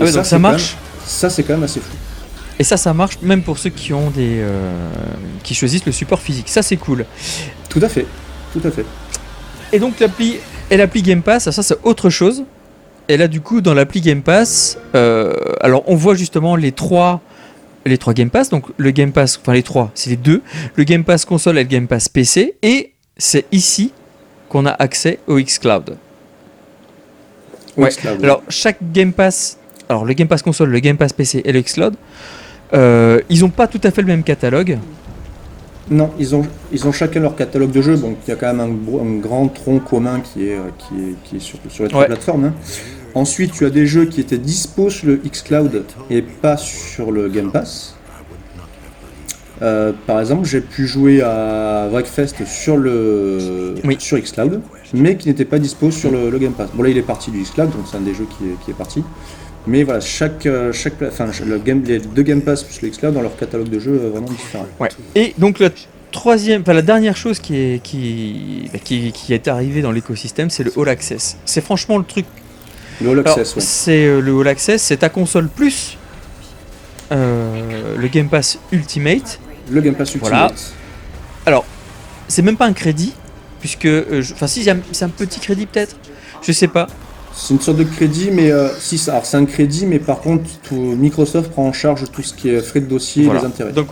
Ah 0.00 0.04
ouais, 0.04 0.10
Et 0.10 0.12
donc 0.12 0.24
ça 0.26 0.38
marche 0.38 0.72
même- 0.72 1.06
ça, 1.06 1.30
c'est 1.30 1.42
quand 1.42 1.54
même 1.54 1.62
assez 1.64 1.80
fou. 1.80 1.94
Et 2.58 2.64
ça, 2.64 2.76
ça 2.76 2.94
marche 2.94 3.18
même 3.22 3.42
pour 3.42 3.58
ceux 3.58 3.70
qui 3.70 3.92
ont 3.92 4.10
des, 4.10 4.38
euh, 4.40 4.88
qui 5.42 5.54
choisissent 5.54 5.86
le 5.86 5.92
support 5.92 6.20
physique. 6.20 6.48
Ça, 6.48 6.62
c'est 6.62 6.76
cool. 6.76 7.04
Tout 7.68 7.80
à 7.82 7.88
fait. 7.88 8.06
Tout 8.52 8.60
à 8.66 8.70
fait. 8.70 8.84
Et 9.72 9.78
donc 9.80 9.98
l'appli 9.98 10.36
et 10.70 10.76
l'appli 10.76 11.02
Game 11.02 11.20
Pass, 11.22 11.50
ça 11.50 11.62
c'est 11.64 11.76
autre 11.82 12.10
chose. 12.10 12.44
Et 13.08 13.16
là, 13.16 13.26
du 13.26 13.40
coup, 13.40 13.60
dans 13.60 13.74
l'appli 13.74 14.00
Game 14.00 14.22
Pass, 14.22 14.78
euh, 14.94 15.34
alors 15.60 15.82
on 15.88 15.96
voit 15.96 16.14
justement 16.14 16.54
les 16.54 16.70
trois, 16.70 17.20
les 17.84 17.98
trois 17.98 18.14
Game 18.14 18.30
Pass. 18.30 18.50
Donc 18.50 18.66
le 18.76 18.90
Game 18.92 19.10
Pass, 19.10 19.38
enfin 19.42 19.52
les 19.52 19.64
trois, 19.64 19.90
c'est 19.94 20.10
les 20.10 20.16
deux. 20.16 20.42
Le 20.76 20.84
Game 20.84 21.02
Pass 21.02 21.24
console 21.24 21.58
et 21.58 21.64
le 21.64 21.68
Game 21.68 21.88
Pass 21.88 22.08
PC. 22.08 22.54
Et 22.62 22.92
c'est 23.18 23.46
ici 23.50 23.92
qu'on 24.48 24.64
a 24.64 24.70
accès 24.70 25.18
au 25.26 25.40
xCloud. 25.40 25.96
Ouais. 27.76 27.90
Alors 28.22 28.42
chaque 28.48 28.78
Game 28.92 29.12
Pass, 29.12 29.58
alors 29.88 30.04
le 30.04 30.12
Game 30.14 30.28
Pass 30.28 30.42
console, 30.42 30.70
le 30.70 30.78
Game 30.80 30.96
Pass 30.96 31.12
PC 31.12 31.42
et 31.44 31.52
le 31.52 31.60
xCloud, 31.60 31.94
euh, 32.72 33.20
ils 33.28 33.40
n'ont 33.40 33.50
pas 33.50 33.66
tout 33.66 33.80
à 33.82 33.90
fait 33.90 34.02
le 34.02 34.08
même 34.08 34.22
catalogue. 34.22 34.78
Non, 35.90 36.10
ils 36.18 36.34
ont, 36.34 36.46
ils 36.72 36.86
ont 36.86 36.92
chacun 36.92 37.20
leur 37.20 37.36
catalogue 37.36 37.70
de 37.70 37.82
jeux, 37.82 37.96
donc 37.96 38.16
il 38.26 38.30
y 38.30 38.32
a 38.32 38.36
quand 38.36 38.52
même 38.54 38.60
un, 38.60 39.18
grand 39.20 39.48
tronc 39.48 39.80
commun 39.80 40.20
qui 40.20 40.48
est, 40.48 40.54
euh, 40.56 40.62
qui 40.78 40.94
est, 40.94 41.14
qui 41.24 41.36
est 41.36 41.40
sur, 41.40 41.58
sur 41.68 41.84
les 41.84 41.90
trois 41.90 42.06
plateformes. 42.06 42.46
hein. 42.46 42.54
Ensuite, 43.14 43.52
tu 43.52 43.64
as 43.66 43.70
des 43.70 43.86
jeux 43.86 44.06
qui 44.06 44.20
étaient 44.20 44.38
dispo 44.38 44.88
sur 44.90 45.06
le 45.08 45.16
xCloud 45.16 45.84
et 46.10 46.22
pas 46.22 46.56
sur 46.56 47.12
le 47.12 47.28
Game 47.28 47.52
Pass. 47.52 47.96
Euh, 49.62 49.92
par 50.06 50.20
exemple, 50.20 50.46
j'ai 50.46 50.60
pu 50.60 50.86
jouer 50.86 51.22
à 51.22 51.86
Wreckfest 51.92 52.44
sur 52.46 52.76
le 52.76 53.74
Oui. 53.84 53.96
sur 54.00 54.18
xCloud, 54.18 54.60
mais 54.92 55.16
qui 55.16 55.28
n'était 55.28 55.44
pas 55.44 55.58
dispo 55.58 55.90
sur 55.90 56.10
le, 56.10 56.30
le 56.30 56.38
Game 56.38 56.52
Pass. 56.52 56.68
Bon 56.74 56.82
là, 56.82 56.90
il 56.90 56.98
est 56.98 57.02
parti 57.02 57.30
du 57.30 57.40
xCloud, 57.42 57.70
donc 57.70 57.86
c'est 57.90 57.96
un 57.96 58.00
des 58.00 58.14
jeux 58.14 58.26
qui 58.38 58.44
est, 58.44 58.64
qui 58.64 58.70
est 58.70 58.74
parti. 58.74 59.02
Mais 59.66 59.82
voilà, 59.82 60.00
chaque, 60.00 60.44
euh, 60.44 60.72
chaque, 60.72 61.00
enfin, 61.02 61.26
le 61.46 61.58
game, 61.58 61.82
les 61.84 61.98
deux 61.98 62.22
Game 62.22 62.42
Pass 62.42 62.62
plus 62.62 62.82
le 62.82 62.90
xCloud 62.90 63.16
ont 63.16 63.22
leur 63.22 63.36
catalogue 63.36 63.70
de 63.70 63.78
jeux 63.78 63.98
euh, 63.98 64.10
vraiment 64.10 64.28
différent. 64.28 64.66
Ouais. 64.78 64.90
Et 65.14 65.34
donc 65.38 65.58
la 65.58 65.70
troisième, 66.12 66.60
enfin 66.60 66.74
la 66.74 66.82
dernière 66.82 67.16
chose 67.16 67.38
qui 67.38 67.56
est 67.56 67.82
qui, 67.82 68.68
bah, 68.72 68.78
qui, 68.84 69.10
qui 69.12 69.32
est 69.32 69.48
arrivée 69.48 69.80
dans 69.80 69.90
l'écosystème, 69.90 70.50
c'est 70.50 70.64
le 70.64 70.72
All 70.76 70.88
Access. 70.90 71.38
C'est 71.46 71.62
franchement 71.62 71.96
le 71.96 72.04
truc. 72.04 72.26
Le 73.00 73.10
All 73.10 73.20
Access, 73.20 73.56
ouais. 73.56 73.62
C'est 73.62 74.04
euh, 74.04 74.20
le 74.20 74.38
All 74.38 74.48
Access, 74.48 74.82
c'est 74.82 74.98
ta 74.98 75.08
console 75.08 75.48
plus 75.48 75.96
euh, 77.10 77.96
le 77.96 78.08
Game 78.08 78.28
Pass 78.28 78.58
Ultimate. 78.70 79.40
Le 79.70 79.80
Game 79.80 79.94
Pass 79.94 80.14
Ultimate. 80.14 80.30
Voilà. 80.30 80.52
Alors, 81.46 81.64
c'est 82.28 82.42
même 82.42 82.56
pas 82.58 82.66
un 82.66 82.74
crédit, 82.74 83.14
puisque, 83.64 83.86
euh, 83.86 84.22
enfin 84.34 84.46
si, 84.46 84.62
c'est 84.62 85.04
un- 85.04 85.08
petit 85.08 85.40
crédit 85.40 85.64
peut-être. 85.64 85.96
Je 86.42 86.52
sais 86.52 86.68
pas. 86.68 86.86
C'est 87.34 87.54
une 87.54 87.60
sorte 87.60 87.78
de 87.78 87.84
crédit, 87.84 88.28
mais 88.30 88.50
euh, 88.50 88.68
si, 88.78 89.00
alors 89.08 89.24
c'est 89.24 89.38
un 89.38 89.46
crédit, 89.46 89.86
mais 89.86 89.98
par 89.98 90.20
contre, 90.20 90.44
tout- 90.68 90.74
Microsoft 90.74 91.50
prend 91.50 91.66
en 91.66 91.72
charge 91.72 92.04
tout 92.12 92.22
ce 92.22 92.34
qui 92.34 92.50
est 92.50 92.60
frais 92.60 92.80
de 92.80 92.86
dossier 92.86 93.24
et 93.24 93.30
les 93.30 93.44
intérêts. 93.46 93.72
Donc, 93.72 93.88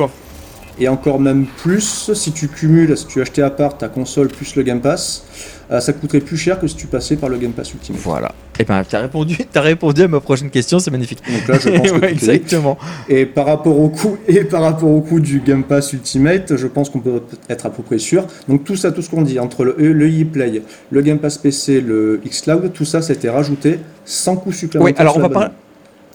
Et 0.79 0.89
encore 0.89 1.21
même 1.21 1.45
plus 1.63 2.11
si 2.15 2.33
tu 2.33 2.49
cumules, 2.49 2.97
si 2.97 3.07
tu 3.07 3.21
achetais 3.21 3.43
à 3.43 3.51
part 3.51 3.77
ta 3.79 3.89
console 3.89 4.29
plus 4.29 4.57
le 4.57 4.63
Game 4.63 4.81
Pass, 4.81 5.25
euh, 5.71 5.81
ça 5.81 5.93
coûterait 5.93 6.21
plus 6.21 6.37
cher 6.37 6.59
que 6.59 6.67
si 6.67 6.75
tu 6.77 6.87
passais 6.87 7.17
par 7.17 7.29
le 7.29 7.37
Game 7.39 7.53
Pass 7.53 7.73
Ultimate. 7.73 8.01
Voilà. 8.03 8.33
Et 8.59 8.65
ben, 8.65 8.83
t'as 8.89 9.01
répondu, 9.01 9.37
as 9.55 9.61
répondu 9.61 10.03
à 10.03 10.09
ma 10.09 10.21
prochaine 10.21 10.51
question, 10.51 10.79
c'est 10.79 10.91
magnifique. 10.91 11.21
Donc 11.27 11.47
là, 11.49 11.59
je 11.59 11.69
pense 11.79 11.91
que 11.93 12.01
Ouais, 12.01 12.11
exactement. 12.13 12.79
Et 13.09 13.27
par 13.27 13.47
rapport 13.47 13.79
au 13.79 13.89
coût 13.91 14.17
et 14.29 14.45
par 14.45 14.63
rapport 14.63 14.91
au 14.91 15.01
coût 15.03 15.21
du 15.21 15.41
Game 15.41 15.63
Pass 15.63 15.93
Ultimate, 15.93 16.57
je 16.57 16.67
pense 16.67 16.89
qu'on 16.91 17.01
peut 17.01 17.23
être 17.49 17.67
à 17.67 17.71
peu 17.71 17.83
près 17.83 17.99
sûr. 17.99 18.27
Donc 18.49 18.65
tout 18.65 18.77
ça, 18.77 18.93
tout 18.93 19.03
ce 19.03 19.11
qu'on 19.11 19.23
dit 19.23 19.39
entre 19.39 19.65
le, 19.65 19.75
le 19.79 20.09
EA 20.09 20.25
Play, 20.25 20.63
le 20.91 21.01
Game 21.03 21.19
Pass 21.19 21.39
PC, 21.39 21.81
le 21.81 22.21
xCloud, 22.27 22.73
tout 22.73 22.85
ça, 22.87 23.03
c'était 23.03 23.31
rajouté 23.31 23.79
sans 24.05 24.37
coût 24.37 24.53
supplémentaire. 24.53 24.95
Oui, 24.97 25.01
alors 25.01 25.17
on 25.17 25.21
va 25.21 25.29
parler. 25.29 25.51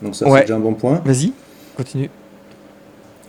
Donc 0.02 0.16
ça, 0.16 0.28
Ouais. 0.28 0.40
c'est 0.40 0.46
déjà 0.46 0.56
un 0.56 0.60
bon 0.60 0.74
point. 0.74 1.02
Vas-y, 1.06 1.32
continue. 1.76 2.10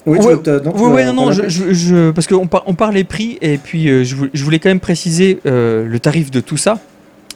Oui, 0.08 0.18
tu 0.18 0.26
Ouais, 0.26 0.32
veux 0.34 0.40
peut-être- 0.42 0.64
non, 0.64 0.72
tu 0.72 0.78
Oui, 0.80 0.88
veux 0.88 0.94
ouais, 0.94 1.12
non, 1.12 1.32
je, 1.32 1.42
la- 1.42 1.48
je- 1.48 1.72
je- 1.72 2.10
parce 2.10 2.26
qu'on 2.26 2.46
par, 2.46 2.62
on 2.66 2.74
parle 2.74 2.94
les 2.94 3.04
prix 3.04 3.38
et 3.40 3.58
puis 3.58 3.88
euh, 3.88 4.04
je, 4.04 4.14
vou- 4.16 4.28
je 4.32 4.44
voulais 4.44 4.58
quand 4.58 4.68
même 4.70 4.80
préciser 4.80 5.38
euh, 5.46 5.84
le 5.86 6.00
tarif 6.00 6.30
de 6.30 6.40
tout 6.40 6.56
ça. 6.56 6.80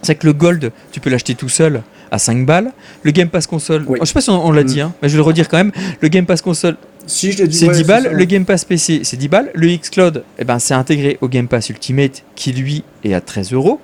C'est 0.02 0.16
que 0.16 0.26
le 0.26 0.32
Gold, 0.32 0.72
tu 0.90 0.98
peux 1.00 1.11
l'acheter 1.11 1.35
tout 1.37 1.48
seul 1.48 1.82
à 2.11 2.18
5 2.18 2.44
balles. 2.44 2.72
Le 3.04 3.11
Game 3.12 3.28
Pass 3.28 3.46
console, 3.46 3.85
Oui. 3.87 3.98
je 4.00 4.06
sais 4.06 4.12
pas 4.14 4.20
si 4.20 4.30
on, 4.30 4.46
on 4.46 4.50
l'a 4.52 4.62
Mm. 4.62 4.66
dit, 4.66 4.80
hein, 4.80 4.92
mais 5.00 5.08
je 5.08 5.14
vais 5.14 5.18
le 5.18 5.22
redire 5.22 5.48
quand 5.48 5.58
même. 5.58 5.70
Le 6.00 6.08
Game 6.08 6.26
Pass 6.26 6.42
console, 6.42 6.76
Si 7.06 7.32
je 7.32 7.38
l'ai 7.38 7.48
dit, 7.48 7.56
c'est 7.58 7.68
ouais, 7.68 7.74
10 7.74 7.85
balles. 7.85 8.11
Le 8.12 8.24
Game 8.24 8.44
Pass 8.44 8.64
PC, 8.64 9.00
c'est 9.04 9.16
10 9.16 9.28
balles. 9.28 9.50
Le 9.54 9.68
Xcloud, 9.76 10.24
eh 10.38 10.44
ben, 10.44 10.58
c'est 10.58 10.74
intégré 10.74 11.18
au 11.20 11.28
Game 11.28 11.48
Pass 11.48 11.68
Ultimate 11.68 12.22
qui 12.35 12.52
lui 12.52 12.85
est 13.04 13.14
à 13.14 13.20
13 13.20 13.52
euros. 13.52 13.80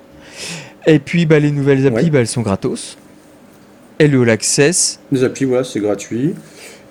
Et 0.87 0.99
puis 0.99 1.25
bah, 1.25 1.39
les 1.39 1.51
nouvelles 1.51 1.85
applis, 1.87 2.05
Ouais. 2.05 2.09
bah, 2.09 2.19
elles 2.19 2.27
sont 2.27 2.41
gratos. 2.41 2.97
Et 3.99 4.07
le 4.07 4.21
All 4.21 4.29
Access, 4.29 4.99
Les 5.11 5.23
applis, 5.25 5.45
voilà, 5.45 5.63
c'est 5.65 5.79
gratuit. 5.81 6.33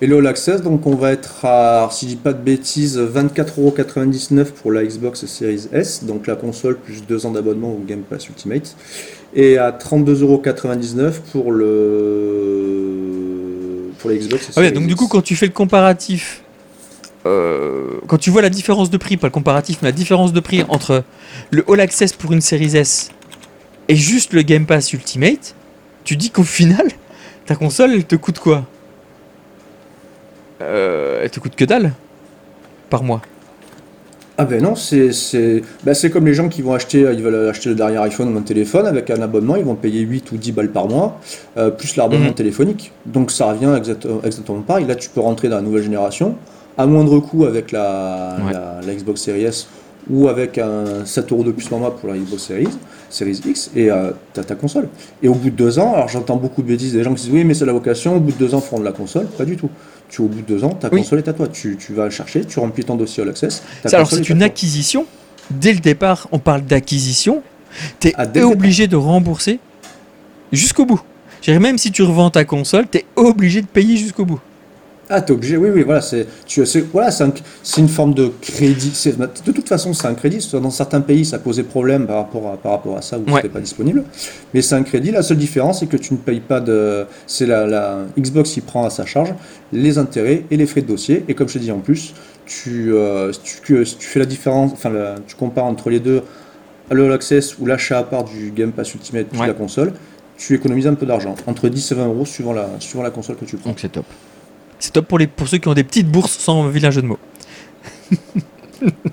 Et 0.01 0.07
le 0.07 0.17
All 0.17 0.27
Access, 0.27 0.61
donc 0.61 0.87
on 0.87 0.95
va 0.95 1.11
être 1.11 1.43
à, 1.43 1.79
alors, 1.79 1.91
si 1.91 2.05
je 2.05 2.11
dis 2.11 2.15
pas 2.15 2.31
de 2.31 2.41
bêtises, 2.41 2.97
24,99€ 2.97 4.45
pour 4.45 4.71
la 4.71 4.85
Xbox 4.85 5.25
Series 5.25 5.67
S, 5.73 6.05
donc 6.05 6.25
la 6.25 6.35
console 6.35 6.77
plus 6.77 7.05
2 7.05 7.25
ans 7.25 7.31
d'abonnement 7.31 7.73
au 7.73 7.81
Game 7.85 8.03
Pass 8.09 8.29
Ultimate, 8.29 8.77
et 9.35 9.57
à 9.57 9.71
32,99€ 9.71 11.15
pour 11.31 11.51
le 11.51 13.09
pour 13.99 14.09
la 14.09 14.15
Xbox 14.15 14.51
Ah 14.55 14.61
ouais, 14.61 14.67
Series 14.67 14.79
donc 14.79 14.87
du 14.87 14.95
coup, 14.95 15.09
quand 15.09 15.21
tu 15.21 15.35
fais 15.35 15.47
le 15.47 15.51
comparatif, 15.51 16.43
euh, 17.25 17.99
quand 18.07 18.17
tu 18.17 18.29
vois 18.29 18.41
la 18.41 18.49
différence 18.49 18.89
de 18.89 18.95
prix, 18.95 19.17
pas 19.17 19.27
le 19.27 19.31
comparatif, 19.31 19.79
mais 19.81 19.89
la 19.89 19.93
différence 19.93 20.31
de 20.31 20.39
prix 20.39 20.63
entre 20.69 21.03
le 21.51 21.65
All 21.69 21.81
Access 21.81 22.13
pour 22.13 22.31
une 22.31 22.39
Series 22.39 22.77
S 22.77 23.09
et 23.89 23.97
juste 23.97 24.31
le 24.31 24.43
Game 24.43 24.65
Pass 24.65 24.93
Ultimate, 24.93 25.55
tu 26.05 26.15
dis 26.15 26.29
qu'au 26.29 26.43
final, 26.43 26.87
ta 27.45 27.55
console, 27.55 27.91
elle 27.91 28.05
te 28.05 28.15
coûte 28.15 28.39
quoi? 28.39 28.65
Euh, 30.61 31.21
Elle 31.23 31.29
te 31.31 31.39
coûte 31.39 31.55
que 31.55 31.65
dalle 31.65 31.91
par 32.89 33.03
mois. 33.03 33.21
Ah 34.41 34.45
ben 34.45 34.61
non, 34.63 34.73
c'est 34.75 35.11
c'est 35.11 35.61
c'est 35.93 36.09
comme 36.09 36.25
les 36.25 36.33
gens 36.33 36.47
qui 36.47 36.61
vont 36.61 36.73
acheter, 36.73 36.99
ils 37.01 37.21
veulent 37.21 37.49
acheter 37.49 37.67
le 37.69 37.75
dernier 37.75 37.97
iPhone 37.97 38.33
ou 38.33 38.37
un 38.37 38.41
téléphone 38.41 38.87
avec 38.87 39.09
un 39.09 39.21
abonnement, 39.21 39.57
ils 39.57 39.65
vont 39.65 39.75
payer 39.75 39.99
8 39.99 40.31
ou 40.31 40.37
10 40.37 40.53
balles 40.53 40.69
par 40.71 40.87
mois, 40.87 41.19
euh, 41.57 41.69
plus 41.71 41.97
l'abonnement 41.97 42.27
Mhm. 42.27 42.33
téléphonique. 42.35 42.93
Donc 43.05 43.31
ça 43.31 43.51
revient 43.51 43.73
exact- 43.77 44.07
exactement 44.23 44.61
pareil. 44.61 44.85
Là, 44.85 44.95
tu 44.95 45.09
peux 45.09 45.19
rentrer 45.19 45.49
dans 45.49 45.57
la 45.57 45.61
nouvelle 45.61 45.83
génération 45.83 46.35
à 46.77 46.85
moindre 46.85 47.19
coût 47.19 47.43
avec 47.45 47.73
la, 47.73 48.37
Ouais. 48.47 48.53
la, 48.53 48.79
la 48.87 48.95
Xbox 48.95 49.21
Series 49.21 49.43
S 49.43 49.67
ou 50.09 50.29
avec 50.29 50.57
un 50.57 51.03
7 51.05 51.29
euros 51.33 51.43
de 51.43 51.51
plus 51.51 51.67
par 51.67 51.79
mois 51.79 51.95
pour 51.97 52.07
la 52.09 52.15
Xbox 52.17 52.43
Series, 52.43 52.69
Series 53.09 53.41
X 53.45 53.71
et 53.75 53.91
euh, 53.91 54.11
t'as 54.33 54.43
ta 54.43 54.55
console. 54.55 54.87
Et 55.21 55.27
au 55.27 55.33
bout 55.33 55.49
de 55.49 55.55
deux 55.57 55.79
ans, 55.79 55.93
alors 55.95 56.07
j'entends 56.07 56.37
beaucoup 56.37 56.61
de 56.61 56.67
bêtises 56.69 56.93
des 56.93 57.03
gens 57.03 57.13
qui 57.13 57.23
disent 57.23 57.33
oui 57.33 57.43
mais 57.43 57.53
c'est 57.53 57.65
la 57.65 57.73
vocation, 57.73 58.15
au 58.15 58.19
bout 58.21 58.31
de 58.31 58.37
deux 58.37 58.55
ans 58.55 58.61
feront 58.61 58.79
de 58.79 58.85
la 58.85 58.93
console, 58.93 59.25
pas 59.25 59.43
du 59.43 59.57
tout. 59.57 59.69
Tu 60.09 60.21
au 60.21 60.27
bout 60.27 60.41
de 60.41 60.45
deux 60.47 60.63
ans, 60.63 60.69
ta 60.71 60.89
Oui. 60.91 61.01
console 61.01 61.19
est 61.19 61.27
à 61.27 61.33
toi. 61.33 61.47
Tu, 61.47 61.77
tu 61.77 61.93
vas 61.93 62.09
chercher, 62.09 62.43
tu 62.43 62.59
remplis 62.59 62.83
ton 62.83 62.95
dossier 62.95 63.21
All 63.23 63.29
Access. 63.29 63.63
Alors 63.93 64.09
c'est 64.09 64.27
une 64.29 64.41
acquisition. 64.43 65.05
Dès 65.51 65.73
le 65.73 65.79
départ, 65.79 66.27
on 66.31 66.39
parle 66.39 66.61
d'acquisition. 66.63 67.41
T'es 67.99 68.13
Ah, 68.17 68.25
dès 68.25 68.39
le 68.39 68.47
obligé 68.47 68.87
de 68.87 68.95
rembourser 68.95 69.59
jusqu'au 70.51 70.85
bout. 70.85 71.01
Je 71.41 71.45
dirais 71.45 71.59
même 71.59 71.77
si 71.77 71.91
tu 71.91 72.01
revends 72.01 72.29
ta 72.31 72.43
console, 72.43 72.87
t'es 72.87 73.05
obligé 73.15 73.61
de 73.61 73.67
payer 73.67 73.95
jusqu'au 73.97 74.25
bout. 74.25 74.39
Ah, 75.11 75.21
t'es 75.21 75.31
obligé, 75.33 75.57
oui, 75.57 75.69
oui, 75.73 75.81
voilà, 75.81 76.01
c'est, 76.01 76.27
voilà, 76.93 77.09
un- 77.23 77.33
une 77.79 77.87
forme 77.89 78.13
de 78.13 78.31
crédit. 78.41 78.93
De 79.43 79.51
toute 79.51 79.67
façon, 79.67 79.91
c'est 79.93 80.05
un 80.05 80.13
crédit. 80.13 80.47
Dans 80.53 80.69
certains 80.69 81.01
pays, 81.01 81.25
ça 81.25 81.39
posait 81.39 81.63
problème 81.63 82.05
par 82.05 82.17
rapport 82.17 82.51
à, 82.51 82.57
par 82.57 82.73
rapport 82.73 82.95
à 82.95 83.01
ça, 83.01 83.17
où 83.17 83.21
Ouais. 83.27 83.37
c'était 83.37 83.49
pas 83.49 83.59
disponible. 83.59 84.03
Mais 84.53 84.61
c'est 84.61 84.75
un 84.75 84.83
crédit. 84.83 85.09
La 85.09 85.23
seule 85.23 85.37
différence, 85.37 85.79
c'est 85.79 85.87
que 85.87 85.97
tu 85.97 86.13
ne 86.13 86.19
payes 86.19 86.41
pas 86.41 86.59
de. 86.59 87.05
C'est 87.25 87.47
la, 87.47 87.65
la 87.65 87.97
Xbox 88.19 88.51
qui 88.51 88.61
prend 88.61 88.85
à 88.85 88.91
sa 88.91 89.05
charge 89.07 89.33
les 89.73 89.97
intérêts 89.97 90.43
et 90.51 90.57
les 90.57 90.67
frais 90.67 90.81
de 90.81 90.87
dossier. 90.87 91.25
Et 91.27 91.33
comme 91.33 91.47
je 91.49 91.53
te 91.55 91.59
dis 91.59 91.71
en 91.71 91.79
plus, 91.79 92.13
tu, 92.45 92.93
euh, 92.93 93.31
tu, 93.43 93.83
fais 93.85 94.19
la 94.19 94.25
différence, 94.27 94.73
enfin, 94.73 94.91
la- 94.91 95.15
tu 95.25 95.35
compares 95.35 95.65
entre 95.65 95.89
les 95.89 95.99
deux, 95.99 96.21
le 96.91 97.11
Access 97.13 97.57
ou 97.57 97.65
l'achat 97.65 97.97
à 97.97 98.03
part 98.03 98.25
du 98.25 98.51
Game 98.51 98.71
Pass 98.73 98.93
Ultimate 98.93 99.27
Ouais. 99.39 99.47
la 99.47 99.53
console, 99.53 99.93
tu 100.37 100.53
économises 100.53 100.85
un 100.87 100.93
peu 100.93 101.07
d'argent. 101.07 101.33
Entre 101.47 101.67
10 101.67 101.91
et 101.91 101.95
20 101.95 102.05
euros 102.07 102.25
suivant 102.25 102.53
la, 102.53 102.67
suivant 102.79 103.01
la 103.03 103.09
console 103.11 103.37
que 103.37 103.45
tu 103.45 103.57
prends. 103.57 103.71
Donc 103.71 103.79
c'est 103.79 103.91
top. 103.91 104.05
C'est 104.79 104.93
top 104.93 105.07
pour, 105.07 105.19
les, 105.19 105.27
pour 105.27 105.47
ceux 105.47 105.57
qui 105.57 105.67
ont 105.67 105.73
des 105.73 105.83
petites 105.83 106.07
bourses 106.09 106.37
sans 106.37 106.67
vilain 106.67 106.91
jeu 106.91 107.01
de 107.01 107.07
mots. 107.07 107.19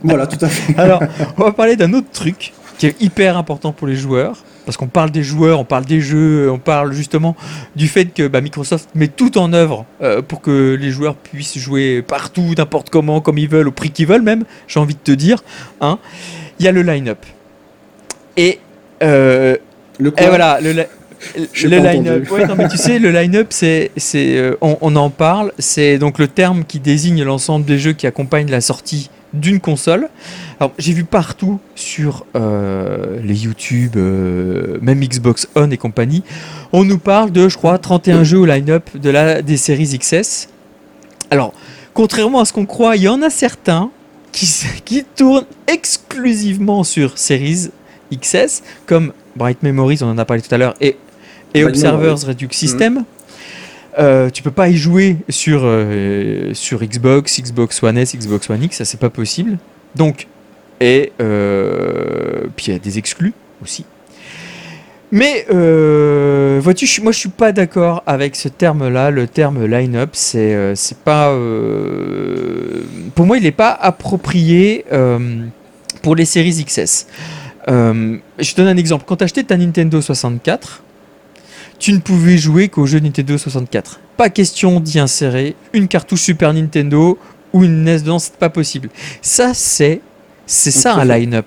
voilà, 0.02 0.26
tout 0.26 0.42
à 0.44 0.48
fait. 0.48 0.78
Alors, 0.78 1.02
on 1.36 1.44
va 1.44 1.52
parler 1.52 1.76
d'un 1.76 1.92
autre 1.92 2.10
truc 2.12 2.52
qui 2.78 2.86
est 2.86 3.00
hyper 3.00 3.36
important 3.36 3.72
pour 3.72 3.86
les 3.86 3.96
joueurs. 3.96 4.36
Parce 4.64 4.76
qu'on 4.76 4.88
parle 4.88 5.12
des 5.12 5.22
joueurs, 5.22 5.60
on 5.60 5.64
parle 5.64 5.84
des 5.84 6.00
jeux, 6.00 6.50
on 6.50 6.58
parle 6.58 6.92
justement 6.92 7.36
du 7.76 7.86
fait 7.86 8.06
que 8.06 8.26
bah, 8.26 8.40
Microsoft 8.40 8.88
met 8.96 9.06
tout 9.06 9.38
en 9.38 9.52
œuvre 9.52 9.86
euh, 10.02 10.22
pour 10.22 10.40
que 10.40 10.76
les 10.78 10.90
joueurs 10.90 11.14
puissent 11.14 11.56
jouer 11.56 12.02
partout, 12.02 12.52
n'importe 12.58 12.90
comment, 12.90 13.20
comme 13.20 13.38
ils 13.38 13.48
veulent, 13.48 13.68
au 13.68 13.72
prix 13.72 13.90
qu'ils 13.90 14.08
veulent 14.08 14.22
même, 14.22 14.44
j'ai 14.66 14.80
envie 14.80 14.94
de 14.94 15.00
te 15.00 15.12
dire. 15.12 15.44
hein. 15.80 16.00
Il 16.58 16.64
y 16.64 16.68
a 16.68 16.72
le 16.72 16.82
line-up. 16.82 17.18
Et, 18.36 18.58
euh, 19.04 19.56
Le 19.98 20.12
et 20.20 20.26
voilà, 20.26 20.58
le, 20.60 20.84
le 21.36 21.78
line-up. 21.78 22.22
entendu. 22.22 22.30
Ouais, 22.30 22.46
non, 22.46 22.54
mais 22.56 22.68
tu 22.68 22.76
sais, 22.76 22.98
le 22.98 23.10
line-up, 23.10 23.48
c'est, 23.50 23.90
c'est, 23.96 24.36
euh, 24.36 24.56
on, 24.60 24.78
on 24.80 24.96
en 24.96 25.10
parle, 25.10 25.52
c'est 25.58 25.98
donc 25.98 26.18
le 26.18 26.28
terme 26.28 26.64
qui 26.64 26.80
désigne 26.80 27.22
l'ensemble 27.24 27.64
des 27.64 27.78
jeux 27.78 27.92
qui 27.92 28.06
accompagnent 28.06 28.50
la 28.50 28.60
sortie 28.60 29.10
d'une 29.32 29.60
console. 29.60 30.08
Alors, 30.58 30.72
j'ai 30.78 30.92
vu 30.92 31.04
partout 31.04 31.60
sur 31.74 32.24
euh, 32.34 33.20
les 33.22 33.44
YouTube, 33.44 33.96
euh, 33.96 34.78
même 34.80 35.00
Xbox 35.00 35.48
One 35.54 35.72
et 35.72 35.76
compagnie, 35.76 36.22
on 36.72 36.84
nous 36.84 36.98
parle 36.98 37.30
de, 37.30 37.48
je 37.48 37.56
crois, 37.56 37.78
31 37.78 38.24
jeux 38.24 38.38
au 38.38 38.46
line-up 38.46 38.88
de 38.96 39.10
la, 39.10 39.42
des 39.42 39.56
séries 39.56 39.98
XS. 39.98 40.48
Alors, 41.30 41.52
contrairement 41.94 42.40
à 42.40 42.44
ce 42.44 42.52
qu'on 42.52 42.66
croit, 42.66 42.96
il 42.96 43.02
y 43.02 43.08
en 43.08 43.22
a 43.22 43.30
certains 43.30 43.90
qui, 44.32 44.48
qui 44.84 45.04
tournent 45.04 45.46
exclusivement 45.66 46.84
sur 46.84 47.18
Series 47.18 47.68
XS, 48.12 48.62
comme 48.86 49.12
Bright 49.34 49.62
Memories, 49.62 49.98
on 50.02 50.08
en 50.08 50.18
a 50.18 50.24
parlé 50.24 50.42
tout 50.42 50.54
à 50.54 50.58
l'heure, 50.58 50.74
et, 50.80 50.96
et 51.56 51.62
Bright 51.62 51.76
Observers 51.76 52.00
Memories. 52.00 52.26
Redux 52.26 52.48
System. 52.52 53.04
Euh, 53.98 54.28
tu 54.28 54.42
peux 54.42 54.50
pas 54.50 54.68
y 54.68 54.76
jouer 54.76 55.16
sur, 55.28 55.62
euh, 55.64 56.52
sur 56.52 56.80
Xbox, 56.84 57.40
Xbox 57.40 57.82
One 57.82 57.96
S, 57.96 58.14
Xbox 58.14 58.50
One 58.50 58.62
X, 58.62 58.76
ça 58.76 58.84
c'est 58.84 59.00
pas 59.00 59.08
possible. 59.08 59.58
Donc, 59.94 60.26
et 60.80 61.12
euh, 61.20 62.42
puis 62.54 62.66
il 62.66 62.72
y 62.72 62.76
a 62.76 62.78
des 62.78 62.98
exclus 62.98 63.32
aussi. 63.62 63.86
Mais 65.12 65.46
euh, 65.50 66.60
vois-tu, 66.62 67.00
moi 67.00 67.12
je 67.12 67.18
suis 67.20 67.28
pas 67.30 67.52
d'accord 67.52 68.02
avec 68.06 68.36
ce 68.36 68.48
terme-là. 68.48 69.10
Le 69.10 69.26
terme 69.26 69.64
line-up, 69.64 70.10
c'est 70.12 70.74
c'est 70.74 70.98
pas. 70.98 71.30
pour 73.14 73.24
moi, 73.24 73.38
il 73.38 73.44
n'est 73.44 73.52
pas 73.52 73.70
approprié 73.70 74.84
pour 76.02 76.16
les 76.16 76.24
séries 76.24 76.64
XS. 76.64 77.06
Je 77.68 78.20
te 78.52 78.56
donne 78.56 78.68
un 78.68 78.76
exemple. 78.76 79.04
Quand 79.06 79.16
tu 79.16 79.24
achetais 79.24 79.44
ta 79.44 79.56
Nintendo 79.56 80.02
64, 80.02 80.82
tu 81.78 81.92
ne 81.92 81.98
pouvais 81.98 82.38
jouer 82.38 82.68
qu'aux 82.68 82.86
jeux 82.86 83.00
Nintendo 83.00 83.36
64. 83.36 84.00
Pas 84.16 84.30
question 84.30 84.80
d'y 84.80 84.98
insérer 84.98 85.56
une 85.72 85.88
cartouche 85.88 86.22
Super 86.22 86.52
Nintendo 86.54 87.18
ou 87.52 87.64
une 87.64 87.84
NES 87.84 88.00
dedans, 88.00 88.18
c'est 88.18 88.36
pas 88.36 88.50
possible. 88.50 88.88
Ça, 89.22 89.54
c'est 89.54 90.00
c'est 90.46 90.70
ça 90.70 90.94
un 90.94 91.04
line-up. 91.04 91.46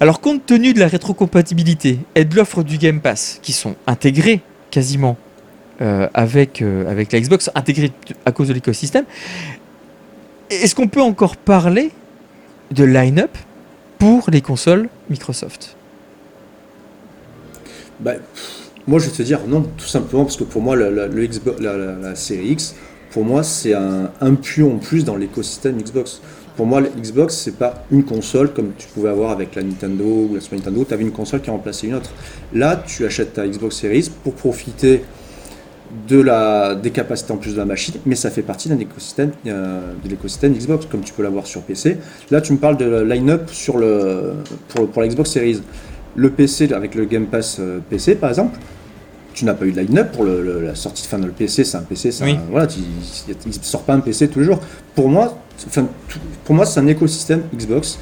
Alors, 0.00 0.20
compte 0.20 0.46
tenu 0.46 0.72
de 0.72 0.80
la 0.80 0.88
rétrocompatibilité 0.88 1.98
et 2.14 2.24
de 2.24 2.34
l'offre 2.34 2.62
du 2.62 2.78
Game 2.78 3.00
Pass, 3.00 3.38
qui 3.42 3.52
sont 3.52 3.76
intégrés 3.86 4.40
quasiment 4.70 5.16
euh, 5.82 6.08
avec, 6.14 6.62
euh, 6.62 6.90
avec 6.90 7.12
la 7.12 7.20
Xbox, 7.20 7.50
intégrés 7.54 7.92
à 8.24 8.32
cause 8.32 8.48
de 8.48 8.54
l'écosystème, 8.54 9.04
est-ce 10.48 10.74
qu'on 10.74 10.88
peut 10.88 11.02
encore 11.02 11.36
parler 11.36 11.90
de 12.70 12.84
line-up 12.84 13.36
pour 13.98 14.30
les 14.30 14.40
consoles 14.40 14.88
Microsoft? 15.10 15.76
Bah, 18.00 18.14
pff, 18.14 18.59
moi, 18.90 18.98
je 18.98 19.06
vais 19.06 19.12
te 19.12 19.22
dire 19.22 19.38
non, 19.46 19.62
tout 19.62 19.86
simplement 19.86 20.24
parce 20.24 20.36
que 20.36 20.42
pour 20.42 20.60
moi, 20.62 20.74
la, 20.74 20.90
le 21.06 21.26
Xbox, 21.26 21.60
la, 21.60 22.16
série 22.16 22.48
X, 22.48 22.74
pour 23.12 23.24
moi, 23.24 23.44
c'est 23.44 23.72
un, 23.72 24.34
pion 24.34 24.74
en 24.74 24.78
plus 24.78 25.04
dans 25.04 25.16
l'écosystème 25.16 25.80
Xbox. 25.80 26.20
Pour 26.56 26.66
moi, 26.66 26.80
la 26.80 26.88
Xbox, 26.88 27.36
c'est 27.36 27.56
pas 27.56 27.84
une 27.92 28.02
console 28.04 28.52
comme 28.52 28.72
tu 28.76 28.88
pouvais 28.88 29.10
avoir 29.10 29.30
avec 29.30 29.54
la 29.54 29.62
Nintendo 29.62 30.26
ou 30.28 30.34
la 30.34 30.40
Super 30.40 30.58
Nintendo. 30.58 30.84
Tu 30.84 30.92
avais 30.92 31.04
une 31.04 31.12
console 31.12 31.40
qui 31.40 31.50
remplaçait 31.50 31.86
une 31.86 31.94
autre. 31.94 32.10
Là, 32.52 32.82
tu 32.84 33.06
achètes 33.06 33.34
ta 33.34 33.46
Xbox 33.46 33.76
Series 33.76 34.10
pour 34.24 34.34
profiter 34.34 35.04
de 36.08 36.20
la, 36.20 36.74
des 36.74 36.90
capacités 36.90 37.32
en 37.32 37.36
plus 37.36 37.52
de 37.52 37.58
la 37.58 37.66
machine, 37.66 37.94
mais 38.06 38.16
ça 38.16 38.28
fait 38.28 38.42
partie 38.42 38.68
d'un 38.68 38.78
écosystème, 38.80 39.30
euh, 39.46 39.92
de 40.02 40.08
l'écosystème 40.08 40.52
Xbox, 40.52 40.86
comme 40.86 41.02
tu 41.02 41.12
peux 41.12 41.22
l'avoir 41.22 41.46
sur 41.46 41.62
PC. 41.62 41.98
Là, 42.32 42.40
tu 42.40 42.52
me 42.52 42.58
parles 42.58 42.76
de 42.76 43.02
line-up 43.02 43.48
pour, 44.74 44.90
pour 44.90 45.02
la 45.02 45.08
Xbox 45.08 45.30
Series. 45.30 45.62
Le 46.16 46.30
PC, 46.30 46.72
avec 46.72 46.96
le 46.96 47.04
Game 47.04 47.26
Pass 47.26 47.58
euh, 47.60 47.78
PC 47.88 48.16
par 48.16 48.30
exemple, 48.30 48.58
tu 49.40 49.46
n'as 49.46 49.54
pas 49.54 49.64
eu 49.64 49.72
de 49.72 49.80
line-up 49.80 50.12
pour 50.12 50.24
le- 50.24 50.42
le- 50.42 50.60
la 50.62 50.74
sortie 50.74 51.02
de 51.02 51.08
fin 51.08 51.18
de 51.18 51.24
le 51.24 51.32
PC, 51.32 51.64
c'est 51.64 51.76
un 51.78 51.80
PC, 51.82 52.12
c'est 52.12 52.24
Oui. 52.24 52.32
un- 52.32 52.50
voilà, 52.50 52.66
tu- 52.66 52.80
il 52.80 53.48
ne 53.48 53.52
sort 53.62 53.82
pas 53.82 53.94
un 53.94 54.00
PC 54.00 54.28
tous 54.28 54.38
les 54.40 54.44
jours. 54.44 54.60
Pour 54.94 55.08
moi, 55.08 55.38
enfin, 55.66 55.86
tout- 56.08 56.18
pour 56.44 56.54
moi 56.54 56.66
c'est 56.66 56.78
un 56.80 56.86
écosystème 56.86 57.42
Xbox. 57.56 57.98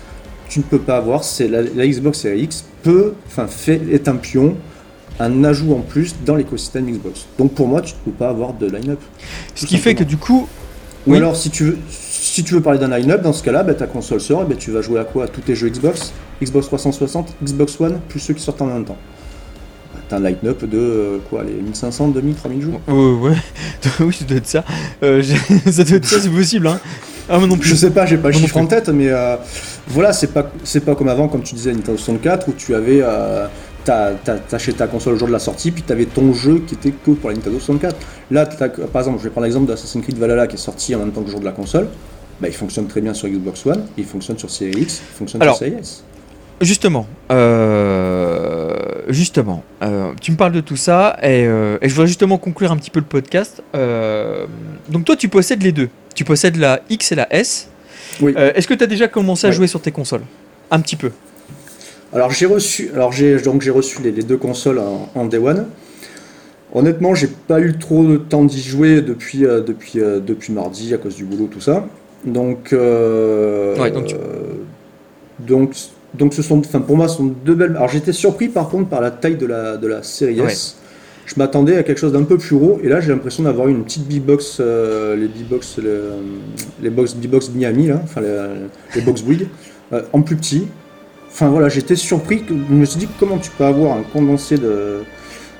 Tu 0.49 0.59
ne 0.59 0.64
peux 0.64 0.78
pas 0.80 0.97
avoir, 0.97 1.22
c'est 1.22 1.47
la, 1.47 1.62
la 1.62 1.86
Xbox 1.86 2.18
Series 2.20 2.41
X 2.43 2.64
peut, 2.82 3.12
enfin, 3.28 3.47
fait, 3.47 3.80
est 3.93 4.09
un 4.09 4.16
pion, 4.16 4.57
un 5.20 5.45
ajout 5.45 5.74
en 5.74 5.80
plus 5.80 6.16
dans 6.26 6.34
l'écosystème 6.34 6.86
Xbox. 6.91 7.26
Donc 7.39 7.53
pour 7.55 7.68
moi, 7.68 7.82
tu 7.82 7.95
ne 7.95 8.11
peux 8.11 8.16
pas 8.18 8.30
avoir 8.30 8.53
de 8.55 8.66
line-up. 8.66 8.99
Ce 9.55 9.64
qui 9.66 9.78
fait 9.78 9.95
que 9.95 10.05
du 10.05 10.16
coup, 10.16 10.49
Ou 11.07 11.12
Oui. 11.12 11.16
alors, 11.18 11.36
si 11.36 11.49
tu 11.49 11.64
veux, 11.64 11.78
si 11.89 12.43
tu 12.45 12.53
veux 12.55 12.61
parler 12.61 12.78
d'un 12.80 12.89
line-up, 12.99 13.22
dans 13.22 13.32
ce 13.32 13.43
cas-là, 13.45 13.62
bah, 13.62 13.72
ta 13.74 13.86
console 13.86 14.20
sort, 14.20 14.43
et 14.43 14.45
bah, 14.47 14.57
tu 14.59 14.72
vas 14.72 14.82
jouer 14.82 14.99
à 15.01 15.05
quoi? 15.05 15.24
À 15.24 15.28
tous 15.28 15.41
tes 15.41 15.55
jeux 15.55 15.68
Xbox, 15.70 16.12
Xbox 16.43 16.66
360, 16.66 17.34
Xbox 17.43 17.80
One, 17.80 18.01
plus 18.09 18.18
ceux 18.20 18.34
qui 18.34 18.43
sortent 18.43 18.61
en 18.61 18.66
même 18.66 18.84
temps. 18.84 18.97
Un 20.11 20.20
line-up 20.20 20.64
de 20.64 20.78
euh, 20.78 21.18
quoi, 21.28 21.44
les 21.44 21.52
1500, 21.52 22.09
2000, 22.09 22.34
3000 22.34 22.62
jours 22.62 22.80
euh, 22.88 23.14
ouais, 23.16 23.36
oui, 24.00 24.12
ça 24.18 24.24
doit 24.24 24.36
être 24.38 24.46
ça. 24.46 24.64
Euh, 25.02 25.22
ça 25.70 25.84
doit 25.84 25.96
être 25.96 26.06
ça, 26.06 26.20
c'est 26.20 26.30
possible. 26.30 26.66
Hein. 26.66 26.80
Ah, 27.28 27.38
non 27.38 27.56
Je 27.56 27.61
plus. 27.61 27.76
sais 27.76 27.90
pas, 27.90 28.06
j'ai 28.06 28.16
pas 28.16 28.28
le 28.28 28.34
chiffre 28.34 28.56
en 28.56 28.66
tête, 28.66 28.88
mais 28.88 29.09
euh, 29.09 29.36
voilà, 29.88 30.12
c'est 30.14 30.28
pas, 30.28 30.50
c'est 30.64 30.80
pas 30.84 30.94
comme 30.94 31.09
avant, 31.09 31.28
comme 31.28 31.42
tu 31.42 31.54
disais, 31.54 31.72
Nintendo 31.72 31.98
64, 31.98 32.48
où 32.48 32.52
tu 32.52 32.74
avais. 32.74 33.02
T'achetais 33.84 34.72
ta 34.72 34.86
console 34.86 35.14
le 35.14 35.18
jour 35.18 35.28
de 35.28 35.32
la 35.32 35.38
sortie, 35.38 35.70
puis 35.70 35.82
t'avais 35.82 36.04
ton 36.04 36.34
jeu 36.34 36.62
qui 36.66 36.74
était 36.74 36.90
que 36.90 37.12
pour 37.12 37.30
la 37.30 37.36
Nintendo 37.36 37.59
64. 37.59 37.96
Là, 38.30 38.44
par 38.46 39.00
exemple, 39.02 39.18
je 39.18 39.24
vais 39.24 39.30
prendre 39.30 39.46
l'exemple 39.46 39.66
d'Assassin's 39.66 40.02
Creed 40.04 40.18
Valhalla 40.18 40.46
qui 40.46 40.56
est 40.56 40.59
sorti 40.59 40.94
en 40.94 40.98
même 40.98 41.11
temps 41.12 41.20
que 41.20 41.26
le 41.26 41.30
jour 41.30 41.40
de 41.40 41.46
la 41.46 41.52
console. 41.52 41.88
Bah, 42.40 42.48
il 42.48 42.54
fonctionne 42.54 42.86
très 42.86 43.00
bien 43.00 43.14
sur 43.14 43.28
Xbox 43.28 43.66
One, 43.66 43.84
il 43.96 44.04
fonctionne 44.04 44.38
sur 44.38 44.48
Series 44.50 44.82
X, 44.82 45.00
il 45.11 45.16
fonctionne 45.16 45.42
Alors, 45.42 45.56
sur 45.56 45.66
Series 45.66 45.80
S. 45.80 46.04
Justement, 46.61 47.06
euh, 47.30 48.74
justement, 49.09 49.62
euh, 49.82 50.11
tu 50.20 50.32
me 50.32 50.36
parles 50.36 50.52
de 50.52 50.61
tout 50.61 50.76
ça 50.76 51.16
et, 51.22 51.46
euh, 51.46 51.78
et 51.80 51.88
je 51.88 51.94
voudrais 51.94 52.09
justement 52.09 52.36
conclure 52.36 52.72
un 52.72 52.76
petit 52.76 52.90
peu 52.90 52.98
le 52.98 53.06
podcast. 53.06 53.62
Donc 54.88 55.04
toi, 55.04 55.14
tu 55.16 55.28
possèdes 55.28 55.62
les 55.62 55.72
deux. 55.72 55.88
Tu 56.16 56.24
possèdes 56.24 56.56
la 56.56 56.80
X 56.90 57.12
et 57.12 57.14
la 57.14 57.32
S. 57.32 57.68
Oui. 58.20 58.34
Est-ce 58.36 58.66
que 58.66 58.74
tu 58.74 58.82
as 58.82 58.88
déjà 58.88 59.06
commencé 59.06 59.46
à 59.46 59.50
Oui. 59.50 59.56
jouer 59.56 59.66
sur 59.68 59.80
tes 59.80 59.92
consoles? 59.92 60.22
Un 60.72 60.80
petit 60.80 60.96
peu. 60.96 61.11
Alors 62.12 62.30
j'ai 62.32 62.46
reçu, 62.46 62.90
alors 62.94 63.12
j'ai 63.12 63.38
donc 63.40 63.61
j'ai 63.62 63.70
reçu 63.70 64.02
les, 64.02 64.11
les 64.11 64.22
deux 64.22 64.38
consoles 64.38 64.78
en, 64.78 65.11
en 65.14 65.24
Day 65.26 65.36
One. 65.38 65.66
Honnêtement, 66.72 67.14
j'ai 67.14 67.28
pas 67.28 67.61
eu 67.61 67.76
trop 67.78 68.04
de 68.04 68.16
temps 68.16 68.44
d'y 68.44 68.62
jouer 68.62 69.00
depuis 69.02 69.40
depuis 69.40 70.00
depuis 70.00 70.52
mardi 70.52 70.92
à 70.94 70.98
cause 70.98 71.14
du 71.16 71.24
boulot 71.24 71.48
tout 71.52 71.61
ça. 71.61 71.86
Donc 72.24 72.70
Ouais, 72.72 73.90
donc 73.90 74.06
tu- 74.06 74.16
donc 75.38 75.74
donc 76.18 76.34
ce 76.34 76.42
sont, 76.42 76.58
enfin 76.58 76.80
pour 76.80 76.96
moi, 76.96 77.08
ce 77.08 77.18
sont 77.18 77.32
deux 77.44 77.54
belles. 77.54 77.76
Alors 77.76 77.88
j'étais 77.88 78.12
surpris 78.12 78.48
par 78.48 78.68
contre 78.68 78.88
par 78.88 79.00
la 79.00 79.10
taille 79.10 79.36
de 79.36 79.46
la 79.46 79.76
de 79.76 79.86
la 79.86 80.02
série 80.02 80.40
S. 80.40 80.76
Je 81.26 81.34
m'attendais 81.36 81.76
à 81.76 81.82
quelque 81.82 81.98
chose 81.98 82.12
d'un 82.12 82.22
peu 82.22 82.38
plus 82.38 82.56
gros 82.56 82.80
et 82.82 82.88
là 82.88 83.00
j'ai 83.00 83.10
l'impression 83.10 83.42
d'avoir 83.42 83.68
une 83.68 83.84
petite 83.84 84.08
B-box, 84.08 84.58
euh, 84.60 85.14
les 85.14 85.28
B-box, 85.28 85.78
les, 85.78 86.00
les 86.82 86.88
box 86.88 87.14
B-box 87.14 87.50
Miami 87.50 87.88
là, 87.88 88.00
enfin 88.02 88.22
les, 88.22 88.46
les 88.94 89.02
box 89.02 89.20
Bouygues, 89.20 89.46
euh, 89.92 90.02
en 90.14 90.22
plus 90.22 90.36
petit. 90.36 90.68
Enfin 91.30 91.50
voilà, 91.50 91.68
j'étais 91.68 91.96
surpris. 91.96 92.44
Que, 92.44 92.54
je 92.54 92.74
me 92.74 92.84
suis 92.86 92.98
dit 92.98 93.08
comment 93.20 93.36
tu 93.36 93.50
peux 93.50 93.64
avoir 93.64 93.98
un 93.98 94.02
condensé 94.02 94.56
de, 94.56 95.00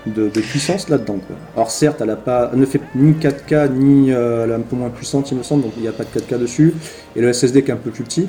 de, 0.07 0.29
de 0.29 0.41
puissance 0.41 0.89
là-dedans. 0.89 1.19
Alors 1.55 1.71
certes, 1.71 2.01
elle, 2.01 2.11
a 2.11 2.17
pas, 2.17 2.51
elle 2.53 2.61
ne 2.61 2.67
fait 2.67 2.81
ni 2.95 3.13
4K 3.13 3.71
ni 3.71 4.11
euh, 4.11 4.45
elle 4.45 4.51
est 4.51 4.55
un 4.55 4.61
peu 4.61 4.75
moins 4.75 4.89
puissante, 4.89 5.31
il 5.31 5.37
me 5.37 5.43
semble, 5.43 5.65
donc 5.65 5.73
il 5.77 5.83
n'y 5.83 5.89
a 5.89 5.93
pas 5.93 6.05
de 6.05 6.19
4K 6.19 6.39
dessus. 6.39 6.73
Et 7.15 7.21
le 7.21 7.31
SSD 7.31 7.63
qui 7.63 7.71
est 7.71 7.75
un 7.75 7.77
peu 7.77 7.91
plus 7.91 8.05
petit. 8.05 8.27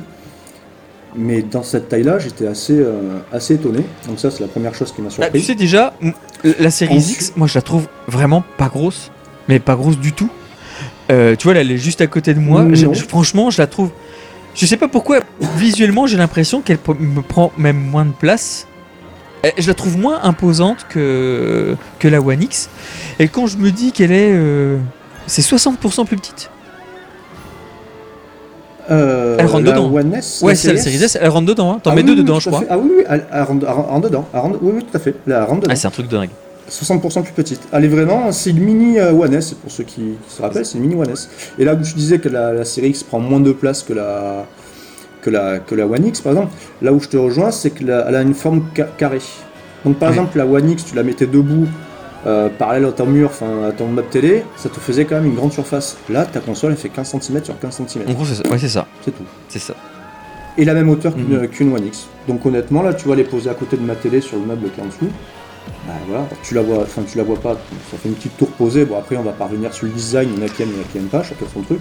Mais 1.16 1.42
dans 1.42 1.64
cette 1.64 1.90
taille-là, 1.90 2.20
j'étais 2.20 2.46
assez, 2.48 2.78
euh, 2.80 3.20
assez 3.32 3.56
étonné. 3.56 3.80
Donc 4.08 4.20
ça, 4.20 4.30
c'est 4.32 4.42
la 4.42 4.48
première 4.48 4.76
chose 4.76 4.92
qui 4.92 5.02
m'a 5.02 5.08
Ah, 5.08 5.12
surpris. 5.12 5.40
tu 5.40 5.46
sais 5.46 5.56
déjà, 5.56 5.94
la 6.60 6.70
série 6.72 6.98
Ensuite- 6.98 7.16
X, 7.16 7.34
moi 7.36 7.48
je 7.48 7.56
la 7.56 7.62
trouve 7.62 7.88
vraiment 8.08 8.44
pas 8.58 8.68
grosse, 8.68 9.12
mais 9.48 9.60
pas 9.60 9.76
grosse 9.76 9.98
du 9.98 10.14
tout. 10.14 10.30
Euh, 11.12 11.36
tu 11.36 11.46
vois, 11.46 11.56
là, 11.56 11.62
elle 11.62 11.72
est 11.72 11.78
juste 11.78 12.02
à 12.02 12.08
côté 12.08 12.34
de 12.36 12.40
moi. 12.40 12.62
Non. 12.64 12.76
Je- 12.76 12.94
je- 12.94 13.06
franchement, 13.06 13.50
je 13.50 13.58
la 13.60 13.68
trouve. 13.68 13.90
Je 14.56 14.66
sais 14.66 14.78
pas 14.78 14.88
pourquoi, 14.88 15.20
visuellement, 15.58 16.06
j'ai 16.06 16.18
l'impression 16.18 16.62
qu'elle 16.62 16.78
me 17.00 17.22
prend 17.22 17.52
même 17.58 17.78
moins 17.78 18.06
de 18.06 18.12
place. 18.12 18.68
Euh, 19.46 19.50
Je 19.58 19.68
la 19.68 19.74
trouve 19.74 19.98
moins 19.98 20.20
imposante 20.24 20.86
que, 20.90 21.76
que 21.98 22.08
la 22.08 22.22
One 22.22 22.44
X. 22.44 22.70
Et 23.20 23.28
quand 23.30 23.48
je 23.48 23.58
me 23.58 23.72
dis 23.72 23.92
qu'elle 23.92 24.12
est. 24.12 24.32
euh, 24.34 24.78
c'est 25.28 25.42
60% 25.42 26.06
plus 26.06 26.18
petite. 26.18 26.50
Euh, 28.92 29.36
Elle 29.40 29.46
rentre 29.46 29.64
dedans. 29.66 29.90
Ouais, 29.90 30.56
c'est 30.56 30.74
la 30.74 30.80
série 30.80 31.04
S, 31.04 31.18
elle 31.22 31.30
rentre 31.30 31.48
dedans. 31.48 31.74
Hein. 31.74 31.80
T'en 31.84 31.92
Ah 31.92 31.96
mets 31.96 32.02
oui, 32.02 32.08
deux 32.08 32.14
oui, 32.14 32.20
dedans, 32.24 32.40
je 32.40 32.50
crois. 32.50 32.62
fait. 32.62 32.68
Ah 32.70 32.78
oui, 32.78 32.90
oui, 32.98 33.04
elle, 33.10 33.26
elle 33.32 33.44
rentre, 33.44 33.66
elle 33.68 33.74
rentre 33.74 34.02
dedans. 34.10 34.26
Elle 34.34 34.40
rentre- 34.40 34.60
oui, 34.62 34.72
oui, 34.76 34.84
tout 34.90 34.98
à 34.98 35.00
fait. 35.00 35.16
Là, 35.28 35.38
elle 35.38 35.44
rentre 35.44 35.62
dedans. 35.62 35.72
Ah, 35.74 35.76
c'est 35.76 35.88
un 35.88 35.92
truc 35.92 36.08
de 36.08 36.18
dingue. 36.18 36.30
60% 36.70 37.24
plus 37.24 37.34
petite. 37.34 37.62
Elle 37.72 37.86
est 37.86 37.90
vraiment, 37.90 38.32
c'est 38.32 38.52
une 38.52 38.60
mini 38.60 39.00
euh, 39.00 39.12
One 39.12 39.34
S, 39.34 39.54
pour 39.56 39.72
ceux 39.72 39.84
qui, 39.84 40.02
qui 40.28 40.36
se 40.36 40.42
rappellent, 40.42 40.66
c'est 40.66 40.78
une 40.78 40.84
mini 40.86 40.96
One 41.02 41.10
S. 41.10 41.30
Et 41.58 41.66
là 41.66 41.74
où 41.74 41.84
je 41.84 41.94
disais 41.96 42.20
que 42.20 42.30
la, 42.30 42.54
la 42.54 42.66
série 42.66 42.90
X 42.90 43.02
prend 43.04 43.20
moins 43.20 43.40
de 43.40 43.52
place 43.52 43.82
que 43.82 43.94
la, 43.94 44.46
que 45.24 45.30
la, 45.32 45.60
que 45.60 45.74
la 45.74 45.86
One 45.88 46.06
X, 46.06 46.22
par 46.22 46.34
exemple, 46.34 46.52
là 46.84 46.94
où 46.94 47.00
je 47.00 47.08
te 47.10 47.18
rejoins, 47.18 47.50
c'est 47.52 47.72
qu'elle 47.72 47.90
a 47.92 48.22
une 48.22 48.36
forme 48.36 48.66
ca- 48.76 48.88
carrée. 48.98 49.22
Donc 49.84 49.98
par 49.98 50.10
Oui. 50.10 50.16
exemple, 50.16 50.38
la 50.38 50.46
One 50.46 50.70
X, 50.72 50.86
tu 50.86 50.96
la 50.96 51.02
mettais 51.04 51.26
debout, 51.26 51.68
euh, 52.28 52.50
parallèle 52.50 52.86
à 52.86 52.92
ton 52.92 53.06
mur, 53.06 53.30
enfin 53.30 53.70
à 53.70 53.72
ton 53.72 53.88
map 53.88 54.02
télé, 54.02 54.44
ça 54.58 54.70
te 54.70 54.80
faisait 54.80 55.06
quand 55.06 55.16
même 55.16 55.26
une 55.26 55.36
grande 55.36 55.54
surface. 55.54 55.98
Là, 56.10 56.26
ta 56.26 56.40
console, 56.40 56.72
elle 56.72 56.78
fait 56.78 56.90
15 56.90 57.16
cm 57.22 57.44
sur 57.46 57.60
15 57.60 57.82
cm. 57.88 58.10
En 58.10 58.14
gros, 58.14 58.26
c'est 58.26 58.36
ça. 58.36 58.50
Ouais, 58.50 58.58
c'est 58.58 58.70
ça. 58.70 58.86
C'est 59.04 59.12
tout. 59.12 59.24
C'est 59.48 59.60
ça. 59.60 59.74
Et 60.58 60.66
la 60.66 60.74
même 60.74 60.90
hauteur 60.90 61.14
qu'une 61.14 61.38
Mhm. 61.40 61.48
qu'une 61.48 61.74
One 61.74 61.86
X. 61.88 62.08
Donc 62.28 62.46
honnêtement, 62.46 62.82
là, 62.82 62.94
tu 62.94 63.08
vas 63.08 63.16
les 63.16 63.24
poser 63.24 63.50
à 63.50 63.54
côté 63.54 63.78
de 63.78 63.84
ma 63.84 63.96
télé 63.96 64.20
sur 64.20 64.38
le 64.38 64.46
meuble 64.46 64.70
qui 64.72 64.80
est 64.80 64.84
en 64.84 64.88
dessous. 64.88 65.10
Bah 65.88 65.94
voilà, 66.08 66.26
tu 66.44 66.56
la 66.56 66.62
vois, 66.62 66.80
enfin 66.80 67.04
tu 67.10 67.18
la 67.18 67.24
vois 67.24 67.40
pas, 67.40 67.54
ça 67.92 67.98
fait 67.98 68.10
une 68.10 68.16
petite 68.16 68.36
tour 68.38 68.50
posée. 68.50 68.86
Bon 68.86 68.98
après, 68.98 69.16
on 69.18 69.22
va 69.24 69.32
parvenir 69.32 69.74
sur 69.74 69.86
le 69.86 69.94
design, 69.94 70.30
il 70.34 70.40
y 70.40 70.44
en 70.44 70.46
a 70.46 70.50
qui 70.50 70.64
aiment, 70.64 70.70
il 70.72 70.78
y 70.78 70.80
en 70.80 70.82
a 70.82 70.86
qui 70.92 70.98
aiment 70.98 71.04
pas, 71.06 71.24
chacun 71.24 71.46
son 71.54 71.62
truc. 71.62 71.80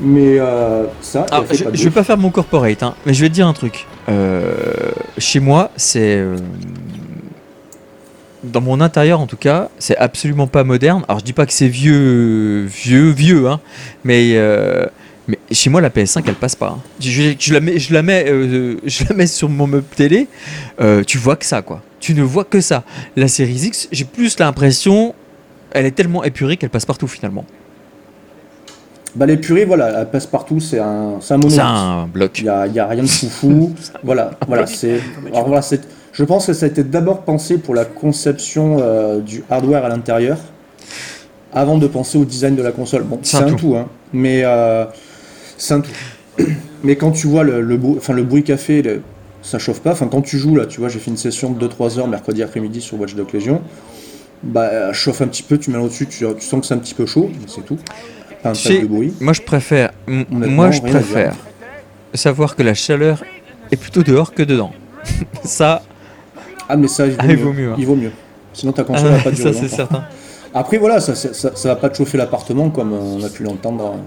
Mais 0.00 0.38
euh, 0.38 0.84
ça, 1.00 1.26
fait 1.46 1.56
je, 1.72 1.84
vais 1.84 1.90
pas 1.90 2.04
faire 2.04 2.18
mon 2.18 2.30
corporate, 2.30 2.82
hein, 2.82 2.94
mais 3.04 3.14
je 3.14 3.20
vais 3.22 3.28
te 3.28 3.34
dire 3.34 3.48
un 3.48 3.52
truc. 3.52 3.86
Euh, 4.08 4.52
chez 5.16 5.40
moi, 5.40 5.70
c'est. 5.76 6.24
Dans 8.44 8.60
mon 8.60 8.80
intérieur, 8.80 9.20
en 9.20 9.26
tout 9.26 9.36
cas, 9.36 9.68
c'est 9.78 9.96
absolument 9.96 10.46
pas 10.46 10.64
moderne. 10.64 11.04
Alors, 11.08 11.18
je 11.20 11.24
dis 11.24 11.32
pas 11.32 11.46
que 11.46 11.52
c'est 11.52 11.68
vieux, 11.68 12.64
vieux, 12.64 13.10
vieux, 13.10 13.48
hein, 13.48 13.60
mais. 14.04 14.32
euh, 14.36 14.86
mais 15.30 15.38
chez 15.52 15.68
moi, 15.68 15.82
la 15.82 15.90
PS5, 15.90 16.22
elle 16.26 16.34
passe 16.36 16.56
pas. 16.56 16.68
hein. 16.78 16.82
Je, 17.00 17.10
je- 17.10 17.34
je 17.38 17.52
la 17.52 17.60
mets, 17.60 17.78
je 17.78 17.92
la 17.92 18.02
mets, 18.02 18.24
euh, 18.28 18.76
je 18.86 19.04
la 19.08 19.14
mets 19.14 19.26
sur 19.26 19.48
mon 19.50 19.66
meuble 19.66 19.84
télé. 19.94 20.26
euh, 20.80 21.04
tu 21.04 21.18
vois 21.18 21.36
que 21.36 21.44
ça, 21.44 21.60
quoi. 21.60 21.82
Tu 22.00 22.14
ne 22.14 22.22
vois 22.22 22.44
que 22.44 22.60
ça. 22.62 22.82
La 23.14 23.28
série 23.28 23.52
X, 23.66 23.88
j'ai 23.92 24.04
plus 24.06 24.38
l'impression, 24.38 25.14
elle 25.72 25.84
est 25.84 25.90
tellement 25.90 26.24
épurée 26.24 26.56
qu'elle 26.56 26.70
passe 26.70 26.86
partout 26.86 27.08
finalement. 27.08 27.44
Bah 29.16 29.26
les 29.26 29.36
purées, 29.36 29.64
voilà, 29.64 30.00
elle 30.00 30.10
passe 30.10 30.26
partout, 30.26 30.60
c'est 30.60 30.78
un, 30.78 31.16
un 31.16 31.20
C'est 31.20 31.32
un 31.60 32.06
bloc. 32.06 32.38
Il 32.38 32.44
y 32.44 32.48
a, 32.48 32.60
a 32.62 32.86
rien 32.86 33.02
de 33.02 33.08
foufou. 33.08 33.74
voilà, 34.04 34.30
voilà, 34.46 34.66
c'est. 34.66 35.00
Alors 35.32 35.46
voilà, 35.46 35.60
c'est. 35.62 35.80
Je 36.18 36.24
pense 36.24 36.46
que 36.46 36.52
ça 36.52 36.66
a 36.66 36.68
été 36.68 36.82
d'abord 36.82 37.20
pensé 37.22 37.58
pour 37.58 37.76
la 37.76 37.84
conception 37.84 38.78
euh, 38.80 39.20
du 39.20 39.44
hardware 39.48 39.84
à 39.84 39.88
l'intérieur, 39.88 40.36
avant 41.52 41.78
de 41.78 41.86
penser 41.86 42.18
au 42.18 42.24
design 42.24 42.56
de 42.56 42.62
la 42.62 42.72
console. 42.72 43.04
Bon, 43.04 43.20
C'est 43.22 43.36
un 43.36 43.44
tout. 43.50 43.54
tout, 43.54 43.76
hein, 43.76 43.86
mais 44.12 44.42
euh, 44.44 44.84
c'est 45.56 45.74
un 45.74 45.80
tout. 45.80 45.92
Mais 46.82 46.96
quand 46.96 47.12
tu 47.12 47.28
vois 47.28 47.44
le, 47.44 47.60
le, 47.60 47.76
bruit, 47.76 47.96
enfin, 47.98 48.14
le 48.14 48.24
bruit 48.24 48.42
café, 48.42 48.82
le- 48.82 49.02
ça 49.42 49.60
chauffe 49.60 49.80
pas. 49.80 49.92
Enfin, 49.92 50.08
quand 50.08 50.22
tu 50.22 50.38
joues 50.38 50.56
là, 50.56 50.66
tu 50.66 50.80
vois, 50.80 50.88
j'ai 50.88 50.98
fait 50.98 51.10
une 51.12 51.16
session 51.16 51.50
de 51.50 51.66
2-3 51.68 51.98
heures 52.00 52.08
mercredi 52.08 52.42
après-midi 52.42 52.80
sur 52.80 53.00
Watch 53.00 53.14
Dogs 53.14 53.32
Legion. 53.32 53.62
Bah, 54.42 54.92
chauffe 54.92 55.20
un 55.22 55.26
petit 55.28 55.44
peu, 55.44 55.56
tu 55.58 55.70
mets 55.70 55.78
au-dessus, 55.78 56.06
tu, 56.06 56.24
tu 56.36 56.44
sens 56.46 56.60
que 56.60 56.66
c'est 56.66 56.74
un 56.74 56.78
petit 56.78 56.94
peu 56.94 57.06
chaud, 57.06 57.30
c'est 57.46 57.64
tout. 57.64 57.78
Pas 58.42 58.50
un 58.50 58.54
sais, 58.54 58.80
de 58.80 58.86
bruit. 58.86 59.12
Moi, 59.20 59.32
je 59.34 59.42
préfère. 59.42 59.92
Moi, 60.08 60.72
je 60.72 60.80
préfère 60.80 61.34
savoir 62.14 62.56
que 62.56 62.62
la 62.64 62.74
chaleur 62.74 63.22
est 63.70 63.76
plutôt 63.76 64.02
dehors 64.02 64.32
que 64.34 64.42
dedans. 64.42 64.72
ça, 65.44 65.82
Ah, 66.68 66.76
mais 66.76 66.88
ça, 66.88 67.06
il 67.06 67.12
vaut, 67.12 67.18
Ah, 67.20 67.26
mieux. 67.26 67.32
il 67.34 67.38
vaut 67.44 67.52
mieux, 67.52 67.68
hein. 67.70 67.76
Il 67.78 67.86
vaut 67.86 67.96
mieux. 67.96 68.12
Sinon, 68.52 68.72
ta 68.72 68.84
console 68.84 69.10
va 69.10 69.18
pas 69.20 69.30
durer 69.32 69.52
ça 69.52 69.60
c'est 69.60 69.68
certain. 69.68 70.04
Après, 70.54 70.78
voilà, 70.78 71.00
ça, 71.00 71.14
ça, 71.14 71.32
ça, 71.34 71.52
ça 71.54 71.68
va 71.68 71.76
pas 71.76 71.88
te 71.90 71.96
chauffer 71.96 72.16
l'appartement 72.18 72.70
comme 72.70 72.92
euh, 72.92 73.16
on 73.20 73.22
a 73.24 73.28
pu 73.28 73.42
l'entendre 73.42 73.84
euh, 73.94 73.98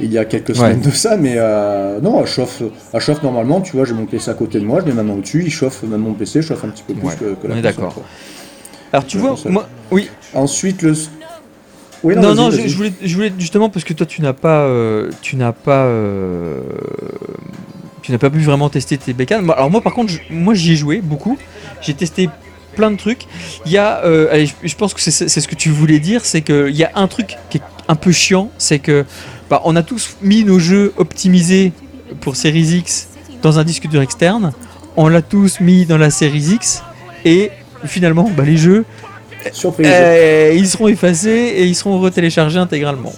il 0.00 0.10
y 0.12 0.16
a 0.18 0.24
quelques 0.24 0.50
Ouais. 0.50 0.54
semaines 0.54 0.80
de 0.80 0.90
ça, 0.90 1.16
mais 1.16 1.34
euh, 1.36 2.00
non, 2.00 2.20
elle 2.20 2.26
chauffe, 2.26 2.62
elle 2.92 3.00
chauffe 3.00 3.22
normalement. 3.22 3.60
Tu 3.60 3.76
vois, 3.76 3.84
j'ai 3.84 3.92
mon 3.92 4.06
PC 4.06 4.30
à 4.30 4.34
côté 4.34 4.58
de 4.60 4.64
moi, 4.64 4.80
je 4.80 4.86
mets 4.86 4.94
ma 4.94 5.02
main 5.02 5.12
au-dessus, 5.14 5.42
il 5.44 5.50
chauffe, 5.50 5.82
même 5.82 6.00
mon 6.00 6.14
PC 6.14 6.40
chauffe 6.42 6.64
un 6.64 6.68
petit 6.68 6.84
peu 6.84 6.94
plus 6.94 7.06
Ouais, 7.06 7.14
que, 7.14 7.34
que 7.34 7.46
la 7.46 7.54
on 7.54 7.58
est 7.58 7.62
console, 7.62 7.62
d'accord. 7.62 7.94
Alors, 8.92 9.06
tu 9.06 9.18
vois, 9.18 9.36
moi. 9.46 9.68
Oui, 9.90 10.08
Ensuite, 10.34 10.82
le. 10.82 10.94
Oui, 12.02 12.14
non, 12.16 12.34
non, 12.34 12.50
je, 12.50 12.74
voulais, 12.76 12.92
je 13.02 13.14
voulais 13.14 13.32
justement 13.38 13.68
parce 13.68 13.84
que 13.84 13.92
toi, 13.92 14.06
tu 14.06 14.22
n'as 14.22 14.32
pas. 14.32 14.60
euh, 14.62 15.10
tu 15.20 15.36
n'as 15.36 15.52
pas. 15.52 15.84
euh, 15.84 16.60
tu 18.02 18.12
n'as 18.12 18.18
pas 18.18 18.30
pu 18.30 18.38
vraiment 18.40 18.68
tester 18.70 18.96
tes 18.96 19.12
bécanes. 19.12 19.48
Alors, 19.50 19.70
moi, 19.70 19.80
par 19.82 19.92
contre, 19.92 20.12
je- 20.12 20.20
moi, 20.32 20.54
j'y 20.54 20.72
ai 20.72 20.76
joué 20.76 21.00
beaucoup. 21.02 21.36
J'ai 21.82 21.92
testé 21.94 22.30
plein 22.74 22.90
de 22.90 22.96
trucs. 22.96 23.26
Il 23.66 23.72
y 23.72 23.78
a, 23.78 24.02
euh, 24.04 24.28
allez, 24.32 24.46
je, 24.46 24.52
je 24.62 24.74
pense 24.76 24.94
que 24.94 25.00
c'est 25.00 25.10
c'est 25.10 25.40
ce 25.40 25.48
que 25.48 25.54
tu 25.54 25.68
voulais 25.70 25.98
dire, 25.98 26.24
c'est 26.24 26.40
qu'il 26.42 26.74
y 26.74 26.84
a 26.84 26.90
un 26.94 27.06
truc 27.08 27.36
qui 27.50 27.58
est 27.58 27.62
un 27.88 27.96
peu 27.96 28.12
chiant, 28.12 28.50
c'est 28.56 28.78
que 28.78 29.04
bah, 29.50 29.60
on 29.64 29.76
a 29.76 29.82
tous 29.82 30.16
mis 30.22 30.44
nos 30.44 30.58
jeux 30.58 30.92
optimisés 30.96 31.72
pour 32.20 32.36
Series 32.36 32.76
X 32.78 33.08
dans 33.42 33.58
un 33.58 33.64
disque 33.64 33.88
dur 33.88 34.00
externe. 34.00 34.52
On 34.96 35.08
l'a 35.08 35.22
tous 35.22 35.60
mis 35.60 35.84
dans 35.84 35.98
la 35.98 36.10
Series 36.10 36.52
X 36.54 36.82
et 37.24 37.50
finalement, 37.84 38.30
bah, 38.34 38.44
les 38.44 38.56
jeux, 38.56 38.84
Surprise. 39.52 39.86
euh, 39.90 40.52
ils 40.54 40.66
seront 40.68 40.88
effacés 40.88 41.30
et 41.30 41.64
ils 41.64 41.74
seront 41.74 41.98
retéléchargés 42.00 42.58
intégralement. 42.58 43.12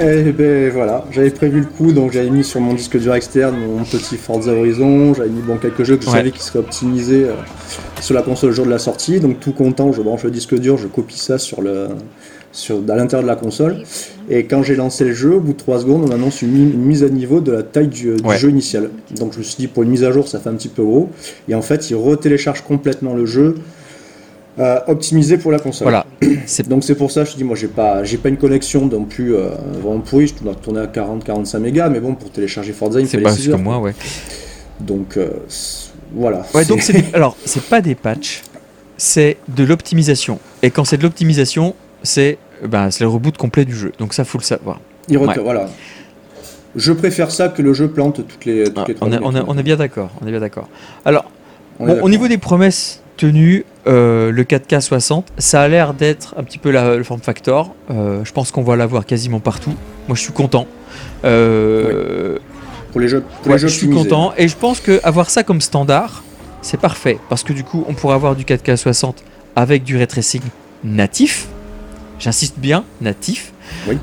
Eh 0.00 0.30
ben 0.30 0.70
voilà, 0.70 1.04
j'avais 1.10 1.30
prévu 1.30 1.58
le 1.60 1.66
coup, 1.66 1.90
donc 1.90 2.12
j'avais 2.12 2.30
mis 2.30 2.44
sur 2.44 2.60
mon 2.60 2.72
disque 2.74 2.96
dur 3.00 3.14
externe 3.16 3.56
mon 3.58 3.82
petit 3.82 4.16
Forza 4.16 4.52
Horizon, 4.52 5.12
j'avais 5.14 5.28
mis 5.28 5.40
bon, 5.42 5.56
quelques 5.56 5.82
jeux 5.82 5.96
que 5.96 6.04
je 6.04 6.08
Ouais. 6.10 6.18
savais 6.18 6.30
qui 6.30 6.40
seraient 6.40 6.60
optimisés 6.60 7.24
euh, 7.24 7.32
sur 8.00 8.14
la 8.14 8.22
console 8.22 8.50
le 8.50 8.54
jour 8.56 8.64
de 8.64 8.70
la 8.70 8.78
sortie, 8.78 9.18
donc 9.18 9.40
tout 9.40 9.50
content, 9.52 9.90
je 9.92 10.00
branche 10.00 10.22
le 10.22 10.30
disque 10.30 10.54
dur, 10.56 10.78
je 10.78 10.86
copie 10.86 11.18
ça 11.18 11.36
sur 11.38 11.62
le, 11.62 11.88
sur, 12.52 12.76
à 12.88 12.94
l'intérieur 12.94 13.24
de 13.24 13.26
la 13.28 13.34
console, 13.34 13.78
et 14.30 14.44
quand 14.44 14.62
j'ai 14.62 14.76
lancé 14.76 15.04
le 15.04 15.14
jeu, 15.14 15.34
au 15.34 15.40
bout 15.40 15.52
de 15.54 15.58
3 15.58 15.80
secondes, 15.80 16.04
on 16.08 16.12
annonce 16.14 16.42
une, 16.42 16.50
mi- 16.52 16.72
une 16.72 16.82
mise 16.84 17.02
à 17.02 17.08
niveau 17.08 17.40
de 17.40 17.50
la 17.50 17.64
taille 17.64 17.88
du, 17.88 18.14
du 18.14 18.22
Ouais. 18.22 18.38
jeu 18.38 18.50
initial. 18.50 18.90
Donc 19.18 19.32
je 19.32 19.38
me 19.38 19.42
suis 19.42 19.56
dit, 19.56 19.66
pour 19.66 19.82
une 19.82 19.88
mise 19.90 20.04
à 20.04 20.12
jour, 20.12 20.28
ça 20.28 20.38
fait 20.38 20.48
un 20.48 20.54
petit 20.54 20.68
peu 20.68 20.84
gros, 20.84 21.08
et 21.48 21.56
en 21.56 21.62
fait, 21.62 21.90
il 21.90 21.96
retélécharge 21.96 22.60
complètement 22.62 23.14
le 23.14 23.26
jeu, 23.26 23.56
euh, 24.58 24.80
optimisé 24.86 25.38
pour 25.38 25.52
la 25.52 25.58
console. 25.58 25.86
Voilà. 25.86 26.06
Donc 26.68 26.84
c'est 26.84 26.94
pour 26.94 27.10
ça, 27.10 27.24
je 27.24 27.32
te 27.32 27.36
dis, 27.36 27.44
moi 27.44 27.56
j'ai 27.56 27.68
pas, 27.68 28.02
j'ai 28.04 28.16
pas 28.18 28.28
une 28.28 28.36
connexion 28.36 28.86
non 28.86 29.04
plus 29.04 29.34
euh, 29.34 29.50
vraiment 29.82 30.00
pourrie, 30.00 30.26
je 30.26 30.34
dois 30.42 30.54
tourner 30.54 30.80
à 30.80 30.86
40-45 30.86 31.58
mégas, 31.58 31.88
mais 31.88 32.00
bon, 32.00 32.14
pour 32.14 32.30
télécharger 32.30 32.72
Forza, 32.72 33.00
il 33.00 33.04
me 33.04 33.08
c'est 33.08 33.18
fallait 33.18 33.24
pas 33.24 33.32
6 33.36 33.50
heures. 33.50 33.58
moi, 33.58 33.78
ouais. 33.78 33.94
Donc 34.80 35.16
euh, 35.16 35.28
voilà. 36.12 36.44
Ouais, 36.54 36.64
donc 36.64 36.82
c'est 36.82 37.04
alors 37.14 37.36
c'est 37.44 37.62
pas 37.64 37.80
des 37.80 37.94
patchs, 37.94 38.42
c'est 38.96 39.36
de 39.48 39.64
l'optimisation. 39.64 40.38
Et 40.62 40.70
quand 40.70 40.84
c'est 40.84 40.96
de 40.96 41.02
l'optimisation, 41.02 41.74
c'est 42.02 42.38
bah, 42.64 42.90
c'est 42.90 43.04
le 43.04 43.08
reboot 43.10 43.36
complet 43.36 43.64
du 43.64 43.74
jeu. 43.76 43.92
Donc 43.98 44.14
ça 44.14 44.24
faut 44.24 44.38
le 44.38 44.44
savoir. 44.44 44.80
Il 45.08 45.18
ouais. 45.18 45.34
voilà. 45.42 45.68
Je 46.76 46.92
préfère 46.92 47.30
ça 47.30 47.48
que 47.48 47.62
le 47.62 47.72
jeu 47.72 47.88
plante 47.88 48.16
toutes 48.26 48.44
les, 48.44 48.64
toutes 48.64 48.88
les 48.88 48.94
Ah, 49.00 49.04
on, 49.06 49.12
est, 49.12 49.18
on 49.22 49.34
est- 49.34 49.42
on 49.46 49.56
est 49.58 49.62
bien 49.62 49.76
d'accord. 49.76 50.10
On 50.20 50.26
est 50.26 50.30
bien 50.30 50.40
d'accord. 50.40 50.68
Alors 51.04 51.24
bon, 51.80 51.98
au 52.02 52.08
niveau 52.08 52.28
des 52.28 52.38
promesses 52.38 53.00
tenues, 53.18 53.64
euh, 53.86 54.30
le 54.32 54.44
4K 54.44 54.80
60, 54.80 55.26
ça 55.36 55.60
a 55.62 55.68
l'air 55.68 55.92
d'être 55.92 56.34
un 56.38 56.42
petit 56.42 56.56
peu 56.58 56.70
la, 56.70 56.96
le 56.96 57.02
form 57.04 57.20
factor. 57.20 57.74
Euh, 57.90 58.24
je 58.24 58.32
pense 58.32 58.50
qu'on 58.50 58.62
va 58.62 58.76
l'avoir 58.76 59.04
quasiment 59.04 59.40
partout. 59.40 59.74
Moi 60.08 60.16
je 60.16 60.22
suis 60.22 60.32
content. 60.32 60.66
Euh, 61.24 62.38
Pour 62.92 63.00
les 63.00 63.08
jeux, 63.08 63.22
pour 63.42 63.48
Ouais, 63.48 63.52
les 63.54 63.58
jeux 63.58 63.68
je 63.68 63.74
suis 63.76 63.90
content 63.90 64.32
et 64.38 64.48
je 64.48 64.56
pense 64.56 64.80
que 64.80 65.00
avoir 65.04 65.28
ça 65.30 65.42
comme 65.42 65.60
standard, 65.60 66.22
c'est 66.62 66.80
parfait 66.80 67.18
parce 67.28 67.42
que 67.42 67.52
du 67.52 67.64
coup, 67.64 67.84
on 67.88 67.94
pourra 67.94 68.14
avoir 68.14 68.34
du 68.36 68.44
4K 68.44 68.76
60 68.76 69.22
avec 69.56 69.84
du 69.84 69.96
ray 69.96 70.06
tracing 70.06 70.42
natif. 70.84 71.48
J'insiste 72.18 72.58
bien, 72.58 72.84
natif. 73.00 73.52
Oui. 73.88 73.96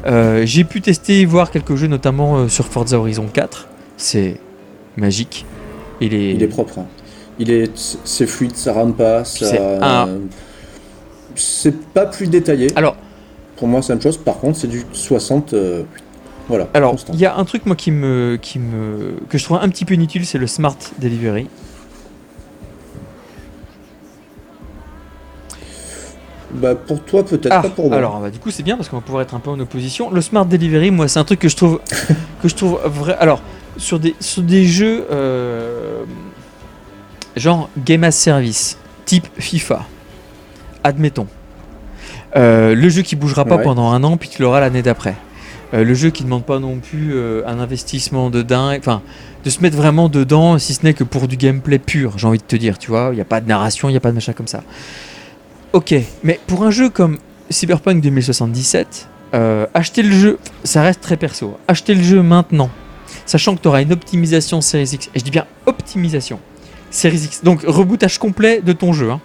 J'ai 0.46 0.64
pu 0.64 0.82
tester 0.82 1.22
et 1.22 1.26
voir 1.26 1.52
quelques 1.52 1.76
jeux, 1.76 1.88
notamment 1.88 2.48
sur 2.48 2.66
Forza 2.68 2.98
Horizon 2.98 3.26
4. 3.34 3.68
C'est 3.98 4.38
magique. 4.96 5.46
Il 6.02 6.14
est, 6.14 6.32
Il 6.34 6.44
est 6.44 6.48
propre. 6.48 6.80
hein. 6.80 6.86
Il 7.40 7.52
est, 7.52 7.72
c'est 8.06 8.28
fluide, 8.28 8.56
ça 8.56 8.74
rame 8.74 8.94
pas, 8.94 9.26
ça. 9.26 9.46
C'est 9.46 9.60
un- 9.60 10.08
C'est 11.36 11.78
pas 11.94 12.06
plus 12.06 12.28
détaillé. 12.28 12.68
Alors, 12.78 12.96
Pour 13.58 13.68
moi, 13.68 13.82
c'est 13.82 13.94
même 13.94 14.02
chose. 14.02 14.18
Par 14.18 14.38
contre, 14.40 14.58
c'est 14.58 14.68
du 14.68 14.84
60. 14.94 15.54
euh, 15.54 15.84
voilà. 16.48 16.68
alors, 16.74 16.96
il 17.14 17.20
y 17.20 17.26
a 17.26 17.36
un 17.38 17.44
truc 17.46 17.66
moi 17.66 17.76
qui 17.76 17.90
me, 17.92 18.38
qui 18.42 18.60
me, 18.60 19.16
que 19.30 19.38
je 19.38 19.44
trouve 19.44 19.58
un 19.62 19.68
petit 19.70 19.84
peu 19.86 19.94
inutile, 19.96 20.26
c'est 20.26 20.38
le 20.38 20.48
Smart 20.48 20.78
Delivery. 21.00 21.48
Bah, 26.54 26.76
pour 26.76 27.02
toi, 27.04 27.24
peut-être 27.26 27.48
Ah, 27.52 27.62
pas 27.64 27.70
pour 27.70 27.90
moi. 27.90 27.98
alors 27.98 28.20
bah, 28.22 28.30
du 28.30 28.40
coup 28.40 28.50
c'est 28.52 28.64
bien 28.64 28.78
parce 28.78 28.88
qu'on 28.88 28.98
va 28.98 29.02
pouvoir 29.02 29.24
être 29.24 29.34
un 29.36 29.40
peu 29.40 29.50
en 29.50 29.60
opposition. 29.60 30.10
Le 30.12 30.22
smart 30.22 30.46
delivery, 30.46 30.90
moi 30.92 31.08
c'est 31.08 31.20
un 31.20 31.24
truc 31.26 31.40
que 31.40 31.50
je 31.50 31.56
trouve 31.56 31.82
que 32.42 32.48
je 32.48 32.56
trouve 32.56 32.80
vrai. 32.86 33.16
Alors 33.20 33.42
sur 33.78 34.00
des 34.00 34.16
sur 34.22 34.42
des 34.44 34.64
jeux 34.66 35.06
euh, 35.12 36.04
genre 37.36 37.70
game 37.78 38.04
as 38.04 38.12
service, 38.12 38.78
type 39.06 39.28
FIFA, 39.38 39.86
admettons. 40.84 41.28
Euh, 42.36 42.76
le 42.76 42.90
jeu 42.90 43.02
qui 43.02 43.16
bougera 43.16 43.46
pas 43.46 43.56
Ouais. 43.58 43.64
pendant 43.64 43.92
un 43.92 44.04
an 44.04 44.18
puis 44.18 44.30
tu 44.30 44.42
l'auras 44.42 44.60
l'année 44.60 44.82
d'après. 44.82 45.16
Euh, 45.74 45.84
le 45.84 45.94
jeu 45.94 46.10
qui 46.10 46.24
demande 46.24 46.44
pas 46.46 46.60
non 46.60 46.78
plus 46.80 47.14
euh, 47.16 47.42
un 47.48 47.60
investissement 47.60 48.30
de 48.30 48.42
dingue, 48.42 48.80
enfin 48.80 49.02
de 49.44 49.50
se 49.50 49.62
mettre 49.62 49.78
vraiment 49.78 50.10
dedans, 50.10 50.58
si 50.60 50.74
ce 50.74 50.84
n'est 50.84 50.94
que 50.94 51.04
pour 51.04 51.28
du 51.28 51.38
gameplay 51.38 51.80
pur, 51.80 52.18
j'ai 52.18 52.28
envie 52.28 52.40
de 52.40 52.44
te 52.44 52.56
dire, 52.56 52.78
tu 52.78 52.90
vois, 52.90 53.10
il 53.12 53.16
n'y 53.16 53.22
a 53.22 53.26
pas 53.26 53.42
de 53.42 53.48
narration, 53.48 53.90
il 53.90 53.92
n'y 53.94 53.98
a 53.98 54.02
pas 54.02 54.10
de 54.10 54.16
machin 54.16 54.34
comme 54.34 54.48
ça. 54.48 54.64
Ok, 55.74 55.94
mais 56.24 56.40
pour 56.48 56.64
un 56.64 56.72
jeu 56.72 56.90
comme 56.90 57.18
Cyberpunk 57.50 58.02
2077, 58.02 59.08
euh, 59.34 59.66
acheter 59.74 60.02
le 60.04 60.12
jeu, 60.12 60.40
ça 60.64 60.82
reste 60.82 61.02
très 61.02 61.18
perso. 61.18 61.58
Acheter 61.68 61.94
le 61.94 62.02
jeu 62.04 62.22
maintenant, 62.24 62.70
sachant 63.26 63.56
que 63.56 63.62
tu 63.62 63.68
auras 63.68 63.82
une 63.82 63.92
optimisation 63.94 64.62
Series 64.62 64.90
X, 64.94 65.10
et 65.14 65.20
je 65.20 65.24
dis 65.24 65.32
bien 65.32 65.46
optimisation 65.66 66.40
Series 66.96 67.26
X, 67.26 67.44
donc 67.44 67.62
rebootage 67.68 68.18
complet 68.18 68.62
de 68.62 68.72
ton 68.72 68.94
jeu, 68.94 69.12
hein, 69.12 69.20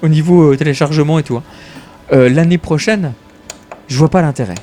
au 0.00 0.08
niveau 0.08 0.52
euh, 0.52 0.56
téléchargement 0.56 1.18
et 1.18 1.24
tout. 1.24 1.36
hein. 1.36 1.42
Euh, 2.12 2.28
L'année 2.28 2.56
prochaine, 2.58 3.12
je 3.88 3.98
vois 3.98 4.08
pas 4.08 4.22
l'intérêt. 4.22 4.54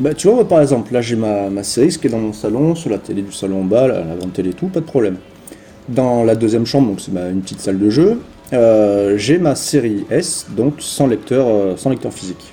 Bah, 0.00 0.12
tu 0.12 0.26
vois, 0.26 0.36
moi, 0.36 0.48
par 0.48 0.60
exemple, 0.60 0.92
là, 0.92 1.00
j'ai 1.00 1.14
ma, 1.16 1.48
ma 1.50 1.62
série 1.62 1.88
qui 1.88 2.08
est 2.08 2.10
dans 2.10 2.18
mon 2.18 2.32
salon, 2.32 2.74
sur 2.74 2.90
la 2.90 2.98
télé 2.98 3.22
du 3.22 3.32
salon 3.32 3.60
en 3.60 3.64
bas, 3.64 3.86
la, 3.86 4.02
grande 4.02 4.32
télé 4.32 4.50
et 4.50 4.54
tout, 4.54 4.66
pas 4.66 4.80
de 4.80 4.84
problème. 4.84 5.16
Dans 5.88 6.24
la 6.24 6.34
deuxième 6.34 6.66
chambre, 6.66 6.88
donc 6.88 7.00
c'est 7.00 7.12
une 7.12 7.40
petite 7.42 7.60
salle 7.60 7.78
de 7.78 7.88
jeu, 7.90 8.20
euh, 8.52 9.16
j'ai 9.16 9.38
ma 9.38 9.54
série 9.54 10.04
S, 10.10 10.46
donc 10.50 10.74
sans 10.80 11.06
lecteur, 11.06 11.78
sans 11.78 11.90
lecteur 11.90 12.12
physique. 12.12 12.52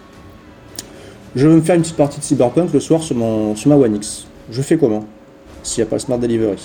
Je 1.36 1.48
veux 1.48 1.56
me 1.56 1.62
faire 1.62 1.76
une 1.76 1.82
petite 1.82 1.98
partie 1.98 2.20
de 2.20 2.24
Cyberpunk 2.24 2.72
le 2.72 2.80
soir 2.80 3.02
sur, 3.02 3.16
mon, 3.16 3.56
sur 3.56 3.70
ma 3.70 3.76
One 3.76 3.96
X. 3.96 4.28
Je 4.52 4.62
fais 4.62 4.78
comment? 4.78 5.04
S'il 5.64 5.84
n'y 5.84 5.88
a 5.88 5.90
pas 5.90 5.96
le 5.96 6.02
Smart 6.02 6.20
Delivery. 6.20 6.58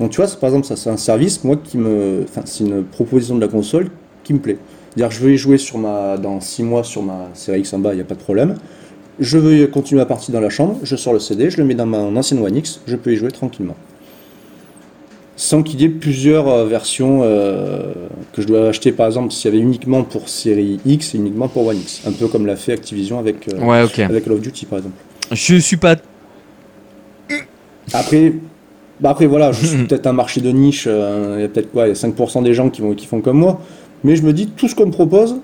Donc 0.00 0.10
tu 0.10 0.16
vois, 0.16 0.26
c'est- 0.26 0.38
par 0.38 0.48
exemple, 0.48 0.66
ça 0.66 0.76
c'est 0.76 0.90
un 0.90 0.96
service, 0.96 1.42
moi, 1.44 1.56
qui 1.62 1.78
me... 1.78 2.24
Enfin, 2.28 2.42
c'est 2.44 2.64
une 2.64 2.84
proposition 2.84 3.34
de 3.36 3.40
la 3.40 3.48
console 3.48 3.88
qui 4.24 4.34
me 4.34 4.38
plaît. 4.38 4.58
C'est-à-dire, 4.94 5.10
je 5.16 5.22
veux 5.24 5.32
y 5.32 5.36
jouer 5.38 5.58
sur 5.58 5.78
ma, 5.78 6.16
dans 6.18 6.40
6 6.40 6.62
mois 6.62 6.82
sur 6.84 7.02
ma 7.02 7.28
série 7.34 7.60
X 7.60 7.72
en 7.74 7.78
bas, 7.78 7.92
il 7.92 7.96
n'y 7.96 8.02
a 8.02 8.04
pas 8.04 8.14
de 8.14 8.20
problème. 8.20 8.56
Je 9.20 9.38
veux 9.38 9.66
continuer 9.68 10.00
ma 10.00 10.06
partie 10.06 10.32
dans 10.32 10.40
la 10.40 10.50
chambre, 10.50 10.78
je 10.82 10.96
sors 10.96 11.12
le 11.14 11.18
CD, 11.18 11.48
je 11.50 11.56
le 11.58 11.64
mets 11.64 11.74
dans 11.74 11.86
ma 11.86 11.98
ancienne 11.98 12.42
One 12.44 12.56
X, 12.56 12.80
je 12.86 12.96
peux 12.96 13.12
y 13.12 13.16
jouer 13.16 13.30
tranquillement. 13.30 13.76
Sans 15.38 15.62
qu'il 15.62 15.80
y 15.82 15.84
ait 15.84 15.90
plusieurs 15.90 16.48
euh, 16.48 16.66
versions 16.66 17.20
euh, 17.22 17.92
que 18.32 18.40
je 18.40 18.46
dois 18.46 18.68
acheter, 18.68 18.92
par 18.92 19.06
exemple, 19.06 19.32
s'il 19.32 19.50
y 19.50 19.54
avait 19.54 19.62
uniquement 19.62 20.02
pour 20.02 20.28
série 20.30 20.80
X 20.86 21.14
et 21.14 21.18
uniquement 21.18 21.48
pour 21.48 21.66
One 21.66 21.76
X. 21.76 22.02
Un 22.06 22.12
peu 22.12 22.26
comme 22.28 22.46
l'a 22.46 22.56
fait 22.56 22.72
Activision 22.72 23.18
avec, 23.18 23.48
euh, 23.48 23.58
Ouais, 23.60 23.86
avec 24.04 24.24
Call 24.24 24.32
of 24.32 24.40
Duty, 24.40 24.64
par 24.64 24.78
exemple. 24.78 24.96
Je 25.32 25.56
suis 25.56 25.76
pas. 25.76 25.96
Après, 27.92 28.32
bah 29.00 29.10
après 29.10 29.26
voilà, 29.26 29.52
je 29.52 29.66
suis 29.66 29.84
peut-être 29.84 30.06
un 30.06 30.12
marché 30.12 30.40
de 30.40 30.50
niche, 30.50 30.84
euh, 30.88 31.34
il 31.38 31.42
y 31.42 31.44
a 31.44 31.48
peut-être 31.48 31.70
quoi, 31.70 31.86
il 31.86 31.88
y 31.88 31.92
a 31.92 31.94
5% 31.94 32.42
des 32.42 32.54
gens 32.54 32.70
qui, 32.70 32.80
vont, 32.80 32.94
qui 32.94 33.06
font 33.06 33.20
comme 33.20 33.38
moi, 33.38 33.60
mais 34.04 34.16
je 34.16 34.22
me 34.22 34.32
dis, 34.32 34.48
tout 34.48 34.68
ce 34.68 34.74
qu'on 34.74 34.86
me 34.86 34.92
propose, 34.92 35.36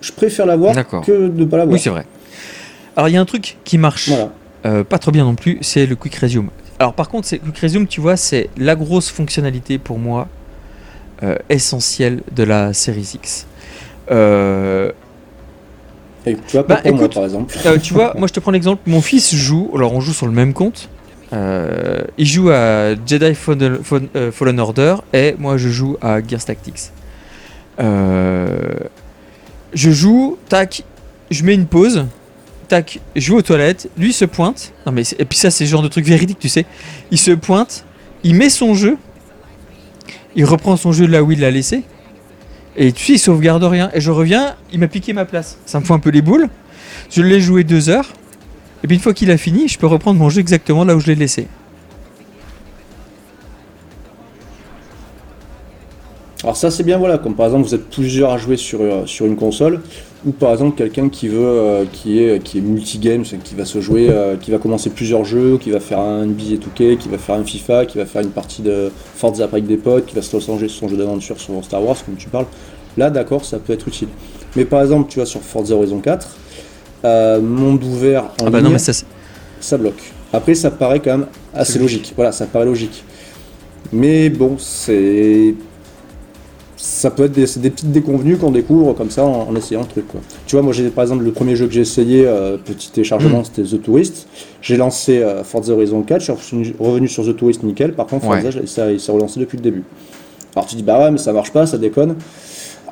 je 0.00 0.12
préfère 0.12 0.46
l'avoir 0.46 0.74
que 1.02 1.28
de 1.28 1.40
ne 1.40 1.44
pas 1.44 1.56
l'avoir. 1.58 1.74
Oui, 1.74 1.78
c'est 1.80 1.90
vrai. 1.90 2.04
Alors 2.96 3.08
il 3.08 3.12
y 3.12 3.16
a 3.16 3.20
un 3.20 3.24
truc 3.26 3.56
qui 3.64 3.78
marche. 3.78 4.08
Voilà. 4.08 4.30
Euh, 4.64 4.84
pas 4.84 4.98
trop 4.98 5.10
bien 5.10 5.24
non 5.24 5.34
plus, 5.34 5.58
c'est 5.60 5.86
le 5.86 5.96
Quick 5.96 6.14
Resume. 6.16 6.48
Alors 6.78 6.94
par 6.94 7.08
contre, 7.08 7.26
c'est 7.26 7.38
Quick 7.38 7.58
Resume, 7.58 7.86
tu 7.86 8.00
vois, 8.00 8.16
c'est 8.16 8.48
la 8.56 8.76
grosse 8.76 9.10
fonctionnalité 9.10 9.78
pour 9.78 9.98
moi 9.98 10.28
euh, 11.22 11.36
essentielle 11.48 12.22
de 12.34 12.42
la 12.44 12.72
Series 12.72 13.12
X. 13.14 13.46
Euh, 14.10 14.90
Et 16.26 16.34
tu 16.34 16.40
vois, 16.52 16.66
pas 16.66 16.76
Bah, 16.76 16.82
pour 16.82 16.92
moi, 16.94 17.04
écoute, 17.04 17.14
par 17.14 17.24
exemple. 17.24 17.54
tu 17.82 17.94
vois, 17.94 18.14
moi 18.18 18.26
je 18.28 18.32
te 18.32 18.40
prends 18.40 18.50
l'exemple, 18.52 18.82
mon 18.86 19.00
fils 19.00 19.34
joue, 19.34 19.70
alors 19.74 19.92
on 19.94 20.00
joue 20.00 20.12
sur 20.12 20.26
le 20.26 20.32
même 20.32 20.52
compte, 20.52 20.88
euh, 21.32 22.02
il 22.18 22.26
joue 22.26 22.50
à 22.50 22.94
Jedi 23.06 23.32
euh, 23.48 24.32
Fallen 24.32 24.60
Order 24.60 24.96
et 25.12 25.34
moi 25.38 25.56
je 25.56 25.68
joue 25.70 25.96
à 26.02 26.20
Gears 26.26 26.44
Tactics. 26.44 26.90
Euh, 27.80 28.74
je 29.72 29.90
joue, 29.90 30.36
tac, 30.48 30.84
je 31.30 31.42
mets 31.44 31.54
une 31.54 31.66
pause, 31.66 32.06
tac, 32.68 33.00
je 33.16 33.32
vais 33.32 33.38
aux 33.38 33.42
toilettes, 33.42 33.88
lui 33.96 34.12
se 34.12 34.26
pointe, 34.26 34.72
non 34.84 34.92
mais 34.92 35.02
et 35.18 35.24
puis 35.24 35.38
ça 35.38 35.50
c'est 35.50 35.64
le 35.64 35.70
genre 35.70 35.82
de 35.82 35.88
truc 35.88 36.04
véridique, 36.04 36.38
tu 36.38 36.50
sais, 36.50 36.66
il 37.10 37.18
se 37.18 37.30
pointe, 37.30 37.84
il 38.24 38.34
met 38.34 38.50
son 38.50 38.74
jeu, 38.74 38.98
il 40.36 40.44
reprend 40.44 40.76
son 40.76 40.92
jeu 40.92 41.06
là 41.06 41.22
où 41.22 41.32
il 41.32 41.40
l'a 41.40 41.50
laissé, 41.50 41.82
et 42.76 42.92
tu 42.92 43.04
sais, 43.04 43.12
il 43.14 43.18
sauvegarde 43.18 43.64
rien, 43.64 43.90
et 43.94 44.02
je 44.02 44.10
reviens, 44.10 44.54
il 44.70 44.80
m'a 44.80 44.88
piqué 44.88 45.14
ma 45.14 45.24
place, 45.24 45.56
ça 45.64 45.80
me 45.80 45.84
fout 45.84 45.96
un 45.96 45.98
peu 45.98 46.10
les 46.10 46.22
boules, 46.22 46.50
je 47.10 47.22
l'ai 47.22 47.40
joué 47.40 47.64
deux 47.64 47.88
heures, 47.88 48.12
et 48.82 48.86
puis 48.86 48.96
une 48.96 49.02
fois 49.02 49.14
qu'il 49.14 49.30
a 49.30 49.36
fini, 49.36 49.68
je 49.68 49.78
peux 49.78 49.86
reprendre 49.86 50.18
mon 50.18 50.28
jeu 50.28 50.40
exactement 50.40 50.84
là 50.84 50.96
où 50.96 51.00
je 51.00 51.06
l'ai 51.06 51.14
laissé. 51.14 51.46
Alors 56.42 56.56
ça 56.56 56.72
c'est 56.72 56.82
bien 56.82 56.98
voilà, 56.98 57.18
comme 57.18 57.36
par 57.36 57.46
exemple 57.46 57.68
vous 57.68 57.74
êtes 57.74 57.88
plusieurs 57.88 58.32
à 58.32 58.36
jouer 58.36 58.56
sur, 58.56 58.80
euh, 58.80 59.06
sur 59.06 59.26
une 59.26 59.36
console, 59.36 59.80
ou 60.26 60.32
par 60.32 60.50
exemple 60.50 60.76
quelqu'un 60.76 61.08
qui 61.08 61.28
veut 61.28 61.38
euh, 61.38 61.84
qui 61.92 62.18
est 62.18 62.42
qui 62.42 62.58
est 62.58 62.60
multigame, 62.60 63.22
qui 63.22 63.54
va 63.54 63.64
se 63.64 63.80
jouer, 63.80 64.08
euh, 64.10 64.36
qui 64.36 64.50
va 64.50 64.58
commencer 64.58 64.90
plusieurs 64.90 65.24
jeux, 65.24 65.56
qui 65.58 65.70
va 65.70 65.78
faire 65.78 66.00
un 66.00 66.26
NBA 66.26 66.56
2K, 66.56 66.96
qui 66.96 67.08
va 67.08 67.18
faire 67.18 67.36
un 67.36 67.44
FIFA, 67.44 67.86
qui 67.86 67.98
va 67.98 68.06
faire 68.06 68.22
une 68.22 68.30
partie 68.30 68.60
de 68.62 68.90
Forza 69.14 69.44
avec 69.44 69.66
des 69.68 69.76
potes, 69.76 70.06
qui 70.06 70.16
va 70.16 70.22
se 70.22 70.40
changer 70.40 70.68
son 70.68 70.88
jeu 70.88 70.96
d'aventure 70.96 71.38
sur 71.38 71.64
Star 71.64 71.84
Wars 71.84 71.96
comme 72.04 72.16
tu 72.16 72.28
parles. 72.28 72.46
Là 72.96 73.08
d'accord 73.10 73.44
ça 73.44 73.60
peut 73.60 73.72
être 73.72 73.86
utile. 73.86 74.08
Mais 74.56 74.64
par 74.64 74.82
exemple 74.82 75.08
tu 75.08 75.20
vois 75.20 75.26
sur 75.26 75.42
Forza 75.42 75.76
Horizon 75.76 76.00
4, 76.00 76.26
euh, 77.04 77.40
monde 77.40 77.82
ouvert 77.84 78.24
en 78.40 78.46
Ah 78.46 78.50
bah 78.50 78.58
ligne, 78.58 78.66
non, 78.68 78.72
mais 78.72 78.78
ça, 78.78 78.92
ça 79.60 79.76
bloque. 79.78 80.12
Après, 80.32 80.54
ça 80.54 80.70
paraît 80.70 81.00
quand 81.00 81.18
même 81.18 81.26
assez 81.54 81.78
logique. 81.78 82.12
Voilà, 82.16 82.32
ça 82.32 82.46
paraît 82.46 82.64
logique. 82.64 83.04
Mais 83.92 84.28
bon, 84.30 84.56
c'est. 84.58 85.54
Ça 86.76 87.12
peut 87.12 87.24
être 87.24 87.32
des, 87.32 87.44
des 87.58 87.70
petites 87.70 87.92
déconvenues 87.92 88.36
qu'on 88.36 88.50
découvre 88.50 88.92
comme 88.94 89.10
ça 89.10 89.24
en, 89.24 89.48
en 89.48 89.54
essayant 89.54 89.82
le 89.82 89.86
truc. 89.86 90.08
Quoi. 90.08 90.20
Tu 90.46 90.56
vois, 90.56 90.62
moi, 90.62 90.72
j'ai 90.72 90.88
par 90.88 91.02
exemple 91.04 91.22
le 91.22 91.30
premier 91.30 91.54
jeu 91.54 91.66
que 91.68 91.72
j'ai 91.72 91.82
essayé, 91.82 92.24
euh, 92.26 92.56
petit 92.56 92.90
téléchargement, 92.90 93.40
Mm. 93.40 93.44
c'était 93.44 93.62
The 93.76 93.80
Tourist. 93.82 94.26
J'ai 94.62 94.76
lancé 94.76 95.18
euh, 95.22 95.44
Forza 95.44 95.72
Horizon 95.74 96.02
4, 96.02 96.20
je 96.20 96.24
suis 96.24 96.32
revenu- 96.32 96.74
revenu 96.80 97.06
sur 97.08 97.24
The 97.24 97.36
Tourist 97.36 97.62
nickel. 97.62 97.92
Par 97.92 98.06
contre, 98.06 98.24
Forza, 98.24 98.48
Ouais. 98.48 98.66
ça, 98.66 98.90
il 98.90 98.98
s'est 98.98 99.12
relancé 99.12 99.38
depuis 99.38 99.58
le 99.58 99.62
début. 99.62 99.84
Alors 100.56 100.66
tu 100.66 100.74
dis, 100.74 100.82
bah 100.82 100.98
ouais, 100.98 101.10
mais 101.12 101.18
ça 101.18 101.32
marche 101.32 101.52
pas, 101.52 101.66
ça 101.66 101.78
déconne. 101.78 102.16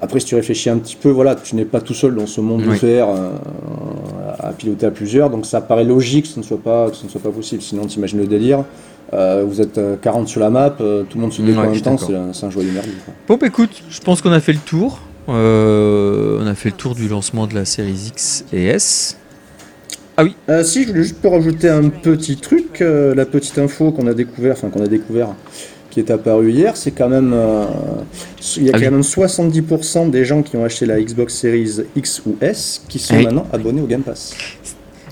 Après, 0.02 0.18
si 0.20 0.26
tu 0.26 0.34
réfléchis 0.34 0.70
un 0.70 0.78
petit 0.78 0.96
peu, 0.96 1.10
voilà, 1.10 1.34
tu 1.34 1.54
n'es 1.56 1.64
pas 1.64 1.80
tout 1.80 1.94
seul 1.94 2.14
dans 2.14 2.26
ce 2.26 2.40
monde 2.40 2.62
Oui. 2.66 2.74
ouvert 2.76 3.08
euh, 3.08 3.30
à 4.38 4.52
piloter 4.52 4.86
à 4.86 4.90
plusieurs, 4.90 5.28
donc 5.30 5.44
ça 5.46 5.60
paraît 5.60 5.84
logique 5.84 6.24
que 6.24 6.30
ce 6.30 6.38
ne 6.40 6.44
soit 6.44 6.62
pas, 6.62 6.90
que 6.90 6.96
ce 6.96 7.04
ne 7.04 7.10
soit 7.10 7.20
pas 7.20 7.30
possible. 7.30 7.60
Sinon, 7.62 7.86
tu 7.86 7.98
imagines 7.98 8.18
le 8.18 8.26
délire. 8.26 8.64
Euh, 9.12 9.44
vous 9.46 9.60
êtes 9.60 9.76
euh, 9.78 9.96
40 10.00 10.28
sur 10.28 10.40
la 10.40 10.50
map, 10.50 10.74
euh, 10.80 11.02
tout 11.02 11.18
le 11.18 11.22
monde 11.22 11.32
se 11.32 11.42
Ouais, 11.42 11.56
en 11.56 11.70
même 11.70 11.80
temps, 11.80 11.98
c'est 11.98 12.46
un, 12.46 12.50
joyeux 12.50 12.70
merdier. 12.72 12.92
quoi. 13.04 13.12
Bon, 13.28 13.36
bah 13.40 13.48
écoute, 13.48 13.82
je 13.90 14.00
pense 14.00 14.22
qu'on 14.22 14.32
a 14.32 14.40
fait 14.40 14.52
le 14.52 14.60
tour. 14.60 15.00
Euh, 15.28 16.38
on 16.40 16.46
a 16.46 16.54
fait 16.54 16.70
le 16.70 16.76
tour 16.76 16.94
du 16.94 17.08
lancement 17.08 17.46
de 17.46 17.54
la 17.54 17.64
série 17.64 18.08
X 18.08 18.44
et 18.52 18.66
S. 18.66 19.16
Euh, 20.48 20.62
si, 20.64 20.82
je 20.82 20.88
voulais 20.88 21.02
juste 21.02 21.16
rajouter 21.24 21.68
un 21.68 21.88
petit 21.88 22.36
truc, 22.36 22.82
euh, 22.82 23.14
la 23.14 23.24
petite 23.24 23.58
info 23.58 23.90
qu'on 23.90 24.06
a 24.06 24.12
découvert, 24.14 24.52
enfin 24.52 24.68
qu'on 24.68 24.82
a 24.82 24.86
découvert, 24.86 25.28
qui 25.90 26.00
est 26.00 26.10
apparue 26.10 26.50
hier, 26.52 26.76
c'est 26.76 26.92
quand 26.92 27.08
même, 27.08 27.32
euh, 27.34 27.64
il 28.56 28.64
y 28.64 28.68
a 28.68 28.72
Ah 28.74 28.78
quand 28.78 28.84
oui. 28.86 28.90
même 28.92 29.02
70% 29.02 30.08
des 30.10 30.24
gens 30.24 30.42
qui 30.42 30.56
ont 30.56 30.64
acheté 30.64 30.86
la 30.86 31.00
Xbox 31.00 31.34
Series 31.34 31.80
X 31.96 32.22
ou 32.26 32.36
S 32.40 32.82
qui 32.88 32.98
sont 32.98 33.16
Oui. 33.16 33.24
maintenant 33.24 33.46
abonnés 33.52 33.80
au 33.82 33.86
Game 33.86 34.02
Pass. 34.02 34.32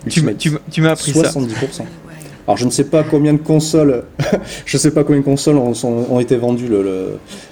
Tu, 0.08 0.22
m'as- 0.22 0.30
Ultimate. 0.32 0.38
tu 0.38 0.50
m'as- 0.50 0.58
tu 0.70 0.80
m'as 0.82 0.90
appris 0.92 1.12
ça. 1.12 1.22
70%. 1.32 1.84
Alors 2.46 2.56
je 2.56 2.64
ne 2.64 2.70
sais 2.70 2.84
pas 2.84 3.02
combien 3.02 3.34
de 3.34 3.38
consoles, 3.38 4.04
je 4.64 4.78
sais 4.78 4.90
pas 4.90 5.04
combien 5.04 5.20
de 5.20 5.24
consoles 5.24 5.56
ont, 5.58 5.74
sont- 5.74 6.06
ont 6.10 6.18
été 6.18 6.34
vendues 6.36 6.68
le, 6.68 6.82
le 6.82 7.06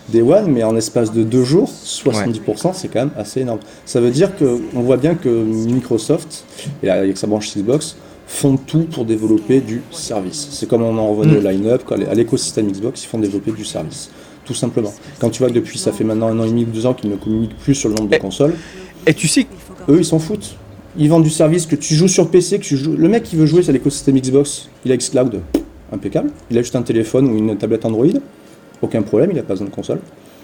Day 0.08 0.22
One, 0.22 0.50
mais 0.52 0.62
en 0.62 0.74
espace 0.74 1.12
de 1.12 1.22
deux 1.22 1.44
jours, 1.44 1.70
70%, 1.70 2.72
c'est 2.72 2.88
quand 2.88 3.00
même 3.00 3.10
assez 3.18 3.40
énorme. 3.42 3.58
Ça 3.84 4.00
veut 4.00 4.10
dire 4.10 4.34
que 4.36 4.58
on 4.74 4.80
voit 4.80 4.96
bien 4.96 5.14
que 5.14 5.28
Microsoft 5.28 6.44
et 6.82 6.88
avec 6.88 7.18
sa 7.18 7.26
branche 7.26 7.54
Xbox 7.54 7.96
font 8.26 8.56
tout 8.56 8.84
pour 8.90 9.04
développer 9.04 9.60
du 9.60 9.82
service. 9.90 10.48
C'est 10.50 10.68
comme 10.68 10.82
on 10.82 10.98
en 10.98 11.08
revenait 11.14 11.34
Mm. 11.34 11.46
au 11.46 11.48
line-up, 11.48 11.82
quoi, 11.84 11.96
à 11.96 12.14
l'écosystème 12.14 12.70
Xbox, 12.70 13.04
ils 13.04 13.06
font 13.06 13.18
développer 13.18 13.52
du 13.52 13.64
service. 13.64 14.10
Tout 14.44 14.54
simplement. 14.54 14.92
Quand 15.20 15.30
tu 15.30 15.40
vois 15.40 15.48
que 15.48 15.54
depuis 15.54 15.78
ça 15.78 15.92
fait 15.92 16.04
maintenant 16.04 16.28
un 16.28 16.38
an 16.38 16.44
et 16.44 16.48
demi 16.48 16.62
ou 16.64 16.66
deux 16.66 16.86
ans 16.86 16.94
qu'ils 16.94 17.10
ne 17.10 17.16
communiquent 17.16 17.56
plus 17.58 17.74
sur 17.74 17.88
le 17.88 17.94
nombre 17.96 18.08
de 18.10 18.16
consoles, 18.16 18.54
Et 19.06 19.14
tu 19.14 19.28
sais, 19.28 19.46
eux, 19.88 19.98
ils 19.98 20.04
s'en 20.04 20.18
foutent. 20.18 20.56
Ils 20.98 21.08
vendent 21.08 21.22
du 21.24 21.30
service 21.30 21.66
que 21.66 21.76
tu 21.76 21.94
joues 21.94 22.08
sur 22.08 22.28
PC, 22.30 22.58
que 22.58 22.64
tu 22.64 22.76
joues. 22.76 22.96
Le 22.96 23.08
mec 23.08 23.22
qui 23.22 23.36
veut 23.36 23.46
jouer 23.46 23.62
sur 23.62 23.72
l'écosystème 23.72 24.18
Xbox, 24.18 24.68
il 24.84 24.90
a 24.92 24.96
Xcloud, 24.96 25.40
impeccable. 25.92 26.30
Il 26.50 26.58
a 26.58 26.62
juste 26.62 26.74
un 26.74 26.82
téléphone 26.82 27.28
ou 27.28 27.36
une 27.36 27.56
tablette 27.56 27.84
Android, 27.84 28.06
aucun 28.82 29.02
problème, 29.02 29.30
il 29.32 29.38
a 29.38 29.42
pas 29.42 29.52
besoin 29.54 29.68
de 29.68 29.72
console. 29.72 30.00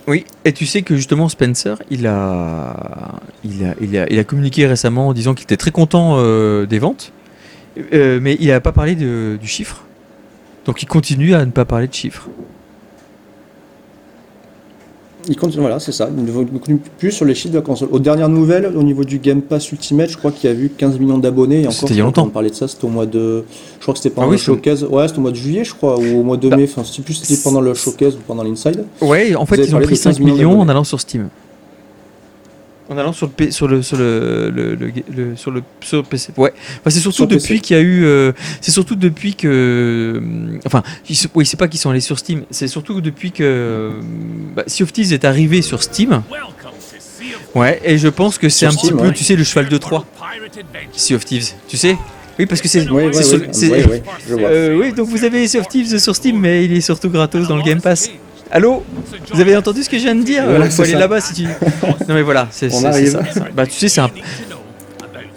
oui, 0.06 0.24
et 0.44 0.52
tu 0.52 0.66
sais 0.66 0.82
que 0.82 0.94
justement 0.96 1.28
Spencer, 1.28 1.76
il 1.90 2.06
a, 2.06 3.20
il 3.44 3.64
a, 3.64 3.74
il 3.80 3.96
a, 3.96 4.06
il 4.12 4.18
a 4.18 4.24
communiqué 4.24 4.66
récemment 4.66 5.08
en 5.08 5.12
disant 5.12 5.34
qu'il 5.34 5.44
était 5.44 5.56
très 5.56 5.70
content 5.70 6.14
euh, 6.18 6.66
des 6.66 6.78
ventes, 6.78 7.12
Euh, 7.92 8.18
mais 8.20 8.36
il 8.40 8.48
n'a 8.48 8.60
pas 8.60 8.72
parlé 8.72 8.94
de- 8.94 9.38
du 9.40 9.46
chiffre. 9.46 9.82
Donc 10.66 10.82
il 10.82 10.86
continue 10.86 11.34
à 11.34 11.44
ne 11.44 11.50
pas 11.50 11.64
parler 11.64 11.88
de 11.88 11.94
chiffres. 11.94 12.28
Il 15.28 15.36
continue, 15.36 15.60
voilà, 15.60 15.78
c'est 15.78 15.92
ça. 15.92 16.08
Il 16.16 16.24
ne 16.24 16.58
continue 16.58 16.80
plus 16.98 17.12
sur 17.12 17.24
les 17.24 17.36
chiffres 17.36 17.52
de 17.54 17.58
la 17.58 17.62
console. 17.64 17.88
Aux 17.92 18.00
dernières 18.00 18.28
nouvelles, 18.28 18.66
au 18.66 18.82
niveau 18.82 19.04
du 19.04 19.18
Game 19.20 19.40
Pass 19.40 19.70
Ultimate, 19.70 20.10
je 20.10 20.16
crois 20.16 20.32
qu'il 20.32 20.50
y 20.50 20.52
a 20.52 20.56
eu 20.56 20.68
15 20.76 20.98
millions 20.98 21.18
d'abonnés. 21.18 21.64
C'était 21.70 21.94
il 21.94 21.98
y 21.98 22.00
a 22.00 22.04
longtemps. 22.04 22.24
On 22.26 22.30
parlait 22.30 22.50
de 22.50 22.56
ça, 22.56 22.66
c'était 22.66 22.84
au 22.86 22.88
mois 22.88 23.06
de. 23.06 23.44
Je 23.78 23.82
crois 23.82 23.94
que 23.94 24.00
c'était 24.00 24.12
pendant 24.12 24.26
Ah 24.26 24.30
oui, 24.30 24.36
le 24.36 24.42
showcase. 24.42 24.82
Ouais, 24.82 25.06
c'était 25.06 25.18
au 25.20 25.22
mois 25.22 25.30
de 25.30 25.36
juillet, 25.36 25.62
je 25.62 25.74
crois, 25.74 25.96
ou 25.96 26.18
au 26.18 26.22
mois 26.24 26.36
de 26.36 26.48
Bah, 26.48 26.56
mai. 26.56 26.64
Enfin, 26.64 26.82
je 26.82 26.90
sais 26.90 27.02
plus 27.02 27.14
si 27.14 27.24
c'était 27.24 27.40
pendant 27.44 27.60
le 27.60 27.72
showcase 27.72 28.16
ou 28.16 28.18
pendant 28.26 28.42
l'Inside. 28.42 28.84
Ouais, 29.00 29.36
en 29.36 29.46
fait, 29.46 29.58
ils 29.58 29.76
ont 29.76 29.78
pris 29.78 29.94
de 29.94 30.00
15 30.02 30.16
5 30.16 30.18
millions 30.18 30.60
en 30.60 30.68
allant 30.68 30.82
sur 30.84 31.00
Steam. 31.00 31.28
En 32.90 32.98
allant 32.98 33.12
sur 33.12 33.30
le 33.38 33.50
sur 33.50 33.68
le 33.68 33.80
sur 33.82 33.96
le, 33.96 34.50
le- 34.54 34.74
le- 34.74 34.92
le- 35.14 35.36
sur 35.36 35.50
le 35.50 35.62
sur 35.80 36.04
PC. 36.04 36.32
Ouais. 36.36 36.52
Enfin, 36.80 36.90
c'est 36.90 37.00
surtout 37.00 37.16
Sur 37.18 37.26
depuis 37.28 37.60
qu'il 37.60 37.76
y 37.76 37.78
a 37.78 37.82
eu 37.82 38.04
euh, 38.04 38.32
c'est 38.60 38.72
surtout 38.72 38.96
depuis 38.96 39.34
que 39.34 39.48
euh, 39.48 40.58
enfin 40.66 40.82
oui 41.34 41.46
c'est 41.46 41.56
pas 41.56 41.68
qu'ils 41.68 41.80
sont 41.80 41.90
allés 41.90 42.00
sur 42.00 42.18
Steam 42.18 42.42
c'est 42.50 42.66
surtout 42.68 43.00
depuis 43.00 43.30
que 43.30 43.42
euh, 43.44 43.90
bah, 44.56 44.64
Sea 44.66 44.82
of 44.82 44.92
Thieves 44.92 45.12
est 45.12 45.24
arrivé 45.24 45.62
sur 45.62 45.82
Steam. 45.82 46.22
Ouais 47.54 47.80
et 47.84 47.98
je 47.98 48.08
pense 48.08 48.36
que 48.38 48.48
c'est 48.48 48.66
un 48.66 48.70
Steam, 48.72 48.96
petit 48.96 49.02
peu 49.04 49.12
tu 49.12 49.24
sais 49.24 49.36
le 49.36 49.44
cheval 49.44 49.68
de 49.68 49.76
Troie 49.78 50.04
Sea 50.92 51.14
of 51.14 51.24
Thieves 51.24 51.50
tu 51.68 51.76
sais 51.76 51.96
oui 52.38 52.46
parce 52.46 52.60
que 52.60 52.68
c'est 52.68 52.88
ouais, 52.90 53.10
je 53.12 54.34
vois. 54.34 54.48
euh, 54.48 54.78
oui 54.78 54.92
donc 54.92 55.06
vous 55.08 55.22
avez 55.24 55.46
Sea 55.46 55.58
of 55.58 55.68
Thieves 55.68 55.98
sur 55.98 56.16
Steam 56.16 56.38
mais 56.40 56.64
il 56.64 56.72
est 56.76 56.80
surtout 56.80 57.10
gratos 57.10 57.46
dans 57.48 57.56
le 57.56 57.62
Game 57.62 57.80
Pass. 57.80 58.10
Allô 58.54 58.84
Vous 59.32 59.40
avez 59.40 59.56
entendu 59.56 59.82
ce 59.82 59.88
que 59.88 59.96
je 59.96 60.02
viens 60.02 60.14
de 60.14 60.22
dire 60.22 60.44
Voilà, 60.44 60.66
Il 60.66 60.70
faut 60.70 60.84
c'est 60.84 60.90
aller 60.90 61.00
là-bas 61.00 61.20
si 61.22 61.32
tu. 61.32 61.44
Non 62.08 62.14
mais 62.14 62.22
voilà, 62.22 62.48
c'est 62.50 62.70
ça. 62.70 62.92
Bah 63.54 63.66
tu 63.66 63.72
sais, 63.72 63.88
c'est 63.88 64.02
un. 64.02 64.10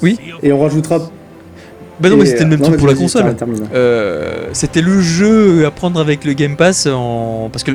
Oui 0.01 0.19
Et 0.43 0.51
on 0.51 0.59
rajoutera. 0.59 0.99
Bah 1.97 2.09
non, 2.09 2.17
mais 2.17 2.25
c'était 2.25 2.43
le 2.43 2.49
même 2.49 2.59
non, 2.59 2.67
truc 2.67 2.79
pour 2.79 2.87
la 2.89 2.93
console. 2.93 3.33
Euh, 3.73 4.49
c'était 4.51 4.81
le 4.81 4.99
jeu 4.99 5.65
à 5.65 5.71
prendre 5.71 5.97
avec 6.01 6.25
le 6.25 6.33
Game 6.33 6.57
Pass 6.57 6.87
en. 6.87 7.49
Parce 7.51 7.63
que. 7.63 7.71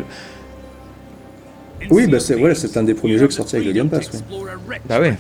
Oui, 1.91 2.07
bah 2.07 2.20
c'est 2.20 2.36
ouais, 2.36 2.53
un 2.76 2.82
des 2.82 2.95
premiers 2.95 3.18
jeux 3.18 3.26
qui 3.26 3.34
est 3.34 3.36
sorti 3.36 3.57
avec 3.57 3.66
le 3.66 3.72
Game 3.72 3.88
Pass. 3.88 4.11
ouais. 4.12 4.78
Bah 4.88 5.01
ouais. 5.01 5.14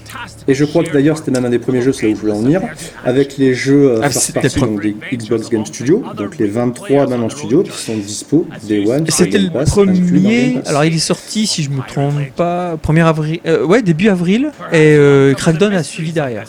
Et 0.48 0.54
je 0.54 0.64
crois 0.64 0.84
que 0.84 0.92
d'ailleurs 0.92 1.18
c'était 1.18 1.30
même 1.30 1.44
un 1.44 1.50
des 1.50 1.58
premiers 1.58 1.82
jeux, 1.82 1.92
c'est 1.92 2.06
là 2.06 2.12
où 2.12 2.16
je 2.16 2.20
voulais 2.20 2.32
en 2.32 2.40
venir, 2.40 2.62
avec 3.04 3.36
les 3.36 3.54
jeux 3.54 3.90
euh, 3.90 4.00
Ah, 4.02 4.10
first 4.10 4.26
c'était 4.26 4.40
party, 4.40 4.60
le 4.60 4.66
donc 4.66 4.82
des 4.82 4.96
Xbox 5.16 5.48
Game 5.50 5.66
Studio, 5.66 6.02
donc 6.16 6.38
les 6.38 6.46
23 6.46 7.06
maintenant 7.08 7.28
studio 7.28 7.62
qui 7.62 7.72
sont 7.76 7.96
dispo 7.96 8.46
Day 8.64 8.86
One. 8.86 9.04
C'était 9.08 9.30
Game 9.30 9.44
le 9.44 9.50
Pass, 9.50 9.70
premier. 9.70 10.60
Alors 10.66 10.84
il 10.84 10.94
est 10.94 10.98
sorti, 10.98 11.46
si 11.46 11.62
je 11.62 11.70
me 11.70 11.82
trompe 11.86 12.14
pas, 12.36 12.76
1er 12.76 13.04
avril. 13.04 13.40
euh, 13.46 13.64
ouais, 13.64 13.82
début 13.82 14.08
avril. 14.08 14.50
Et 14.72 14.96
euh, 14.96 15.34
Crackdown 15.34 15.72
a 15.74 15.82
suivi 15.82 16.12
derrière. 16.12 16.44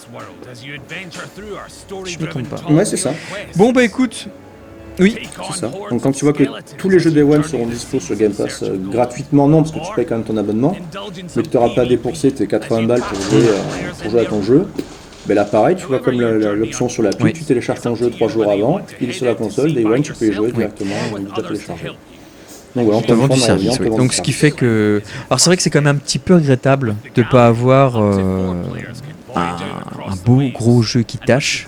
Je 2.05 2.19
me 2.19 2.27
trompe 2.27 2.47
pas. 2.49 2.61
Ouais, 2.69 2.85
c'est 2.85 2.97
ça. 2.97 3.13
Bon 3.55 3.71
bah 3.71 3.83
écoute. 3.83 4.27
Oui. 5.01 5.17
C'est 5.51 5.59
ça. 5.59 5.71
Donc 5.89 6.01
quand 6.01 6.11
tu 6.11 6.23
vois 6.25 6.33
que 6.33 6.43
tous 6.77 6.89
les 6.89 6.99
jeux 6.99 7.11
Day 7.11 7.23
One 7.23 7.43
seront 7.43 7.65
dispo 7.65 7.99
sur 7.99 8.15
Game 8.15 8.31
Pass 8.33 8.63
euh, 8.63 8.77
gratuitement, 8.91 9.47
non, 9.47 9.63
parce 9.63 9.71
que 9.73 9.79
tu 9.79 9.93
payes 9.95 10.05
quand 10.05 10.15
même 10.15 10.23
ton 10.23 10.37
abonnement, 10.37 10.75
mais 11.35 11.43
que 11.43 11.47
tu 11.49 11.57
n'auras 11.57 11.73
pas 11.73 11.85
dépensé 11.85 12.31
tes 12.31 12.47
80 12.47 12.83
balles 12.83 13.01
pour 13.01 13.19
jouer, 13.21 13.47
euh, 13.49 13.57
pour 14.01 14.11
jouer 14.11 14.21
à 14.21 14.25
ton 14.25 14.41
jeu. 14.41 14.67
Ben 15.27 15.35
là 15.35 15.45
pareil, 15.45 15.75
tu 15.75 15.85
vois 15.85 15.99
comme 15.99 16.19
l'option 16.19 16.89
sur 16.89 17.03
l'appli, 17.03 17.25
Oui. 17.25 17.33
tu 17.33 17.43
télécharges 17.43 17.81
ton 17.81 17.95
jeu 17.95 18.09
trois 18.09 18.27
jours 18.27 18.49
avant, 18.49 18.79
il 18.99 19.09
est 19.09 19.13
sur 19.13 19.25
la 19.27 19.35
console, 19.35 19.71
Day 19.73 19.85
One, 19.85 20.01
tu 20.01 20.13
peux 20.13 20.27
y 20.27 20.33
jouer 20.33 20.51
directement, 20.51 20.95
euh, 21.15 21.19
déjà 21.19 21.47
téléchargé. 21.47 21.87
Donc 22.75 22.85
voilà, 22.85 23.01
on 23.09 23.29
en 23.29 23.35
service, 23.35 23.79
oui. 23.79 23.89
Donc 23.89 24.13
ce 24.13 24.21
du 24.21 24.23
qui 24.23 24.33
service. 24.33 24.35
fait 24.37 24.51
que. 24.51 25.01
Alors 25.29 25.39
c'est 25.39 25.49
vrai 25.49 25.57
que 25.57 25.63
c'est 25.63 25.69
quand 25.69 25.81
même 25.81 25.95
un 25.95 25.99
petit 25.99 26.19
peu 26.19 26.35
regrettable 26.35 26.95
de 27.15 27.23
pas 27.29 27.45
avoir 27.47 27.97
euh, 28.01 28.53
un, 29.35 29.39
un 29.41 30.15
beau 30.25 30.41
gros 30.53 30.81
jeu 30.81 31.01
qui 31.03 31.17
tâche. 31.17 31.67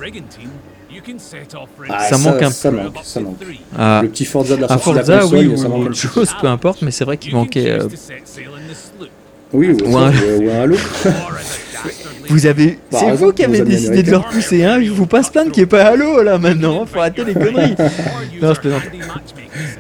Ah, 1.90 2.04
ça 2.10 2.18
manque 2.18 2.42
un 2.42 2.52
ça 2.52 2.70
peu. 2.72 2.78
manque, 2.78 2.96
ça 3.04 3.20
manque. 3.20 3.38
Ah, 3.78 4.00
Le 4.04 4.10
petit 4.10 4.26
Forza 4.26 4.56
de 4.56 4.62
la 4.62 4.68
de 4.68 4.78
Forza, 4.80 5.20
console, 5.20 5.48
oui, 5.48 5.58
ça 5.58 5.68
manque 5.68 5.86
autre 5.88 5.96
chose, 5.96 6.34
peu 6.40 6.48
importe, 6.48 6.82
mais 6.82 6.92
c'est 6.92 7.06
vrai 7.06 7.18
qu'il 7.18 7.34
manquait. 7.34 7.72
euh, 7.72 7.88
Oui, 9.54 9.70
ou, 9.70 9.90
Ou 9.92 9.98
un- 9.98 10.12
ou- 10.12 10.50
un 10.50 10.62
Halo. 10.64 10.76
Vous 12.30 12.46
avez. 12.46 12.80
C'est 12.92 13.12
vous 13.12 13.34
qui 13.34 13.44
avez 13.44 13.62
décidé 13.62 14.02
de 14.04 14.10
leur 14.12 14.26
pousser 14.30 14.64
un, 14.64 14.80
il 14.80 14.90
faut 14.96 15.06
pas 15.06 15.22
se 15.22 15.30
plaindre 15.32 15.52
qu'il 15.52 15.62
n'y 15.62 15.66
ait 15.66 15.68
pas 15.68 15.84
Halo 15.84 16.24
là 16.24 16.38
maintenant, 16.38 16.86
faut 16.86 17.00
arrêter 17.00 17.24
les 17.26 17.34
conneries. 17.34 17.76
Non, 18.42 18.54
je 18.54 18.60
plaisante. 18.62 18.82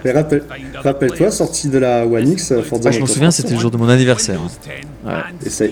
Mais 0.06 0.12
rappelle- 0.12 0.44
Rappelle-toi, 0.76 1.32
sortie 1.32 1.70
de 1.70 1.78
la 1.80 2.06
One 2.06 2.28
X, 2.30 2.52
euh, 2.52 2.62
Forza 2.62 2.90
Ah, 2.90 2.92
je 2.92 3.00
m'en 3.00 3.06
souviens, 3.08 3.32
c'était 3.32 3.54
le 3.54 3.60
jour 3.60 3.72
de 3.72 3.78
mon 3.78 3.88
anniversaire. 3.90 4.40
hein. 4.42 5.10
Ouais. 5.10 5.14
Et 5.46 5.50
c'est- 5.50 5.72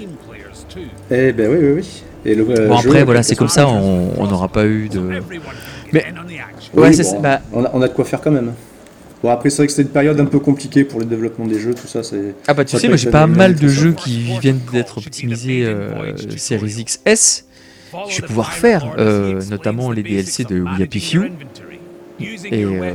Eh 1.12 1.32
ben 1.34 1.52
oui, 1.52 1.58
oui, 1.62 1.72
oui. 1.76 2.04
Et 2.26 2.36
le, 2.36 2.46
euh, 2.50 2.68
Bon 2.68 2.78
après, 2.78 3.04
voilà, 3.04 3.24
c'est 3.24 3.36
comme 3.36 3.48
ça, 3.48 3.68
on 3.68 4.28
n'aura 4.28 4.48
pas 4.48 4.66
eu 4.66 4.90
de. 4.90 5.00
Mais- 5.94 6.06
Oui, 6.74 6.84
Ouais, 6.84 6.94
c'est 6.94 7.04
bon, 7.04 7.10
ça, 7.12 7.18
bah- 7.20 7.42
on, 7.52 7.66
a, 7.66 7.72
on 7.74 7.82
a 7.82 7.88
de 7.88 7.94
quoi 7.94 8.06
faire 8.06 8.22
quand 8.22 8.32
même. 8.32 8.54
Bon, 9.22 9.30
après, 9.30 9.50
c'est 9.50 9.58
vrai 9.58 9.68
que 9.68 9.74
c'était 9.74 9.84
une 9.88 9.94
période 9.94 10.20
un 10.20 10.26
peu 10.26 10.40
compliquée 10.40 10.84
pour 10.84 11.00
le 11.00 11.06
développement 11.06 11.46
des 11.46 11.60
jeux, 11.60 11.74
tout 11.74 11.86
ça. 11.88 12.02
c'est 12.02 12.34
Ah 12.48 12.54
bah 12.54 12.64
tu 12.66 12.78
sais, 12.78 12.88
moi 12.88 12.98
j'ai 12.98 13.12
pas 13.12 13.28
mal 13.28 13.56
de 13.56 13.68
jeux 13.68 13.92
qui 13.94 14.20
viennent 14.40 14.62
d'être 14.72 14.98
optimisés 15.00 15.64
euh, 15.66 16.16
Series 16.38 16.86
XS. 16.86 17.46
Je 18.10 18.22
vais 18.22 18.28
pouvoir 18.28 18.54
faire, 18.54 18.96
euh, 18.98 19.42
notamment 19.50 19.92
les 19.92 20.02
DLC 20.02 20.46
de 20.46 20.62
We 20.62 20.82
Happy 20.82 21.00
Few. 21.02 21.24
Et 22.52 22.64
euh, 22.64 22.92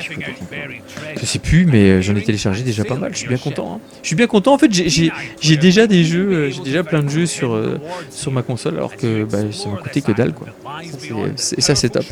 tu 0.00 0.10
peux 0.10 0.14
continuer. 0.16 0.80
je 1.20 1.26
sais 1.26 1.38
plus, 1.38 1.66
mais 1.66 2.02
j'en 2.02 2.14
ai 2.16 2.22
téléchargé 2.22 2.62
déjà 2.62 2.84
pas 2.84 2.96
mal. 2.96 3.12
Je 3.12 3.18
suis 3.18 3.28
bien 3.28 3.38
content. 3.38 3.74
hein. 3.76 3.80
Je 4.02 4.06
suis 4.08 4.16
bien 4.16 4.26
content. 4.26 4.54
En 4.54 4.58
fait, 4.58 4.70
j'ai- 4.72 5.56
déjà 5.56 5.86
des 5.86 6.04
jeux, 6.04 6.28
euh, 6.32 6.50
j'ai 6.50 6.62
déjà 6.62 6.84
plein 6.84 7.02
de 7.02 7.08
jeux 7.08 7.26
sur 7.26 7.54
euh, 7.54 7.78
sur 8.10 8.30
ma 8.32 8.42
console, 8.42 8.74
alors 8.76 8.96
que 8.96 9.24
bah, 9.24 9.38
ça 9.52 9.68
m'a 9.68 9.76
coûté 9.78 10.00
que 10.02 10.12
dalle 10.12 10.32
quoi. 10.34 10.48
C'est- 11.36 11.60
ça 11.60 11.74
c'est 11.74 11.88
top. 11.90 12.04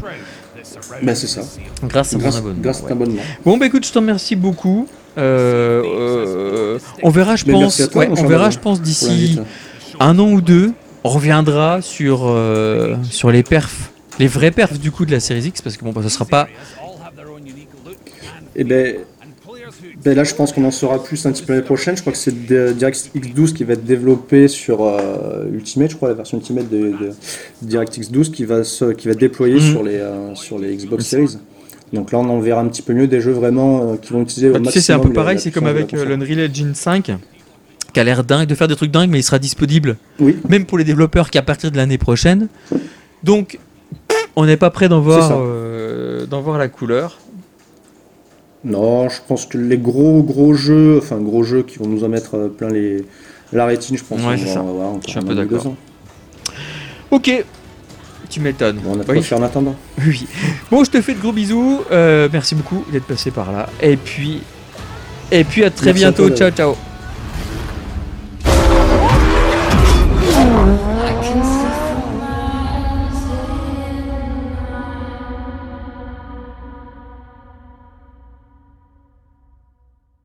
Ben, 1.03 1.15
c'est 1.15 1.27
ça. 1.27 1.43
Grâce 1.85 2.13
à 2.15 2.17
mon 2.17 2.23
Grâce, 2.23 2.37
abonnement. 2.39 2.61
grâce 2.63 2.81
à 2.81 2.83
ouais. 2.85 2.89
ton 2.91 2.95
abonnement. 2.95 3.23
Bon 3.45 3.57
bah 3.59 3.67
écoute, 3.67 3.87
je 3.87 3.93
te 3.93 3.99
remercie 3.99 4.37
beaucoup. 4.37 4.89
Euh, 5.19 5.83
euh, 5.85 6.79
on 7.03 7.11
verra, 7.11 7.37
je 7.37 7.45
pense. 7.45 7.77
toi, 7.91 8.03
ouais, 8.03 8.09
mon 8.09 8.19
on 8.19 8.27
verra, 8.27 8.51
je 8.51 8.59
pense 8.59 8.81
d'ici 8.81 9.39
un 10.01 10.19
an 10.19 10.31
ou 10.31 10.41
deux, 10.41 10.73
on 11.05 11.11
reviendra 11.11 11.83
sur 11.83 12.23
euh, 12.25 12.95
sur 13.11 13.31
les 13.31 13.43
perfs, 13.43 13.92
les 14.19 14.27
vrais 14.27 14.51
perfs 14.51 14.79
du 14.79 14.91
coup 14.91 15.05
de 15.07 15.11
la 15.13 15.21
série 15.21 15.43
X, 15.47 15.63
parce 15.63 15.77
que 15.77 15.85
bon 15.85 15.93
bah 15.93 16.03
ça 16.03 16.09
sera 16.11 16.25
pas. 16.25 16.49
Et 18.55 18.65
ben, 18.65 18.97
ben 20.05 20.15
là, 20.15 20.25
je 20.25 20.35
pense 20.35 20.53
qu'on 20.53 20.65
en 20.65 20.71
saura 20.71 21.03
plus 21.03 21.25
un 21.27 21.33
petit 21.33 21.43
peu 21.43 21.53
l'année 21.55 21.65
prochaine. 21.65 21.97
Je 21.97 22.03
crois 22.03 22.13
que 22.13 22.19
c'est 22.19 22.35
DirectX 22.75 23.11
12 23.35 23.55
qui 23.55 23.65
va 23.65 23.73
être 23.75 23.85
développé 23.85 24.49
sur 24.49 24.85
euh, 24.85 25.47
Ultimate, 25.53 25.91
je 25.93 25.97
crois, 25.97 26.09
la 26.09 26.15
version 26.15 26.39
Ultimate 26.39 26.69
de, 26.69 26.79
de 26.91 27.11
DirectX 27.63 28.11
12 28.11 28.31
qui 28.31 28.45
va, 28.45 28.65
se, 28.65 28.93
qui 28.93 29.07
va 29.07 29.13
être 29.13 29.21
déployée 29.21 29.55
Mhm. 29.55 29.73
sur, 29.73 29.83
les, 29.83 29.97
euh, 29.97 30.35
sur 30.35 30.59
les 30.59 30.77
Xbox 30.77 31.07
Series. 31.07 31.39
Donc 31.93 32.13
là, 32.13 32.19
on 32.19 32.29
en 32.29 32.41
verra 32.41 32.61
un 32.61 32.69
petit 32.69 32.83
peu 32.83 32.93
mieux 32.95 33.07
des 33.07 33.21
jeux 33.21 33.33
vraiment 33.33 33.93
euh, 33.93 33.97
qui 33.97 34.13
vont 34.13 34.23
utiliser 34.23 34.51
au 34.51 34.53
Bah, 34.55 34.61
tu 34.65 34.71
sais, 34.73 34.81
c'est 34.81 34.93
un 34.93 34.99
peu 34.99 35.13
pareil, 35.13 35.39
c'est 35.39 35.51
comme 35.51 35.67
avec 35.67 35.93
l'Unreal 35.93 36.51
Engine 36.51 36.75
5, 36.75 37.13
qui 37.93 38.01
a 38.01 38.05
l'air 38.05 38.25
dingue 38.25 38.47
de 38.49 38.55
faire 38.55 38.69
des 38.69 38.77
trucs 38.77 38.91
dingues, 38.91 39.11
mais 39.11 39.19
il 39.21 39.23
sera 39.23 39.39
disponible 39.39 39.97
Oui, 40.19 40.37
même 40.49 40.65
pour 40.67 40.79
les 40.79 40.85
développeurs 40.85 41.31
qu'à 41.31 41.43
partir 41.43 41.71
de 41.71 41.77
l'année 41.77 41.99
prochaine. 41.99 42.49
Donc, 43.23 43.59
on 44.37 44.45
n'est 44.47 44.57
pas 44.57 44.71
prêt 44.71 44.89
d'en 44.89 45.01
voir, 45.01 45.31
euh, 45.35 46.27
d'en 46.27 46.41
voir 46.41 46.59
la 46.59 46.69
couleur. 46.69 47.19
non, 48.65 49.09
je 49.09 49.19
pense 49.27 49.47
que 49.47 49.59
les 49.59 49.79
gros 49.79 50.23
gros 50.23 50.55
jeux, 50.55 50.99
enfin 51.03 51.17
gros 51.19 51.43
jeux 51.43 51.63
qui 51.63 51.79
vont 51.79 51.87
nous 51.89 52.05
en 52.05 52.09
mettre 52.09 52.37
euh, 52.37 52.49
plein 52.49 52.69
les 52.69 53.05
la 53.53 53.67
rétine, 53.67 53.97
je 53.99 54.05
pense 54.05 54.19
Ouais, 54.21 54.33
qu'on 54.35 54.39
c'est 54.39 54.45
va 54.47 54.53
ça. 54.55 54.63
en 54.63 54.69
avoir 54.69 54.89
encore 54.89 55.03
Je 55.05 55.11
suis 55.11 55.19
un 55.19 55.23
peu 55.23 55.35
d'accord. 55.35 55.75
Ok, 57.11 57.45
tu 58.31 58.41
m'étonnes. 58.41 58.77
Bon, 58.77 58.93
on 58.97 59.01
a 59.01 59.05
de 59.05 59.11
Oui. 59.13 59.27
en 59.35 59.43
attendant. 59.43 59.75
Oui. 60.07 60.27
Bon, 60.71 60.83
je 60.85 60.91
te 60.91 61.03
fais 61.03 61.13
de 61.15 61.21
gros 61.21 61.33
bisous. 61.33 61.83
Euh, 61.91 62.29
merci 62.33 62.55
beaucoup 62.55 62.83
d'être 62.91 63.05
passé 63.07 63.31
par 63.31 63.53
là. 63.53 63.69
Et 63.83 63.97
puis, 63.99 64.41
et 65.31 65.45
puis 65.45 65.65
à 65.65 65.71
très 65.71 65.87
Merci 65.93 66.05
à 66.05 66.11
bientôt. 66.13 66.29
toi, 66.29 66.37
ciao, 66.39 66.51
ciao. 66.51 66.92